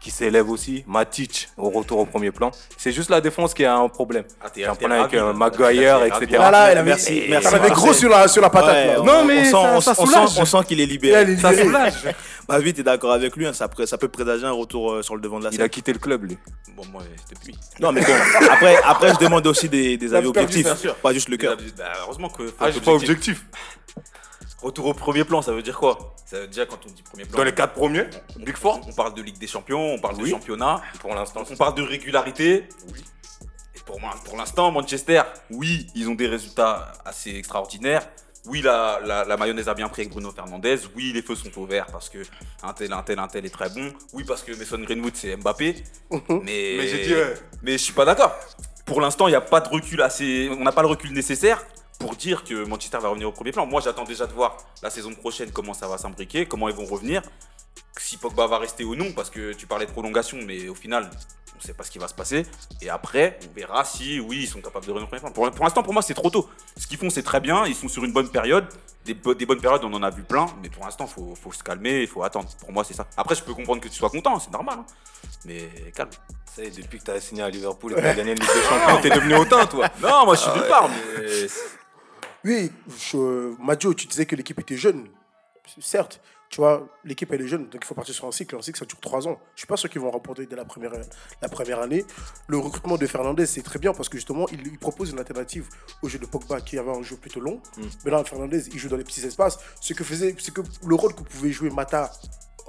qui 0.00 0.10
s'élève 0.10 0.48
aussi, 0.48 0.84
Matic 0.86 1.48
au 1.56 1.70
retour 1.70 1.98
au 1.98 2.06
premier 2.06 2.30
plan. 2.30 2.50
C'est 2.76 2.92
juste 2.92 3.10
la 3.10 3.20
défense 3.20 3.52
qui 3.52 3.64
a 3.64 3.76
un 3.76 3.88
problème. 3.88 4.24
Ah, 4.40 4.46
un 4.46 4.74
problème 4.74 5.00
avec 5.00 5.14
euh, 5.14 5.26
là. 5.26 5.32
Maguire, 5.32 6.04
etc. 6.04 6.26
Là, 6.38 6.50
là, 6.50 6.72
il 6.72 6.78
avait, 6.78 6.88
Merci, 6.90 7.22
il 7.24 7.30
merci. 7.30 7.48
en 7.48 7.52
avait 7.54 7.70
gros 7.70 7.92
sur 7.92 8.08
la, 8.08 8.28
sur 8.28 8.40
la 8.40 8.48
patate. 8.50 8.74
Ouais, 8.74 8.86
là. 8.94 9.00
on- 9.00 9.04
Non, 9.04 9.24
mais 9.24 9.40
on 9.52 9.80
sent, 9.80 9.94
ça- 9.94 10.00
on, 10.00 10.06
ça 10.06 10.26
sent, 10.28 10.40
on 10.40 10.44
sent 10.44 10.58
qu'il 10.68 10.80
est 10.80 10.84
Il 10.84 10.90
a 11.14 11.24
libéré. 11.24 11.36
Ça 11.36 11.52
soulage. 11.56 11.94
Bah 12.48 12.58
vite, 12.60 12.76
t'es 12.76 12.82
d'accord 12.82 13.12
avec 13.12 13.36
lui, 13.36 13.46
hein, 13.46 13.52
ça, 13.52 13.68
ça 13.84 13.98
peut 13.98 14.08
présager 14.08 14.46
un 14.46 14.52
retour 14.52 14.90
euh, 14.92 15.02
sur 15.02 15.14
le 15.14 15.20
devant 15.20 15.38
de 15.38 15.44
la 15.44 15.50
Il 15.50 15.56
scène. 15.56 15.64
a 15.66 15.68
quitté 15.68 15.92
le 15.92 15.98
club, 15.98 16.24
lui. 16.24 16.38
Bon, 16.74 16.82
moi, 16.90 17.02
depuis. 17.30 17.54
Non, 17.78 17.92
mais 17.92 18.00
bon, 18.00 18.12
après, 18.50 18.76
après, 18.84 19.12
je 19.12 19.18
demande 19.18 19.46
aussi 19.46 19.68
des, 19.68 19.98
des 19.98 20.14
avis 20.14 20.28
objectifs, 20.28 20.66
pas 21.02 21.12
juste 21.12 21.28
le 21.28 21.36
cœur. 21.36 21.58
Bah, 21.76 21.84
heureusement 22.04 22.30
que. 22.30 22.44
Ah, 22.58 22.68
être 22.68 22.74
j'ai 22.76 22.80
pas 22.80 22.92
objectif. 22.92 23.44
Retour 24.62 24.86
au 24.86 24.94
premier 24.94 25.22
plan, 25.22 25.40
ça 25.40 25.52
veut 25.52 25.62
dire 25.62 25.78
quoi? 25.78 26.16
Ça 26.26 26.40
veut 26.40 26.48
dire 26.48 26.66
quand 26.66 26.78
on 26.84 26.90
dit 26.90 27.02
premier 27.02 27.24
plan. 27.24 27.38
Dans 27.38 27.44
les 27.44 27.54
quatre 27.54 27.74
premiers, 27.74 28.06
Big 28.38 28.56
Four? 28.56 28.80
On 28.88 28.92
parle 28.92 29.14
de 29.14 29.22
Ligue 29.22 29.38
des 29.38 29.46
Champions, 29.46 29.94
on 29.94 29.98
parle 30.00 30.18
de 30.18 30.26
championnat, 30.26 30.82
Pour 31.00 31.14
l'instant, 31.14 31.44
on 31.48 31.56
parle 31.56 31.76
de 31.76 31.82
régularité. 31.82 32.68
Oui. 32.92 33.04
Et 33.76 33.80
pour, 33.86 34.36
l'instant, 34.36 34.72
Manchester, 34.72 35.22
oui, 35.50 35.86
ils 35.94 36.08
ont 36.08 36.16
des 36.16 36.26
résultats 36.26 36.92
assez 37.04 37.36
extraordinaires. 37.36 38.08
Oui, 38.46 38.60
la, 38.60 38.98
la, 39.04 39.24
la 39.24 39.36
mayonnaise 39.36 39.68
a 39.68 39.74
bien 39.74 39.88
pris 39.88 40.02
avec 40.02 40.12
Bruno 40.12 40.32
Fernandez. 40.32 40.78
Oui, 40.96 41.12
les 41.12 41.22
feux 41.22 41.36
sont 41.36 41.56
au 41.56 41.66
vert 41.66 41.86
parce 41.92 42.08
que 42.08 42.18
un 42.64 42.72
tel, 42.72 42.92
un 42.92 43.02
tel, 43.02 43.18
un 43.20 43.28
tel 43.28 43.46
est 43.46 43.50
très 43.50 43.68
bon. 43.68 43.92
Oui, 44.12 44.24
parce 44.26 44.42
que 44.42 44.56
Mason 44.56 44.78
Greenwood, 44.78 45.14
c'est 45.14 45.36
Mbappé. 45.36 45.84
mais 46.10 46.18
Mais 46.78 47.04
dit, 47.04 47.14
mais 47.62 47.72
je 47.72 47.76
suis 47.84 47.92
pas 47.92 48.04
d'accord. 48.04 48.34
Pour 48.86 49.00
l'instant, 49.00 49.28
il 49.28 49.32
n'y 49.32 49.36
a 49.36 49.40
pas 49.40 49.60
de 49.60 49.68
recul 49.68 50.02
assez. 50.02 50.50
On 50.50 50.64
n'a 50.64 50.72
pas 50.72 50.82
le 50.82 50.88
recul 50.88 51.12
nécessaire 51.12 51.64
pour 51.98 52.14
dire 52.16 52.44
que 52.44 52.64
Manchester 52.64 52.98
va 52.98 53.08
revenir 53.08 53.28
au 53.28 53.32
premier 53.32 53.52
plan. 53.52 53.66
Moi, 53.66 53.80
j'attends 53.84 54.04
déjà 54.04 54.26
de 54.26 54.32
voir 54.32 54.56
la 54.82 54.90
saison 54.90 55.14
prochaine 55.14 55.50
comment 55.50 55.74
ça 55.74 55.88
va 55.88 55.98
s'imbriquer, 55.98 56.46
comment 56.46 56.68
ils 56.68 56.74
vont 56.74 56.84
revenir, 56.86 57.22
si 57.98 58.16
Pogba 58.16 58.46
va 58.46 58.58
rester 58.58 58.84
ou 58.84 58.94
non, 58.94 59.10
parce 59.12 59.30
que 59.30 59.52
tu 59.52 59.66
parlais 59.66 59.86
de 59.86 59.90
prolongation, 59.90 60.38
mais 60.46 60.68
au 60.68 60.74
final, 60.76 61.10
on 61.54 61.58
ne 61.58 61.62
sait 61.62 61.74
pas 61.74 61.82
ce 61.82 61.90
qui 61.90 61.98
va 61.98 62.06
se 62.06 62.14
passer. 62.14 62.46
Et 62.80 62.88
après, 62.88 63.38
on 63.50 63.52
verra 63.58 63.84
si, 63.84 64.20
oui, 64.20 64.42
ils 64.42 64.46
sont 64.46 64.60
capables 64.60 64.86
de 64.86 64.92
revenir 64.92 65.06
au 65.06 65.10
premier 65.10 65.20
plan. 65.20 65.32
Pour, 65.32 65.50
pour 65.50 65.64
l'instant, 65.64 65.82
pour 65.82 65.92
moi, 65.92 66.02
c'est 66.02 66.14
trop 66.14 66.30
tôt. 66.30 66.48
Ce 66.76 66.86
qu'ils 66.86 66.98
font, 66.98 67.10
c'est 67.10 67.24
très 67.24 67.40
bien. 67.40 67.66
Ils 67.66 67.74
sont 67.74 67.88
sur 67.88 68.04
une 68.04 68.12
bonne 68.12 68.28
période. 68.28 68.66
Des, 69.04 69.14
bo- 69.14 69.34
des 69.34 69.44
bonnes 69.46 69.60
périodes, 69.60 69.82
on 69.82 69.92
en 69.94 70.02
a 70.04 70.10
vu 70.10 70.22
plein. 70.22 70.46
Mais 70.62 70.68
pour 70.68 70.84
l'instant, 70.84 71.06
il 71.06 71.12
faut, 71.12 71.34
faut 71.34 71.50
se 71.52 71.64
calmer, 71.64 72.02
il 72.02 72.06
faut 72.06 72.22
attendre. 72.22 72.48
Pour 72.60 72.70
moi, 72.72 72.84
c'est 72.84 72.94
ça. 72.94 73.08
Après, 73.16 73.34
je 73.34 73.42
peux 73.42 73.54
comprendre 73.54 73.80
que 73.80 73.88
tu 73.88 73.96
sois 73.96 74.10
content, 74.10 74.38
c'est 74.38 74.52
normal. 74.52 74.78
hein. 74.78 74.86
Mais 75.46 75.68
calme. 75.96 76.10
Ça 76.54 76.62
y 76.62 76.66
est, 76.68 76.80
depuis 76.80 77.00
que 77.00 77.04
tu 77.04 77.10
as 77.10 77.20
signé 77.20 77.42
à 77.42 77.50
Liverpool 77.50 77.90
et 77.92 77.94
que 77.96 78.00
tu 78.02 78.06
as 78.06 78.14
gagné 78.14 78.32
une 78.32 78.38
Ligue 78.38 78.48
des 78.54 78.62
Champions, 78.62 79.00
t'es 79.00 79.10
devenu 79.10 79.34
hautain, 79.34 79.66
toi. 79.66 79.88
Non, 80.00 80.26
moi, 80.26 80.36
je 80.36 80.40
suis 80.42 80.50
nulle 80.52 80.68
part, 80.68 80.88
mais. 80.88 81.46
Oui, 82.44 82.70
je- 83.12 83.54
Madio, 83.62 83.94
tu 83.94 84.06
disais 84.06 84.26
que 84.26 84.36
l'équipe 84.36 84.58
était 84.60 84.76
jeune. 84.76 85.08
Certes. 85.80 86.20
Tu 86.50 86.62
vois, 86.62 86.88
l'équipe 87.04 87.30
elle 87.30 87.42
est 87.42 87.46
jeune, 87.46 87.64
donc 87.68 87.82
il 87.82 87.84
faut 87.84 87.94
partir 87.94 88.14
sur 88.14 88.26
un 88.26 88.32
cycle. 88.32 88.56
Un 88.56 88.62
cycle 88.62 88.78
ça 88.78 88.86
dure 88.86 88.98
trois 89.00 89.28
ans. 89.28 89.38
Je 89.54 89.60
suis 89.60 89.66
pas 89.66 89.76
sûr 89.76 89.90
qu'ils 89.90 90.00
vont 90.00 90.10
remporter 90.10 90.46
dès 90.46 90.56
la 90.56 90.64
première, 90.64 90.92
la 91.42 91.48
première 91.50 91.78
année. 91.80 92.06
Le 92.46 92.56
recrutement 92.56 92.96
de 92.96 93.06
Fernandez 93.06 93.44
c'est 93.44 93.60
très 93.60 93.78
bien 93.78 93.92
parce 93.92 94.08
que 94.08 94.16
justement 94.16 94.48
il, 94.50 94.66
il 94.66 94.78
propose 94.78 95.10
une 95.10 95.18
alternative 95.18 95.68
au 96.00 96.08
jeu 96.08 96.18
de 96.18 96.24
Pogba 96.24 96.62
qui 96.62 96.78
avait 96.78 96.90
un 96.90 97.02
jeu 97.02 97.16
plutôt 97.16 97.40
long. 97.40 97.60
Mais 98.06 98.10
là 98.10 98.24
Fernandez 98.24 98.66
il 98.68 98.78
joue 98.78 98.88
dans 98.88 98.96
les 98.96 99.04
petits 99.04 99.26
espaces. 99.26 99.58
Ce 99.82 99.92
que 99.92 100.04
faisait, 100.04 100.34
c'est 100.38 100.54
que 100.54 100.62
le 100.86 100.94
rôle 100.94 101.14
que 101.14 101.22
pouvait 101.22 101.52
jouer 101.52 101.68
Mata 101.68 102.10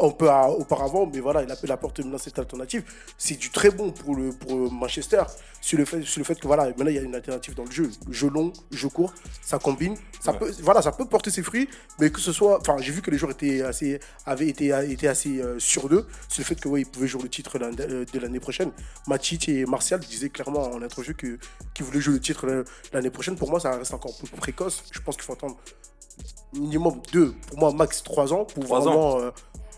un 0.01 0.09
peu 0.11 0.29
à- 0.29 0.49
auparavant, 0.49 1.09
mais 1.11 1.19
voilà, 1.19 1.43
il, 1.43 1.51
a, 1.51 1.55
il 1.63 1.71
apporte 1.71 1.99
maintenant 1.99 2.17
cette 2.17 2.39
alternative. 2.39 2.83
C'est 3.17 3.35
du 3.35 3.49
très 3.49 3.69
bon 3.71 3.91
pour, 3.91 4.15
le, 4.15 4.31
pour 4.31 4.71
Manchester 4.71 5.23
sur 5.61 5.77
le, 5.77 5.85
fait, 5.85 6.01
sur 6.03 6.19
le 6.19 6.23
fait 6.25 6.39
que 6.39 6.47
voilà, 6.47 6.65
maintenant 6.65 6.87
il 6.87 6.95
y 6.95 6.99
a 6.99 7.01
une 7.01 7.15
alternative 7.15 7.53
dans 7.55 7.65
le 7.65 7.71
jeu. 7.71 7.91
Jeu 8.09 8.29
long, 8.29 8.53
jeu 8.71 8.89
court, 8.89 9.13
ça 9.41 9.59
combine. 9.59 9.95
Ça, 10.21 10.33
peut, 10.33 10.51
voilà, 10.63 10.81
ça 10.81 10.91
peut 10.91 11.05
porter 11.05 11.31
ses 11.31 11.43
fruits, 11.43 11.67
mais 11.99 12.09
que 12.11 12.19
ce 12.19 12.31
soit. 12.31 12.59
Enfin, 12.59 12.75
j'ai 12.79 12.91
vu 12.91 13.01
que 13.01 13.09
les 13.11 13.17
joueurs 13.17 13.31
étaient 13.31 13.61
assez, 13.61 13.99
avaient 14.25 14.47
été, 14.47 14.67
étaient 14.91 15.07
assez 15.07 15.39
euh, 15.41 15.59
sûrs 15.59 15.87
d'eux 15.89 16.05
sur 16.29 16.41
le 16.41 16.45
fait 16.45 16.55
que 16.55 16.67
ouais, 16.67 16.81
ils 16.81 16.85
pouvaient 16.85 17.07
jouer 17.07 17.23
le 17.23 17.29
titre 17.29 17.57
euh, 17.61 18.05
de 18.11 18.19
l'année 18.19 18.39
prochaine. 18.39 18.71
Matic 19.07 19.47
et 19.49 19.65
Martial 19.65 19.99
disaient 19.99 20.29
clairement 20.29 20.63
en 20.63 20.79
que- 20.79 21.37
qu'ils 21.73 21.85
voulaient 21.85 22.01
jouer 22.01 22.13
le 22.15 22.19
titre 22.19 22.47
euh, 22.47 22.63
l'année 22.93 23.09
prochaine. 23.09 23.35
Pour 23.35 23.49
moi, 23.49 23.59
ça 23.59 23.77
reste 23.77 23.93
encore 23.93 24.11
un 24.23 24.27
peu 24.27 24.37
précoce. 24.37 24.83
Je 24.91 24.99
pense 25.01 25.15
qu'il 25.15 25.23
faut 25.23 25.33
attendre 25.33 25.57
minimum 26.53 26.99
deux, 27.13 27.31
pour 27.47 27.59
moi 27.59 27.71
max 27.71 28.01
trois 28.03 28.33
ans 28.33 28.43
pour 28.43 28.63
vraiment 28.63 29.19
euh, 29.19 29.29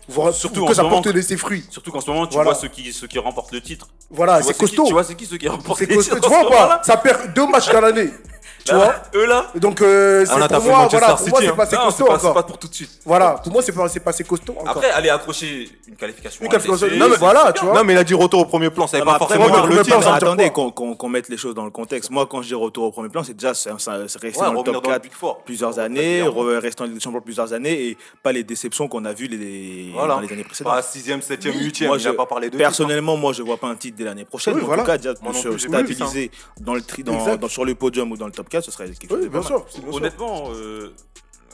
voir 0.08 0.34
Surtout 0.34 0.64
que 0.66 0.70
ce 0.72 0.76
ça 0.76 0.82
porte 0.82 1.04
que- 1.04 1.22
ses 1.22 1.36
fruits. 1.36 1.64
Surtout 1.70 1.90
qu'en 1.92 2.00
ce 2.00 2.10
moment, 2.10 2.26
tu 2.26 2.34
Voilà. 2.34 2.50
vois 2.50 2.60
ceux 2.60 2.68
qui, 2.68 2.92
ceux 2.92 3.06
qui 3.06 3.18
remportent 3.18 3.52
le 3.52 3.60
titre. 3.60 3.88
Voilà, 4.10 4.34
vois 4.40 4.42
c'est 4.48 4.52
qui- 4.54 4.60
costaud. 4.60 4.84
Tu 4.86 4.92
vois, 4.92 5.04
c'est 5.04 5.14
qui 5.14 5.26
ceux 5.26 5.36
qui 5.38 5.48
remportent 5.48 5.78
C'est 5.78 5.86
les 5.86 5.94
costaud. 5.96 6.16
titres 6.16 6.28
Tu 6.28 6.34
vois 6.34 6.40
ce 6.40 6.46
ou 6.46 6.48
pas 6.50 6.54
moment-là 6.60 6.80
Ça 6.84 6.96
perd 6.96 7.34
deux 7.34 7.46
matchs 7.46 7.70
dans 7.70 7.80
l'année. 7.80 8.10
Tu 8.64 8.74
vois 8.74 8.94
Eux 9.14 9.26
là 9.26 9.46
Donc 9.56 9.80
euh, 9.80 10.24
c'est 10.24 10.32
on 10.32 10.36
a 10.36 10.40
pour 10.40 10.48
tapé 10.48 10.68
moi, 10.68 10.88
voilà, 10.90 11.14
pour 11.14 11.28
moi 11.28 11.38
c'est 11.40 11.48
hein. 11.48 11.54
pas 11.56 11.62
assez 11.64 11.76
Non, 11.76 11.82
c'est 11.82 11.86
costaud 11.86 12.04
c'est 12.06 12.12
encore. 12.12 12.34
pas 12.34 12.42
pour 12.44 12.58
tout 12.58 12.68
de 12.68 12.74
suite. 12.74 12.90
Voilà, 13.04 13.30
pour 13.42 13.52
moi 13.52 13.62
c'est 13.62 13.72
pas 13.72 13.88
c'est 13.88 14.00
pas 14.00 14.10
assez 14.10 14.24
costaud 14.24 14.52
encore. 14.58 14.68
Après, 14.76 14.90
aller 14.90 15.08
accrocher 15.10 15.68
une 15.88 15.96
qualification. 15.96 16.44
Une 16.44 16.50
qualification- 16.50 16.86
non, 16.96 17.06
mais 17.06 17.12
c'est- 17.14 17.18
voilà, 17.18 17.44
c'est 17.48 17.52
tu 17.54 17.64
vois. 17.64 17.74
Non, 17.74 17.84
mais 17.84 17.92
il 17.94 17.98
a 17.98 18.04
dit 18.04 18.14
retour 18.14 18.40
au 18.40 18.44
premier 18.44 18.70
plan, 18.70 18.86
ça 18.86 18.98
mais 18.98 19.04
pas 19.04 19.12
après, 19.14 19.26
forcément 19.36 19.48
moi, 19.48 19.60
dire 19.60 19.66
le 19.78 19.82
titre. 19.82 20.08
attendez 20.12 20.50
qu'on 20.50 21.08
mette 21.08 21.28
les 21.28 21.36
choses 21.36 21.54
dans 21.54 21.64
le 21.64 21.70
contexte. 21.70 22.10
Moi, 22.10 22.26
quand 22.30 22.42
je 22.42 22.48
dis 22.48 22.54
retour 22.54 22.84
au 22.84 22.90
premier 22.92 23.08
plan, 23.08 23.22
c'est 23.24 23.34
déjà 23.34 23.54
c'est 23.54 23.70
c'est 23.78 23.90
rester 24.20 24.40
Ouais, 24.40 24.46
dans 24.46 24.52
le 24.52 24.58
top 24.62 24.74
dans 24.74 24.80
le 24.80 24.86
4 24.86 25.02
Big 25.02 25.12
Four. 25.12 25.42
plusieurs 25.44 25.78
années, 25.78 26.22
rester 26.60 26.82
en 26.82 26.86
Ligue 26.86 26.94
des 26.94 27.00
Champions 27.00 27.20
plusieurs 27.20 27.52
années 27.52 27.88
et 27.88 27.98
pas 28.22 28.32
les 28.32 28.44
déceptions 28.44 28.86
qu'on 28.88 29.04
a 29.04 29.12
vues 29.12 29.26
les, 29.26 29.90
Voilà. 29.92 30.14
dans 30.14 30.20
les 30.20 30.32
années 30.32 30.44
précédentes. 30.44 30.72
Pas 30.72 30.82
6ème, 30.82 31.20
7ème, 31.22 31.54
8ème, 31.54 31.88
Moi, 31.88 31.96
il 31.96 32.00
je- 32.02 32.08
n'a 32.08 32.14
pas 32.14 32.26
parlé 32.26 32.48
de 32.50 32.56
Personnellement, 32.56 33.16
moi, 33.16 33.32
je 33.32 33.42
vois 33.42 33.56
pas 33.56 33.66
un 33.68 33.74
titre 33.74 33.96
dès 33.98 34.04
l'année 34.04 34.24
prochaine. 34.24 34.54
En 34.56 34.60
tout 34.60 34.82
cas, 34.84 34.96
déjà, 34.98 35.14
se 35.14 35.58
stabiliser 35.58 36.30
dans 36.60 36.74
le 36.74 36.82
tri, 36.82 37.02
dans, 37.02 37.14
Exact. 37.18 37.38
dans- 37.40 37.48
sur 37.48 37.64
le 37.64 37.74
podium 37.74 38.10
ou 38.12 38.16
dans 38.16 38.26
le 38.26 38.32
top 38.32 38.48
4, 38.52 38.64
ce 38.64 38.70
serait 38.70 38.90
quelque 38.90 39.08
chose 39.08 39.18
Oui, 39.18 39.24
de 39.24 39.28
bien 39.28 39.42
sûr. 39.42 39.64
bien 39.64 39.80
sûr. 39.82 39.94
Honnêtement, 39.94 40.50
euh, 40.52 40.94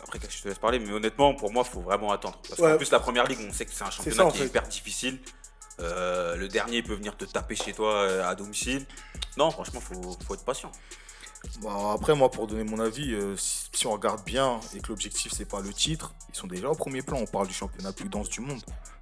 après 0.04 0.18
je 0.28 0.42
te 0.42 0.48
laisse 0.48 0.58
parler, 0.58 0.78
mais 0.78 0.92
honnêtement, 0.92 1.34
pour 1.34 1.52
moi, 1.52 1.62
il 1.66 1.70
faut 1.72 1.80
vraiment 1.80 2.10
attendre. 2.12 2.38
Parce 2.48 2.60
Ouais. 2.60 2.72
qu'en 2.72 2.76
plus, 2.76 2.90
la 2.90 3.00
première 3.00 3.24
ligue, 3.26 3.38
on 3.48 3.52
sait 3.52 3.64
que 3.66 3.72
c'est 3.72 3.84
un 3.84 3.90
championnat 3.90 4.24
ça, 4.24 4.30
qui 4.30 4.38
fait. 4.38 4.44
est 4.44 4.46
hyper 4.48 4.62
difficile. 4.68 5.18
Euh, 5.80 6.34
le 6.36 6.48
dernier 6.48 6.82
peut 6.82 6.94
venir 6.94 7.16
te 7.16 7.24
taper 7.24 7.54
chez 7.54 7.72
toi 7.72 7.94
euh, 7.94 8.28
à 8.28 8.34
domicile. 8.34 8.84
Non, 9.36 9.50
franchement, 9.52 9.80
faut, 9.80 10.16
faut 10.26 10.34
être 10.34 10.44
patient. 10.44 10.72
Bah, 11.62 11.92
après, 11.92 12.14
moi, 12.14 12.30
pour 12.30 12.46
donner 12.46 12.64
mon 12.64 12.78
avis, 12.78 13.14
euh, 13.14 13.36
si, 13.36 13.68
si 13.72 13.86
on 13.86 13.92
regarde 13.92 14.24
bien 14.24 14.60
et 14.74 14.80
que 14.80 14.88
l'objectif, 14.88 15.32
c'est 15.34 15.48
pas 15.48 15.60
le 15.60 15.72
titre, 15.72 16.14
ils 16.28 16.36
sont 16.36 16.46
déjà 16.46 16.68
au 16.68 16.74
premier 16.74 17.02
plan. 17.02 17.18
On 17.18 17.26
parle 17.26 17.48
du 17.48 17.54
championnat 17.54 17.88
le 17.88 17.94
plus 17.94 18.08
dense 18.08 18.28
du 18.28 18.40
monde. 18.40 18.60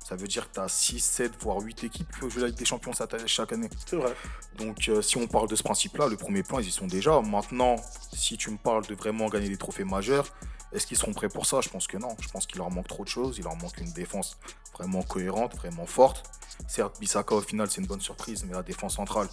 Ça 0.08 0.14
veut 0.14 0.28
dire 0.28 0.48
que 0.48 0.54
tu 0.54 0.60
as 0.60 0.68
6, 0.68 1.00
7, 1.00 1.32
voire 1.40 1.58
8 1.58 1.84
équipes 1.84 2.08
qui 2.12 2.30
jouent 2.30 2.40
la 2.40 2.46
Ligue 2.46 2.56
des 2.56 2.64
Champions 2.64 2.92
chaque 3.26 3.52
année. 3.52 3.68
C'est 3.86 3.96
vrai. 3.96 4.14
Donc, 4.56 4.88
euh, 4.88 5.02
si 5.02 5.16
on 5.16 5.26
parle 5.26 5.48
de 5.48 5.56
ce 5.56 5.64
principe-là, 5.64 6.06
le 6.06 6.16
premier 6.16 6.44
plan, 6.44 6.60
ils 6.60 6.68
y 6.68 6.70
sont 6.70 6.86
déjà. 6.86 7.20
Maintenant, 7.20 7.74
si 8.12 8.36
tu 8.36 8.50
me 8.50 8.56
parles 8.56 8.86
de 8.86 8.94
vraiment 8.94 9.28
gagner 9.28 9.48
des 9.48 9.56
trophées 9.56 9.82
majeurs, 9.84 10.26
est-ce 10.72 10.86
qu'ils 10.86 10.96
seront 10.96 11.12
prêts 11.12 11.28
pour 11.28 11.44
ça? 11.44 11.60
Je 11.60 11.68
pense 11.68 11.88
que 11.88 11.96
non. 11.96 12.16
Je 12.20 12.28
pense 12.28 12.46
qu'il 12.46 12.58
leur 12.58 12.70
manque 12.70 12.86
trop 12.86 13.02
de 13.02 13.08
choses. 13.08 13.38
Il 13.38 13.44
leur 13.44 13.56
manque 13.56 13.78
une 13.78 13.92
défense 13.92 14.38
vraiment 14.74 15.02
cohérente, 15.02 15.56
vraiment 15.56 15.86
forte. 15.86 16.22
Certes, 16.68 17.00
Bissaka, 17.00 17.34
au 17.34 17.40
final, 17.40 17.68
c'est 17.68 17.80
une 17.80 17.88
bonne 17.88 18.00
surprise, 18.00 18.44
mais 18.44 18.54
la 18.54 18.62
défense 18.62 18.94
centrale, 18.94 19.28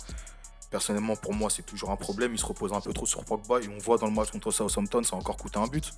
personnellement, 0.74 1.16
pour 1.16 1.36
moi, 1.36 1.52
c'est 1.52 1.62
toujours 1.62 1.92
un 1.92 1.96
problème. 1.96 2.34
Il 2.34 2.40
se 2.40 2.46
repose 2.48 2.74
un 2.74 2.82
peu 2.82 2.94
trop 2.94 3.06
sur 3.06 3.24
Pogba 3.24 3.62
et 3.62 3.68
on 3.68 3.78
voit 3.78 4.00
dans 4.00 4.08
le 4.08 4.12
match 4.12 4.32
contre 4.32 4.50
Southampton, 4.50 5.04
ça 5.04 5.16
a 5.16 5.20
encore 5.20 5.38
coûté 5.38 5.60
un 5.60 5.68
but. 5.68 5.94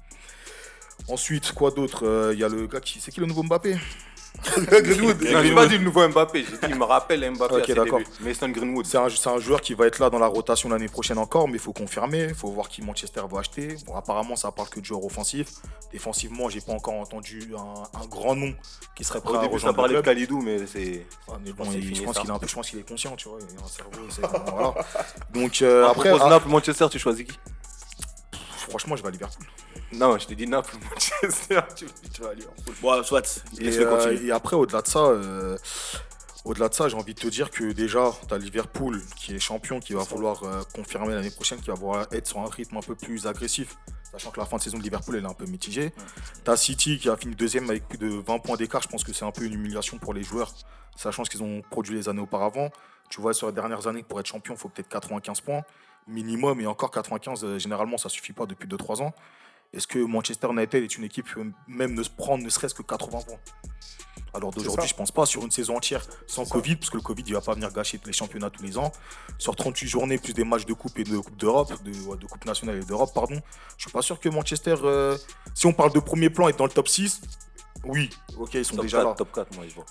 Ensuite, 1.08 1.52
quoi 1.54 1.72
d'autre 1.72 2.06
Euh, 2.06 2.32
Il 2.34 2.39
y 2.39 2.44
a 2.44 2.50
le 2.50 2.68
gars 2.68 2.80
qui. 2.80 3.00
C'est 3.00 3.12
qui 3.12 3.20
le 3.20 3.26
nouveau 3.28 3.44
Mbappé? 3.44 3.78
Greenwood. 4.58 5.22
Non, 5.32 5.41
j'ai 5.41 5.56
pas 5.56 5.65
dit 5.65 5.78
le 5.78 5.86
nouveau 5.86 6.06
Mbappé, 6.10 6.44
j'ai 6.44 6.58
dit 6.58 6.65
il 6.68 6.76
me 6.76 6.84
rappelle 6.84 7.22
Mbappé 7.32 7.56
Ok, 7.56 7.62
à 7.62 7.65
ses 7.68 7.74
d'accord. 7.74 8.00
débuts. 8.00 8.12
Mason 8.20 8.50
Greenwood. 8.50 8.86
C'est 8.86 8.98
un, 8.98 9.08
c'est 9.10 9.30
un 9.30 9.39
joueur 9.39 9.62
qui 9.62 9.74
va 9.74 9.88
être 9.88 9.98
là 10.00 10.10
dans 10.10 10.20
la 10.20 10.28
rotation 10.28 10.68
l'année 10.68 10.89
prochaine 10.89 11.18
encore, 11.18 11.48
mais 11.48 11.54
il 11.54 11.60
faut 11.60 11.72
confirmer. 11.72 12.26
Il 12.30 12.36
faut 12.36 12.50
voir 12.50 12.68
qui 12.68 12.82
Manchester 12.82 13.22
va 13.32 13.39
acheter. 13.39 13.78
Bon, 13.86 13.96
apparemment, 13.96 14.36
ça 14.36 14.52
parle 14.52 14.68
que 14.68 14.82
de 14.82 14.86
joueurs 14.86 15.06
offensifs. 15.06 15.52
Défensivement, 15.94 16.50
j'ai 16.50 16.60
pas 16.60 16.74
encore 16.74 16.96
entendu 16.96 17.50
un, 17.58 17.84
un 18.02 18.06
grand 18.08 18.36
nom 18.36 18.54
qui 18.96 19.06
serait 19.06 19.22
prêt 19.22 19.34
Au 19.34 19.38
à 19.38 19.41
début, 19.41 19.52
ça 19.54 19.68
rejoindre 19.70 19.78
parlait 19.78 19.96
de. 19.96 20.02
Kalidou, 20.02 20.41
mais 20.41 20.68
c'est. 20.68 21.06
Ah, 21.30 21.34
mais 21.41 21.52
Je 21.52 21.54
bon, 21.54 21.63
pense 21.63 21.74
je 21.74 21.80
qu'il 21.80 22.02
est 22.30 22.34
un 22.34 22.39
peu, 22.39 22.48
je 22.48 22.56
pense 22.56 22.70
qu'il 22.70 22.80
est 22.80 22.88
conscient, 22.88 23.15
tu 23.15 23.30
vois. 23.30 23.39
Il 23.39 23.58
a 23.58 23.63
un 23.63 23.68
cerveau, 23.68 24.02
c'est- 24.10 24.52
voilà. 24.52 24.74
Donc 25.34 25.62
euh, 25.62 25.88
Après, 25.88 26.10
après, 26.10 26.22
ah, 26.26 26.30
Naples, 26.30 26.50
Manchester, 26.50 26.88
tu 26.91 27.00
choisis 27.00 27.26
qui? 27.26 27.39
franchement, 28.70 28.96
je 28.98 29.02
vais 29.04 29.08
à 29.08 29.12
Liverpool. 29.12 29.46
Non, 29.93 30.17
je 30.17 30.28
t'ai 30.28 30.36
dit 30.36 30.48
Naples, 30.48 30.76
Manchester, 30.89 31.62
tu, 31.76 31.86
tu 32.13 32.21
vas 32.21 32.30
à 32.30 32.34
Liverpool. 32.34 32.76
Bon, 32.82 33.04
soit, 33.04 33.43
Et, 33.60 33.78
euh, 33.78 34.19
et 34.24 34.32
après, 34.32 34.56
au-delà 34.56 34.82
de 34.82 34.88
ça, 34.88 35.00
euh, 35.00 35.58
au-delà 36.43 36.69
de 36.69 36.74
ça, 36.74 36.89
j'ai 36.89 36.95
envie 36.95 37.13
de 37.13 37.19
te 37.19 37.28
dire 37.28 37.50
que 37.52 37.71
déjà, 37.71 38.12
tu 38.28 38.34
as 38.34 38.38
Liverpool 38.38 39.02
qui 39.15 39.36
est 39.36 39.39
champion, 39.39 39.80
qui 39.80 39.93
va 39.93 40.04
vouloir 40.04 40.43
euh, 40.43 40.63
confirmer 40.74 41.13
l'année 41.13 41.30
prochaine, 41.30 41.60
qui 41.60 41.67
va 41.67 41.76
vouloir 41.76 42.08
être 42.12 42.28
sur 42.28 42.39
un 42.39 42.50
rythme 42.50 42.78
un 42.78 42.82
peu 42.82 42.95
plus 42.95 43.28
agressif. 43.28 43.78
Sachant 44.12 44.32
que 44.32 44.39
la 44.39 44.45
fin 44.45 44.58
de 44.58 44.62
saison 44.62 44.78
de 44.78 44.84
Liverpool 44.84 45.17
elle 45.17 45.26
est 45.26 45.28
un 45.28 45.34
peu 45.34 45.45
mitigée. 45.45 45.91
Tu 46.45 46.52
as 46.52 46.56
City 46.56 47.00
qui 47.00 47.10
a 47.10 47.17
fini 47.17 47.36
deuxième 47.36 47.69
avec 47.69 47.88
plus 47.88 47.98
de 47.98 48.08
20 48.08 48.39
points 48.39 48.56
d'écart. 48.56 48.82
Je 48.82 48.88
pense 48.88 49.04
que 49.04 49.12
c'est 49.12 49.26
un 49.26 49.32
peu 49.32 49.43
une 49.43 49.54
humiliation 49.54 49.98
pour 49.98 50.13
les 50.13 50.24
joueurs, 50.24 50.54
sachant 50.95 51.26
ce 51.26 51.30
qu'ils 51.30 51.43
ont 51.43 51.62
produit 51.69 51.95
les 51.95 52.08
années 52.08 52.21
auparavant. 52.21 52.69
Tu 53.10 53.19
vois, 53.21 53.34
sur 53.34 53.48
les 53.48 53.54
dernières 53.54 53.88
années, 53.88 54.04
pour 54.04 54.19
être 54.19 54.26
champion, 54.26 54.54
il 54.54 54.60
faut 54.60 54.69
peut-être 54.69 54.88
95 54.88 55.41
points 55.41 55.63
minimum. 56.08 56.60
Et 56.62 56.67
encore 56.67 56.91
95, 56.91 57.43
euh, 57.43 57.60
généralement, 57.60 57.98
ça 57.98 58.10
suffit 58.10 58.34
pas 58.34 58.45
depuis 58.45 58.67
2-3 58.67 59.02
ans. 59.02 59.13
Est-ce 59.76 59.88
que 59.88 60.00
Manchester 60.00 60.48
United 60.52 60.84
est 60.84 60.98
une 60.98 61.04
équipe 61.04 61.28
qui 61.28 61.34
peut 61.34 61.52
même 61.68 61.94
ne 61.94 62.04
se 62.04 62.10
prendre 62.10 62.44
ne 62.44 62.50
serait-ce 62.50 62.74
que 62.74 62.82
80 62.82 63.20
points? 63.28 63.38
Alors 64.34 64.52
d'aujourd'hui, 64.52 64.88
je 64.88 64.94
pense 64.94 65.12
pas 65.12 65.26
sur 65.26 65.44
une 65.44 65.52
saison 65.52 65.78
entière 65.78 66.06
sans 66.28 66.46
Covid, 66.46 66.76
parce 66.76 66.90
que 66.90 66.98
le 66.98 67.02
Covid, 67.04 67.24
il 67.26 67.34
va 67.34 67.42
pas 67.42 67.54
venir 67.54 67.72
gâcher 67.72 68.00
les 68.06 68.12
championnats 68.14 68.50
tous 68.50 68.64
les 68.64 68.78
ans. 68.78 68.92
Sur 69.38 69.56
38 69.56 69.88
journées, 69.88 70.18
plus 70.18 70.34
des 70.34 70.44
matchs 70.44 70.66
de 70.66 70.74
coupe 70.74 70.98
et 71.00 71.04
de 71.06 71.18
coupe 71.18 71.38
d'Europe, 71.38 71.72
de, 71.84 71.92
ouais, 72.02 72.18
de 72.18 72.26
coupe 72.26 72.44
nationale 72.46 72.78
et 72.82 72.86
d'Europe, 72.86 73.12
pardon. 73.14 73.40
Je 73.78 73.84
suis 73.84 73.92
pas 73.92 74.02
sûr 74.02 74.20
que 74.20 74.28
Manchester, 74.28 74.76
euh, 74.84 75.18
si 75.54 75.66
on 75.68 75.74
parle 75.74 75.94
de 75.94 76.00
premier 76.00 76.30
plan, 76.30 76.50
est 76.50 76.58
dans 76.58 76.66
le 76.66 76.72
top 76.72 76.88
6. 76.90 77.22
Oui, 77.86 78.10
ok, 78.38 78.56
ils 78.56 78.66
sont 78.66 78.76
Top 78.76 78.86
déjà 78.86 78.98
4, 78.98 79.08
là. 79.08 79.14
top 79.16 79.32
4, 79.34 79.56
moi, 79.56 79.66
je 79.70 79.76
vois. 79.76 79.86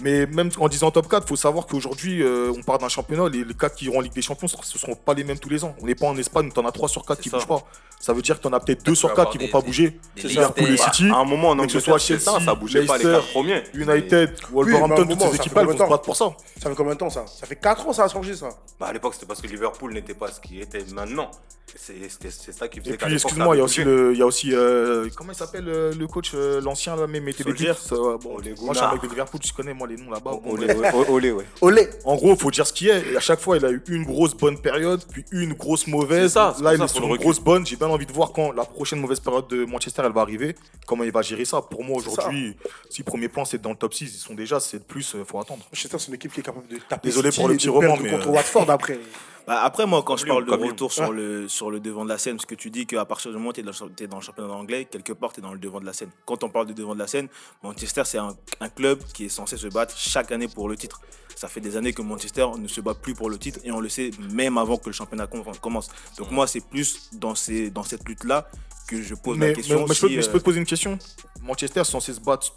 Mais 0.00 0.26
même 0.26 0.50
en 0.58 0.68
disant 0.68 0.90
top 0.90 1.08
4, 1.08 1.24
il 1.24 1.28
faut 1.28 1.36
savoir 1.36 1.66
qu'aujourd'hui, 1.66 2.22
euh, 2.22 2.50
on 2.56 2.62
parle 2.62 2.80
d'un 2.80 2.88
championnat, 2.88 3.28
les, 3.28 3.44
les 3.44 3.54
4 3.54 3.74
qui 3.76 3.84
iront 3.86 3.98
en 3.98 4.00
Ligue 4.00 4.14
des 4.14 4.22
Champions, 4.22 4.48
ce 4.48 4.56
ne 4.56 4.78
seront 4.78 4.94
pas 4.94 5.12
les 5.12 5.22
mêmes 5.22 5.38
tous 5.38 5.50
les 5.50 5.64
ans. 5.64 5.76
On 5.82 5.86
n'est 5.86 5.94
pas 5.94 6.06
en 6.06 6.16
Espagne 6.16 6.46
où 6.46 6.52
tu 6.52 6.60
en 6.60 6.66
as 6.66 6.72
3 6.72 6.88
sur 6.88 7.04
4 7.04 7.20
qui 7.20 7.28
ne 7.28 7.34
bougent 7.34 7.46
pas. 7.46 7.62
Ça 8.00 8.12
veut 8.12 8.22
dire 8.22 8.36
que 8.36 8.42
tu 8.42 8.48
en 8.48 8.52
as 8.54 8.60
peut-être 8.60 8.84
2 8.84 8.92
Tu 8.92 8.96
sur 8.96 9.10
peux 9.10 9.16
4 9.16 9.30
qui 9.30 9.38
avoir 9.38 9.50
vont 9.50 9.60
pas 9.60 9.66
bouger. 9.66 10.00
C'est 10.16 10.28
Liverpool 10.28 10.70
et. 10.70 10.76
City. 10.76 11.08
À 11.10 11.18
un 11.18 11.24
moment, 11.24 11.50
en 11.50 11.56
que 11.58 11.72
ce 11.72 11.80
soit 11.80 11.98
ça, 11.98 12.06
Chelsea, 12.06 12.40
ça 12.44 12.54
bougeait 12.54 12.86
pas 12.86 12.96
les 12.96 13.04
Leicester, 13.04 13.26
4 13.26 13.32
premiers. 13.32 13.62
United, 13.74 14.30
Wolverhampton, 14.50 14.96
toutes 14.96 15.08
moment, 15.10 15.30
ces 15.30 15.36
équipes-là, 15.36 15.64
vont 15.64 15.72
se 15.72 15.78
battre 15.78 16.02
pour 16.02 16.16
ça. 16.16 16.30
Ça 16.60 16.70
fait 16.70 16.76
combien 16.76 16.94
de 16.94 16.98
temps 16.98 17.10
ça 17.10 17.26
Ça 17.26 17.46
fait 17.46 17.56
4 17.56 17.86
ans 17.86 17.92
ça 17.92 18.04
a 18.04 18.08
changé 18.08 18.34
ça. 18.34 18.48
Bah, 18.80 18.86
à 18.86 18.92
l'époque, 18.92 19.14
c'était 19.14 19.26
parce 19.26 19.42
que 19.42 19.46
Liverpool 19.46 19.92
n'était 19.92 20.14
pas 20.14 20.32
ce 20.32 20.40
qu'il 20.40 20.60
était 20.60 20.84
maintenant. 20.92 21.30
C'est 21.76 22.52
ça 22.52 22.68
qui 22.68 22.80
faisait 22.80 22.94
Et 22.94 22.96
puis, 22.96 23.14
excuse-moi, 23.14 23.56
il 23.56 23.58
y 23.58 23.60
a 23.60 23.64
aussi, 23.64 23.82
le, 23.82 24.12
il 24.12 24.18
y 24.18 24.22
a 24.22 24.26
aussi 24.26 24.50
euh, 24.52 25.08
comment 25.16 25.32
il 25.32 25.36
s'appelle 25.36 25.68
euh, 25.68 25.92
le 25.94 26.06
coach, 26.06 26.32
euh, 26.34 26.60
l'ancien, 26.60 26.96
là, 26.96 27.06
mais 27.06 27.20
ouais, 27.20 28.18
bon, 28.18 28.38
moi, 28.60 28.74
je 28.74 28.78
suis 28.78 28.84
un 28.84 28.92
mec 28.92 29.02
de 29.02 29.08
Liverpool, 29.08 29.40
tu 29.40 29.52
connais, 29.52 29.72
moi, 29.82 29.88
les 29.88 29.96
noms 29.96 30.10
là-bas. 30.10 30.38
Olé, 30.44 30.74
olé, 31.08 31.32
ouais. 31.32 31.44
Olé 31.60 31.88
En 32.04 32.14
gros, 32.16 32.36
faut 32.36 32.50
dire 32.50 32.66
ce 32.66 32.72
qui 32.72 32.88
est. 32.88 33.12
Et 33.12 33.16
à 33.16 33.20
chaque 33.20 33.40
fois, 33.40 33.56
il 33.56 33.64
a 33.64 33.70
eu 33.70 33.82
une 33.88 34.04
grosse 34.04 34.34
bonne 34.34 34.60
période, 34.60 35.02
puis 35.10 35.24
une 35.32 35.54
grosse 35.54 35.86
mauvaise. 35.86 36.32
Ça, 36.32 36.54
Là, 36.62 36.74
il 36.74 36.82
est 36.82 36.88
sur 36.88 37.04
une 37.06 37.16
grosse 37.16 37.40
bonne. 37.40 37.66
J'ai 37.66 37.76
bien 37.76 37.88
envie 37.88 38.06
de 38.06 38.12
voir 38.12 38.32
quand 38.32 38.52
la 38.52 38.64
prochaine 38.64 39.00
mauvaise 39.00 39.20
période 39.20 39.48
de 39.48 39.64
Manchester 39.64 40.02
elle 40.04 40.12
va 40.12 40.20
arriver, 40.20 40.54
comment 40.86 41.04
il 41.04 41.12
va 41.12 41.22
gérer 41.22 41.44
ça. 41.44 41.60
Pour 41.62 41.84
moi, 41.84 41.98
aujourd'hui, 41.98 42.56
si 42.90 43.02
premier 43.02 43.28
plan 43.28 43.44
c'est 43.44 43.60
dans 43.60 43.70
le 43.70 43.76
top 43.76 43.94
6, 43.94 44.04
ils 44.04 44.18
sont 44.18 44.34
déjà, 44.34 44.60
c'est 44.60 44.78
de 44.78 44.84
plus, 44.84 45.14
euh, 45.14 45.24
faut 45.24 45.38
attendre. 45.38 45.64
Manchester 45.72 45.98
c'est 45.98 46.08
une 46.08 46.14
équipe 46.14 46.32
qui 46.32 46.40
est 46.40 46.44
capable 46.44 46.68
de 46.68 46.78
taper. 46.88 47.08
Désolé 47.08 47.30
City 47.30 47.40
pour 47.40 47.48
le 47.48 47.54
et 47.54 47.56
petit 47.56 47.68
roman, 47.68 47.96
mais, 48.00 48.10
contre 48.10 48.28
euh, 48.28 48.32
Watford 48.32 48.70
après. 48.70 48.98
Bah, 49.46 49.62
après, 49.64 49.86
moi, 49.86 50.02
quand 50.04 50.16
je 50.16 50.26
parle 50.26 50.44
de 50.44 50.52
retour 50.52 50.92
sur, 50.92 51.12
le, 51.12 51.48
sur 51.48 51.70
le 51.70 51.80
devant 51.80 52.04
de 52.04 52.08
la 52.08 52.18
scène, 52.18 52.36
parce 52.36 52.46
que 52.46 52.54
tu 52.54 52.70
dis 52.70 52.86
qu'à 52.86 53.04
partir 53.04 53.30
du 53.30 53.36
moment 53.36 53.50
où 53.50 53.52
tu 53.52 53.60
es, 53.60 54.06
dans 54.06 54.16
le 54.18 54.22
championnat 54.22 54.52
anglais, 54.52 54.84
quelque 54.84 55.12
part, 55.12 55.32
tu 55.32 55.40
es 55.40 55.42
dans 55.42 55.52
le 55.52 55.58
devant 55.58 55.80
de 55.80 55.86
la 55.86 55.92
scène. 55.92 56.10
Quand 56.24 56.44
on 56.44 56.48
parle 56.48 56.66
de 56.66 56.72
devant 56.72 56.94
de 56.94 57.00
la 57.00 57.08
scène, 57.08 57.28
Manchester, 57.62 58.02
c'est 58.04 58.18
un, 58.18 58.36
un 58.60 58.68
club 58.68 59.00
qui 59.12 59.24
est 59.24 59.28
censé 59.28 59.56
se 59.56 59.66
battre 59.72 59.94
chaque 59.96 60.30
année 60.32 60.48
pour 60.48 60.68
le 60.68 60.76
titre. 60.76 61.00
Ça 61.36 61.48
fait 61.48 61.60
des 61.60 61.76
années 61.76 61.92
que 61.92 62.02
Manchester 62.02 62.46
ne 62.58 62.68
se 62.68 62.80
bat 62.80 62.94
plus 62.94 63.14
pour 63.14 63.28
le 63.30 63.38
titre 63.38 63.58
et 63.64 63.72
on 63.72 63.80
le 63.80 63.88
sait 63.88 64.10
même 64.32 64.58
avant 64.58 64.76
que 64.76 64.86
le 64.88 64.92
championnat 64.92 65.26
com- 65.26 65.42
commence. 65.60 65.88
Donc, 66.18 66.30
moi, 66.30 66.46
c'est 66.46 66.60
plus 66.60 67.08
dans, 67.12 67.34
ces, 67.34 67.70
dans 67.70 67.82
cette 67.82 68.06
lutte-là 68.08 68.46
que 68.86 69.00
je 69.02 69.14
pose 69.14 69.38
Mais, 69.38 69.46
la 69.46 69.50
mais- 69.52 69.56
question. 69.56 69.78
mais 69.88 69.94
je 69.94 70.00
peux, 70.00 70.08
si, 70.08 70.16
mais 70.16 70.22
je 70.22 70.28
euh, 70.28 70.32
peux 70.32 70.38
te 70.38 70.44
poser 70.44 70.58
une 70.60 70.66
question. 70.66 70.98
Manchester 71.42 71.80
est 71.80 71.84
censé 71.84 72.12
se 72.12 72.20
battre 72.20 72.52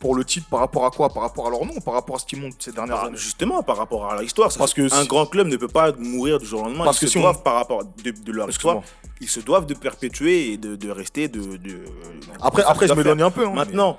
pour 0.00 0.16
le 0.16 0.24
titre 0.24 0.48
par 0.48 0.60
rapport 0.60 0.84
à 0.86 0.90
quoi? 0.90 1.08
Par 1.10 1.22
rapport 1.22 1.46
à 1.46 1.50
leur 1.50 1.64
nom 1.64 1.74
par 1.80 1.94
rapport 1.94 2.16
à 2.16 2.18
ce 2.18 2.24
qu'ils 2.24 2.40
montent 2.40 2.60
ces 2.60 2.72
dernières 2.72 2.96
Par- 2.96 3.04
années? 3.06 3.16
justement, 3.16 3.62
par 3.62 3.76
rapport 3.76 4.10
à 4.10 4.14
leur 4.14 4.22
histoire. 4.24 4.50
Parce 4.56 4.74
que 4.74 4.92
un 4.92 5.04
grand 5.04 5.26
club 5.26 5.46
ne 5.46 5.56
peut 5.56 5.68
pas 5.68 5.92
mourir 5.92 6.38
du 6.40 6.46
jour 6.46 6.62
au 6.62 6.64
lendemain. 6.64 6.84
Parce 6.84 6.96
ils 6.96 7.00
que 7.02 7.06
se 7.06 7.12
si 7.12 7.18
on- 7.18 7.22
doivent, 7.22 7.42
par 7.42 7.54
rapport 7.54 7.84
de, 7.84 8.10
de 8.10 8.32
leur 8.32 8.48
histoire, 8.50 8.82
ils 9.20 9.28
se 9.28 9.38
doivent 9.40 9.66
de 9.66 9.74
perpétuer 9.74 10.52
et 10.52 10.56
de, 10.56 10.74
de 10.74 10.90
rester. 10.90 11.28
De, 11.28 11.56
de- 11.56 11.84
Après, 12.40 12.62
après 12.64 12.88
je 12.88 12.94
doivent 12.94 12.98
m'éloigne 13.06 13.22
un 13.22 13.30
peu. 13.30 13.46
hein, 13.46 13.52
Maintenant, 13.54 13.96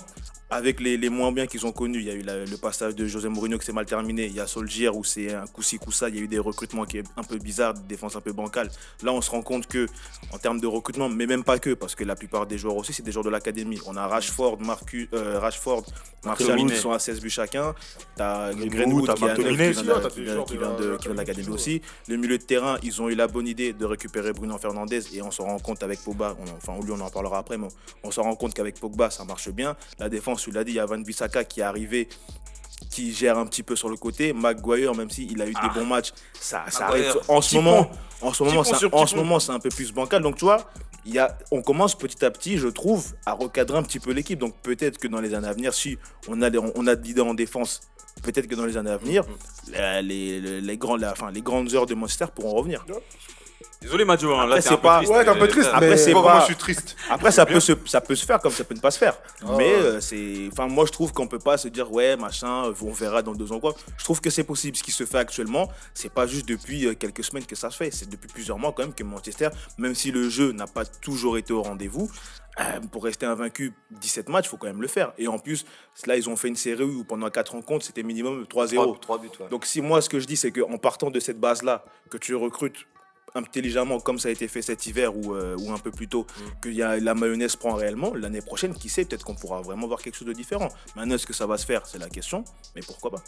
avec 0.55 0.79
les, 0.79 0.97
les 0.97 1.09
moins 1.09 1.31
bien 1.31 1.47
qu'ils 1.47 1.65
ont 1.65 1.71
connus, 1.71 1.99
il 1.99 2.05
y 2.05 2.09
a 2.09 2.13
eu 2.13 2.21
la- 2.21 2.45
le 2.45 2.57
passage 2.57 2.95
de 2.95 3.05
José 3.07 3.29
Mourinho 3.29 3.57
qui 3.57 3.65
s'est 3.65 3.71
mal 3.73 3.85
terminé. 3.85 4.25
Il 4.25 4.33
y 4.35 4.39
a 4.39 4.47
Solskjaer 4.47 4.95
où 4.95 5.03
c'est 5.03 5.33
un 5.33 5.45
coup-ci, 5.47 5.77
coup-ça. 5.77 6.09
Il 6.09 6.15
y 6.15 6.19
a 6.19 6.21
eu 6.21 6.27
des 6.27 6.39
recrutements 6.39 6.85
qui 6.85 6.97
est 6.99 7.03
un 7.17 7.23
peu 7.23 7.37
bizarres, 7.37 7.73
des 7.73 7.83
défenses 7.87 8.15
un 8.15 8.21
peu 8.21 8.31
bancales. 8.33 8.69
Là, 9.03 9.11
on 9.13 9.21
se 9.21 9.29
rend 9.31 9.41
compte 9.41 9.67
que, 9.67 9.87
en 10.31 10.37
termes 10.37 10.59
de 10.59 10.67
recrutement, 10.67 11.09
mais 11.09 11.25
même 11.27 11.43
pas 11.43 11.59
que, 11.59 11.73
parce 11.73 11.95
que 11.95 12.03
la 12.03 12.15
plupart 12.15 12.47
des 12.47 12.57
joueurs 12.57 12.75
aussi, 12.75 12.93
c'est 12.93 13.03
des 13.03 13.11
joueurs 13.11 13.25
de 13.25 13.29
l'académie. 13.29 13.79
On 13.85 13.95
a 13.95 14.07
Rashford, 14.07 14.59
Marcus, 14.61 15.07
euh, 15.13 15.39
Rashford, 15.39 15.85
Martial 16.23 16.57
qui 16.73 16.77
sont 16.81 16.91
à 16.91 16.99
16 16.99 17.21
buts 17.21 17.29
chacun. 17.29 17.75
T'as 18.15 18.51
Greenwood, 18.69 19.03
qui, 19.15 19.21
Martinez 19.25 19.49
qui 19.73 19.73
vient 19.83 19.83
de- 19.99 20.09
qui 20.09 20.19
des 20.19 20.25
vient- 20.25 20.35
qui 20.45 20.53
de 20.53 20.57
vient 21.03 21.13
l'académie 21.13 21.47
aussi. 21.49 21.81
Le 22.07 22.17
milieu 22.17 22.37
de 22.37 22.43
terrain, 22.43 22.77
ils 22.81 23.01
ont 23.01 23.09
eu 23.09 23.15
la 23.15 23.27
bonne 23.27 23.47
idée 23.47 23.73
de 23.73 23.85
récupérer 23.85 24.33
Bruno 24.33 24.57
Fernandez 24.57 25.01
et 25.15 25.21
on 25.21 25.31
se 25.31 25.41
rend 25.41 25.59
compte 25.59 25.83
avec 25.83 25.99
Pogba, 26.03 26.35
on- 26.39 26.55
enfin 26.57 26.83
lui 26.83 26.91
on 26.91 26.99
en 26.99 27.09
parlera 27.09 27.37
après, 27.39 27.57
mais 27.57 27.67
on 28.03 28.09
se 28.11 28.19
rend 28.19 28.35
compte 28.35 28.53
qu'avec 28.53 28.79
Pogba 28.79 29.09
ça 29.09 29.23
marche 29.23 29.49
bien. 29.49 29.75
La 29.99 30.09
défense, 30.09 30.44
tu 30.45 30.51
l'as 30.51 30.63
dit, 30.63 30.71
il 30.73 30.75
y 30.75 30.79
a 30.79 30.85
Van 30.85 30.99
Bissaka 30.99 31.43
qui 31.43 31.59
est 31.61 31.63
arrivé 31.63 32.07
qui 32.91 33.11
gère 33.13 33.37
un 33.39 33.45
petit 33.47 33.63
peu 33.63 33.75
sur 33.75 33.89
le 33.89 33.97
côté. 33.97 34.31
Maguire, 34.31 34.93
même 34.95 35.09
s'il 35.09 35.41
a 35.41 35.47
eu 35.47 35.53
des 35.53 35.69
bons 35.73 35.85
matchs, 35.87 36.11
ça, 36.39 36.63
arrive. 36.81 37.17
En 37.27 37.41
ce 37.41 37.55
moment, 37.55 37.89
en 38.21 38.31
ce 38.31 38.43
moment, 38.43 38.63
c'est- 38.63 38.75
sur 38.75 38.93
en 38.93 39.01
petit 39.03 39.11
ce 39.11 39.15
pont. 39.15 39.23
moment, 39.23 39.39
c'est 39.39 39.51
un 39.51 39.59
peu 39.59 39.69
plus 39.69 39.91
bancal. 39.91 40.21
Donc, 40.21 40.35
tu 40.37 40.45
vois, 40.45 40.69
y 41.05 41.17
a, 41.17 41.35
on 41.51 41.61
commence 41.63 41.95
petit 41.97 42.23
à 42.23 42.29
petit, 42.31 42.57
je 42.57 42.67
trouve, 42.67 43.13
à 43.25 43.33
recadrer 43.33 43.77
un 43.77 43.83
petit 43.83 43.99
peu 43.99 44.11
l'équipe. 44.11 44.37
Donc, 44.39 44.55
peut-être 44.61 44.97
que 44.99 45.07
dans 45.07 45.19
les 45.19 45.33
années 45.33 45.47
à 45.47 45.53
venir, 45.53 45.73
si 45.73 45.97
on 46.27 46.41
a, 46.43 46.49
des- 46.51 46.59
on 46.59 46.85
a 46.87 46.95
de 46.95 47.03
leaders 47.03 47.25
en 47.25 47.33
défense, 47.33 47.81
peut-être 48.21 48.47
que 48.47 48.55
dans 48.55 48.65
les 48.65 48.77
années 48.77 48.91
à 48.91 48.97
venir, 48.97 49.23
Mm-hmm. 49.23 50.01
les, 50.03 50.39
les, 50.41 50.61
les 50.61 50.77
grands, 50.77 50.95
la- 50.95 51.11
enfin, 51.13 51.31
les 51.31 51.41
grandes 51.41 51.73
heures 51.73 51.87
de 51.87 51.95
Manchester 51.95 52.27
pourront 52.35 52.53
revenir. 52.55 52.85
Désolé, 53.85 54.03
Madio, 54.03 54.33
hein, 54.33 54.47
là, 54.47 54.59
c'est 54.61 54.69
un 54.69 54.75
peu 54.77 54.81
pas- 54.81 54.97
triste. 54.97 55.11
Ouais, 55.13 55.23
t'es 55.23 55.29
un 55.29 55.33
peu 55.35 55.41
mais- 55.41 55.47
triste, 55.47 55.69
Après, 55.71 55.89
mais- 55.91 55.97
c'est 55.97 56.11
pas- 56.13 56.21
moi, 56.21 56.39
je 56.39 56.45
suis 56.45 56.55
triste. 56.55 56.95
Après, 57.09 57.31
ça 57.31 57.45
peut, 57.45 57.59
se, 57.59 57.73
ça 57.85 58.01
peut 58.01 58.15
se 58.15 58.25
faire 58.25 58.39
comme 58.39 58.51
ça 58.51 58.63
peut 58.63 58.73
ne 58.73 58.79
pas 58.79 58.89
se 58.89 58.97
faire. 58.97 59.15
Ah 59.43 59.51
Mais 59.57 59.71
euh, 59.73 60.01
c'est. 60.01 60.49
Enfin, 60.51 60.67
moi, 60.67 60.85
je 60.87 60.91
trouve 60.91 61.13
qu'on 61.13 61.27
peut 61.27 61.37
pas 61.39 61.57
se 61.57 61.67
dire, 61.67 61.91
ouais, 61.91 62.17
machin, 62.17 62.65
euh, 62.65 62.73
on 62.81 62.91
verra 62.91 63.21
dans 63.21 63.33
deux 63.33 63.51
ans 63.51 63.59
quoi. 63.59 63.75
Je 63.97 64.03
trouve 64.03 64.21
que 64.21 64.31
c'est 64.31 64.43
possible. 64.43 64.75
Ce 64.75 64.81
qui 64.83 64.91
se 64.91 65.05
fait 65.05 65.19
actuellement, 65.19 65.69
c'est 65.93 66.11
pas 66.11 66.25
juste 66.25 66.47
depuis 66.47 66.87
euh, 66.87 66.95
quelques 66.95 67.23
semaines 67.23 67.45
que 67.45 67.55
ça 67.55 67.69
se 67.69 67.77
fait. 67.77 67.91
C'est 67.91 68.09
depuis 68.09 68.27
plusieurs 68.27 68.57
mois 68.57 68.71
quand 68.75 68.81
même 68.83 68.93
que 68.93 69.03
Manchester, 69.03 69.49
même 69.77 69.93
si 69.93 70.09
le 70.11 70.29
jeu 70.29 70.51
n'a 70.51 70.65
pas 70.65 70.83
toujours 70.85 71.37
été 71.37 71.53
au 71.53 71.61
rendez-vous, 71.61 72.09
euh, 72.59 72.63
pour 72.91 73.03
rester 73.03 73.25
invaincu 73.27 73.73
17 73.91 74.29
matchs, 74.29 74.45
il 74.47 74.49
faut 74.49 74.57
quand 74.57 74.67
même 74.67 74.81
le 74.81 74.87
faire. 74.87 75.13
Et 75.19 75.27
en 75.27 75.37
plus, 75.37 75.63
là, 76.07 76.15
ils 76.17 76.27
ont 76.27 76.35
fait 76.35 76.47
une 76.47 76.55
série 76.55 76.83
où 76.83 77.03
pendant 77.03 77.29
4 77.29 77.51
rencontres, 77.51 77.85
c'était 77.85 78.01
minimum 78.03 78.45
3-0. 78.47 78.95
3 78.99 79.19
buts, 79.19 79.29
ouais. 79.41 79.49
Donc 79.49 79.65
si 79.65 79.81
moi 79.81 80.01
ce 80.01 80.09
que 80.09 80.19
je 80.19 80.25
dis 80.25 80.37
c'est 80.37 80.51
qu'en 80.51 80.77
partant 80.79 81.11
de 81.11 81.19
cette 81.19 81.39
base-là, 81.39 81.85
que 82.09 82.17
tu 82.17 82.33
recrutes 82.33 82.87
intelligemment 83.33 83.99
comme 83.99 84.17
ça 84.19 84.29
a 84.29 84.31
été 84.31 84.47
fait 84.47 84.61
cet 84.61 84.85
hiver 84.85 85.15
ou, 85.17 85.33
euh, 85.35 85.57
ou 85.59 85.73
un 85.73 85.77
peu 85.77 85.91
plus 85.91 86.07
tôt, 86.07 86.25
que 86.61 86.69
y 86.69 86.81
a, 86.81 86.97
la 86.99 87.13
mayonnaise 87.15 87.55
prend 87.57 87.73
réellement, 87.73 88.13
l'année 88.13 88.41
prochaine, 88.41 88.73
qui 88.73 88.87
sait, 88.87 89.03
peut-être 89.05 89.25
qu'on 89.25 89.35
pourra 89.35 89.61
vraiment 89.61 89.87
voir 89.87 90.01
quelque 90.01 90.15
chose 90.15 90.27
de 90.27 90.33
différent. 90.33 90.69
Maintenant, 90.95 91.15
est-ce 91.15 91.25
que 91.27 91.33
ça 91.33 91.45
va 91.45 91.57
se 91.57 91.65
faire? 91.65 91.85
C'est 91.85 91.97
la 91.99 92.07
question, 92.09 92.45
mais 92.75 92.81
pourquoi 92.85 93.11
pas 93.11 93.23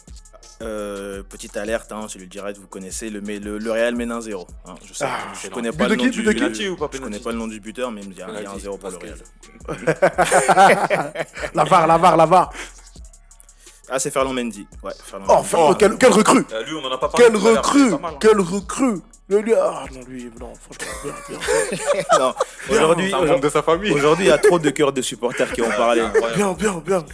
Euh, 0.62 1.22
Petite 1.22 1.56
alerte, 1.58 1.92
hein, 1.92 2.06
c'est 2.08 2.18
le 2.18 2.26
direct, 2.26 2.58
vous 2.58 2.66
connaissez, 2.68 3.10
le, 3.10 3.20
mais 3.20 3.38
le, 3.38 3.58
le 3.58 3.70
Real 3.70 3.94
mène 3.96 4.10
1-0. 4.12 4.46
hein, 4.66 4.74
je 4.84 4.92
sais, 4.94 5.04
Ah, 5.06 5.18
je 5.42 5.48
connais 5.48 5.72
pas 5.72 5.88
le 5.88 5.96
nom 5.96 6.04
du 6.04 6.10
but 6.10 6.22
de 6.24 6.32
qui 6.32 6.38
Penalty 6.38 6.68
ou 6.68 6.76
pas 6.76 6.88
Je 6.92 6.98
connais 6.98 7.18
penalty 7.18 7.24
pas 7.24 7.32
le 7.32 7.38
nom 7.38 7.46
du 7.48 7.60
buteur, 7.60 7.90
mais 7.90 8.00
il 8.02 8.16
y 8.16 8.22
a, 8.22 8.28
il 8.28 8.34
y 8.34 8.38
a 8.38 8.50
Penalty, 8.50 8.66
1-0 8.66 8.78
pour 8.78 8.90
le. 8.90 8.96
Real. 8.96 9.18
La 11.54 11.64
VAR, 11.64 11.86
la 11.86 11.98
VAR, 11.98 12.16
la 12.16 12.26
VAR. 12.26 12.52
Ah, 13.90 13.98
c'est 13.98 14.10
Ferland 14.10 14.34
Mendy. 14.34 14.66
Ouais, 14.82 14.92
Ferland 15.02 15.26
Oh, 15.30 15.56
Mendy. 15.56 15.78
Quel, 15.78 15.96
quel 15.98 16.12
recrue 16.12 16.44
Euh, 16.52 16.62
lui, 16.64 16.74
on 16.74 16.84
en 16.84 16.92
a 16.92 16.98
pas 16.98 17.08
parlé. 17.08 17.26
Quel 17.26 17.36
il 17.36 17.46
est 17.46 17.56
recrue 17.56 17.92
hein. 17.94 18.00
Quel 18.20 18.40
recrue 18.40 19.00
le 19.28 19.40
lui, 19.40 19.52
ah 19.54 19.84
non, 19.92 20.00
lui, 20.08 20.30
non, 20.40 20.52
franchement, 20.54 21.12
bien, 21.28 21.38
bien. 21.38 22.02
Non, 22.18 22.34
aujourd'hui, 22.70 23.12
de 23.42 23.48
sa 23.50 23.62
famille. 23.62 23.92
aujourd'hui, 23.92 24.24
il 24.26 24.28
y 24.28 24.32
a 24.32 24.38
trop 24.38 24.58
de 24.58 24.70
cœurs 24.70 24.92
de 24.92 25.02
supporters 25.02 25.52
qui 25.52 25.60
ont 25.60 25.68
parlé. 25.68 26.02
Bien, 26.34 26.52
bien, 26.54 26.82
bien. 26.84 27.04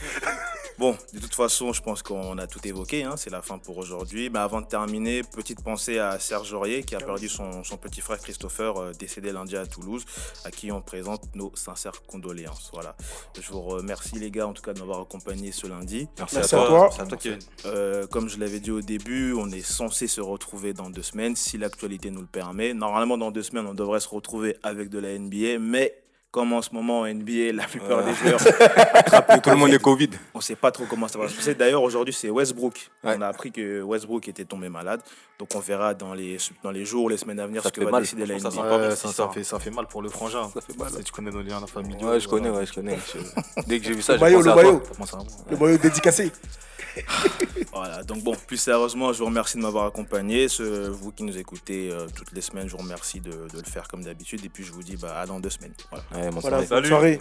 Bon, 0.76 0.96
de 1.12 1.20
toute 1.20 1.34
façon, 1.36 1.72
je 1.72 1.80
pense 1.80 2.02
qu'on 2.02 2.36
a 2.36 2.48
tout 2.48 2.58
évoqué. 2.66 3.04
hein, 3.04 3.14
c'est 3.16 3.30
la 3.30 3.42
fin 3.42 3.58
pour 3.58 3.78
aujourd'hui. 3.78 4.28
Mais 4.28 4.40
avant 4.40 4.60
de 4.60 4.66
terminer, 4.66 5.22
petite 5.22 5.62
pensée 5.62 6.00
à 6.00 6.18
Serge 6.18 6.52
Aurier 6.52 6.82
qui 6.82 6.96
a 6.96 6.98
perdu 6.98 7.28
son, 7.28 7.62
son 7.62 7.76
petit 7.76 8.00
frère 8.00 8.18
Christopher, 8.18 8.76
euh, 8.76 8.92
décédé 8.92 9.30
lundi 9.30 9.56
à 9.56 9.66
Toulouse, 9.66 10.04
à 10.44 10.50
qui 10.50 10.72
on 10.72 10.82
présente 10.82 11.22
nos 11.36 11.54
sincères 11.54 12.02
condoléances. 12.08 12.70
Voilà. 12.72 12.96
Je 13.40 13.48
vous 13.52 13.60
remercie 13.62 14.16
les 14.18 14.32
gars, 14.32 14.48
en 14.48 14.52
tout 14.52 14.62
cas, 14.62 14.72
de 14.72 14.80
m'avoir 14.80 15.00
accompagné 15.00 15.52
ce 15.52 15.68
lundi. 15.68 16.08
Merci, 16.18 16.36
Merci 16.36 16.54
à 16.56 16.58
à 16.62 16.66
toi. 16.66 16.78
toi. 16.78 16.90
C'est 16.92 17.02
à 17.02 17.06
toi, 17.06 17.18
Kevin. 17.18 17.38
Euh, 17.66 18.06
comme 18.08 18.28
je 18.28 18.38
l'avais 18.38 18.58
dit 18.58 18.72
au 18.72 18.80
début, 18.80 19.32
on 19.32 19.50
est 19.52 19.62
censé 19.64 20.08
se 20.08 20.20
retrouver 20.20 20.72
dans 20.72 20.90
deux 20.90 21.02
semaines, 21.02 21.36
si 21.36 21.56
l'actualité 21.56 22.10
nous 22.10 22.22
le 22.22 22.26
permet. 22.26 22.74
Normalement, 22.74 23.16
dans 23.16 23.30
deux 23.30 23.44
semaines, 23.44 23.66
on 23.68 23.74
devrait 23.74 24.00
se 24.00 24.08
retrouver 24.08 24.56
avec 24.64 24.88
de 24.90 24.98
la 24.98 25.16
NBA, 25.18 25.60
mais 25.60 25.94
comme 26.34 26.52
en 26.52 26.62
ce 26.62 26.70
moment 26.72 27.02
en 27.02 27.06
NBA, 27.06 27.52
la 27.52 27.62
plupart 27.68 28.04
des 28.04 28.12
joueurs 28.12 28.40
attrapent 28.92 29.30
le 29.36 29.40
Tout 29.40 29.50
le 29.50 29.56
monde 29.56 29.72
est 29.72 29.78
Covid. 29.80 30.10
On 30.34 30.40
sait 30.40 30.56
pas 30.56 30.72
trop 30.72 30.84
comment 30.90 31.06
ça 31.06 31.16
va 31.16 31.28
se 31.28 31.36
passer. 31.36 31.54
D'ailleurs, 31.54 31.84
aujourd'hui, 31.84 32.12
c'est 32.12 32.28
Westbrook. 32.28 32.90
Ouais. 33.04 33.14
On 33.16 33.20
a 33.20 33.28
appris 33.28 33.52
que 33.52 33.80
Westbrook 33.82 34.26
était 34.26 34.44
tombé 34.44 34.68
malade. 34.68 35.00
Donc, 35.38 35.54
on 35.54 35.60
verra 35.60 35.94
dans 35.94 36.12
les, 36.12 36.38
dans 36.64 36.72
les 36.72 36.84
jours, 36.84 37.08
les 37.08 37.18
semaines 37.18 37.38
à 37.38 37.46
venir 37.46 37.62
Ça 37.62 37.68
ce 37.68 37.72
que 37.74 37.80
fait 37.82 37.84
va 37.84 37.92
mal. 37.92 38.02
décider 38.02 38.26
la 38.26 38.36
Ça 38.40 38.48
NBA. 38.50 38.76
Ouais, 38.88 38.96
ça, 38.96 39.28
fait, 39.28 39.44
ça 39.44 39.60
fait 39.60 39.70
mal 39.70 39.86
pour 39.86 40.02
le 40.02 40.08
frangin. 40.08 40.50
Ça 40.52 40.60
fait 40.60 40.76
mal. 40.76 40.90
Tu 41.04 41.12
connais 41.12 41.30
nos 41.30 41.42
liens 41.42 41.64
familiaux. 41.68 42.08
Ouais, 42.08 42.18
je 42.18 42.26
connais, 42.26 42.50
ouais, 42.50 42.66
je 42.70 42.72
connais. 42.72 42.98
Dès 43.68 43.78
que 43.78 43.86
j'ai 43.86 43.94
vu 43.94 44.02
ça, 44.02 44.14
Le 44.16 44.18
j'ai 44.18 44.34
pensé 44.34 44.44
le 44.44 44.50
à 44.50 44.54
toi. 44.54 44.62
maillot. 44.64 44.82
Le 45.52 45.56
maillot 45.56 45.78
dédicacé. 45.78 46.32
Voilà. 47.72 48.04
Donc, 48.04 48.22
bon, 48.22 48.36
plus 48.46 48.56
sérieusement, 48.56 49.12
je 49.12 49.18
vous 49.18 49.24
remercie 49.24 49.56
de 49.56 49.62
m'avoir 49.62 49.86
accompagné. 49.86 50.46
Ce- 50.48 50.88
vous 50.88 51.10
qui 51.10 51.24
nous 51.24 51.36
écoutez 51.36 51.90
euh, 51.90 52.06
toutes 52.14 52.30
les 52.32 52.40
semaines, 52.40 52.68
je 52.68 52.72
vous 52.72 52.78
remercie 52.82 53.20
de, 53.20 53.30
de 53.30 53.58
le 53.58 53.64
faire 53.68 53.88
comme 53.88 54.04
d'habitude. 54.04 54.44
Et 54.44 54.48
puis, 54.48 54.62
je 54.62 54.72
vous 54.72 54.82
dis 54.84 54.96
bah, 54.96 55.18
à 55.20 55.26
dans 55.26 55.40
deux 55.40 55.50
semaines. 55.50 55.72
Voilà. 55.90 56.04
Ouais, 56.14 56.23
Allez, 56.26 56.40
voilà, 56.40 57.18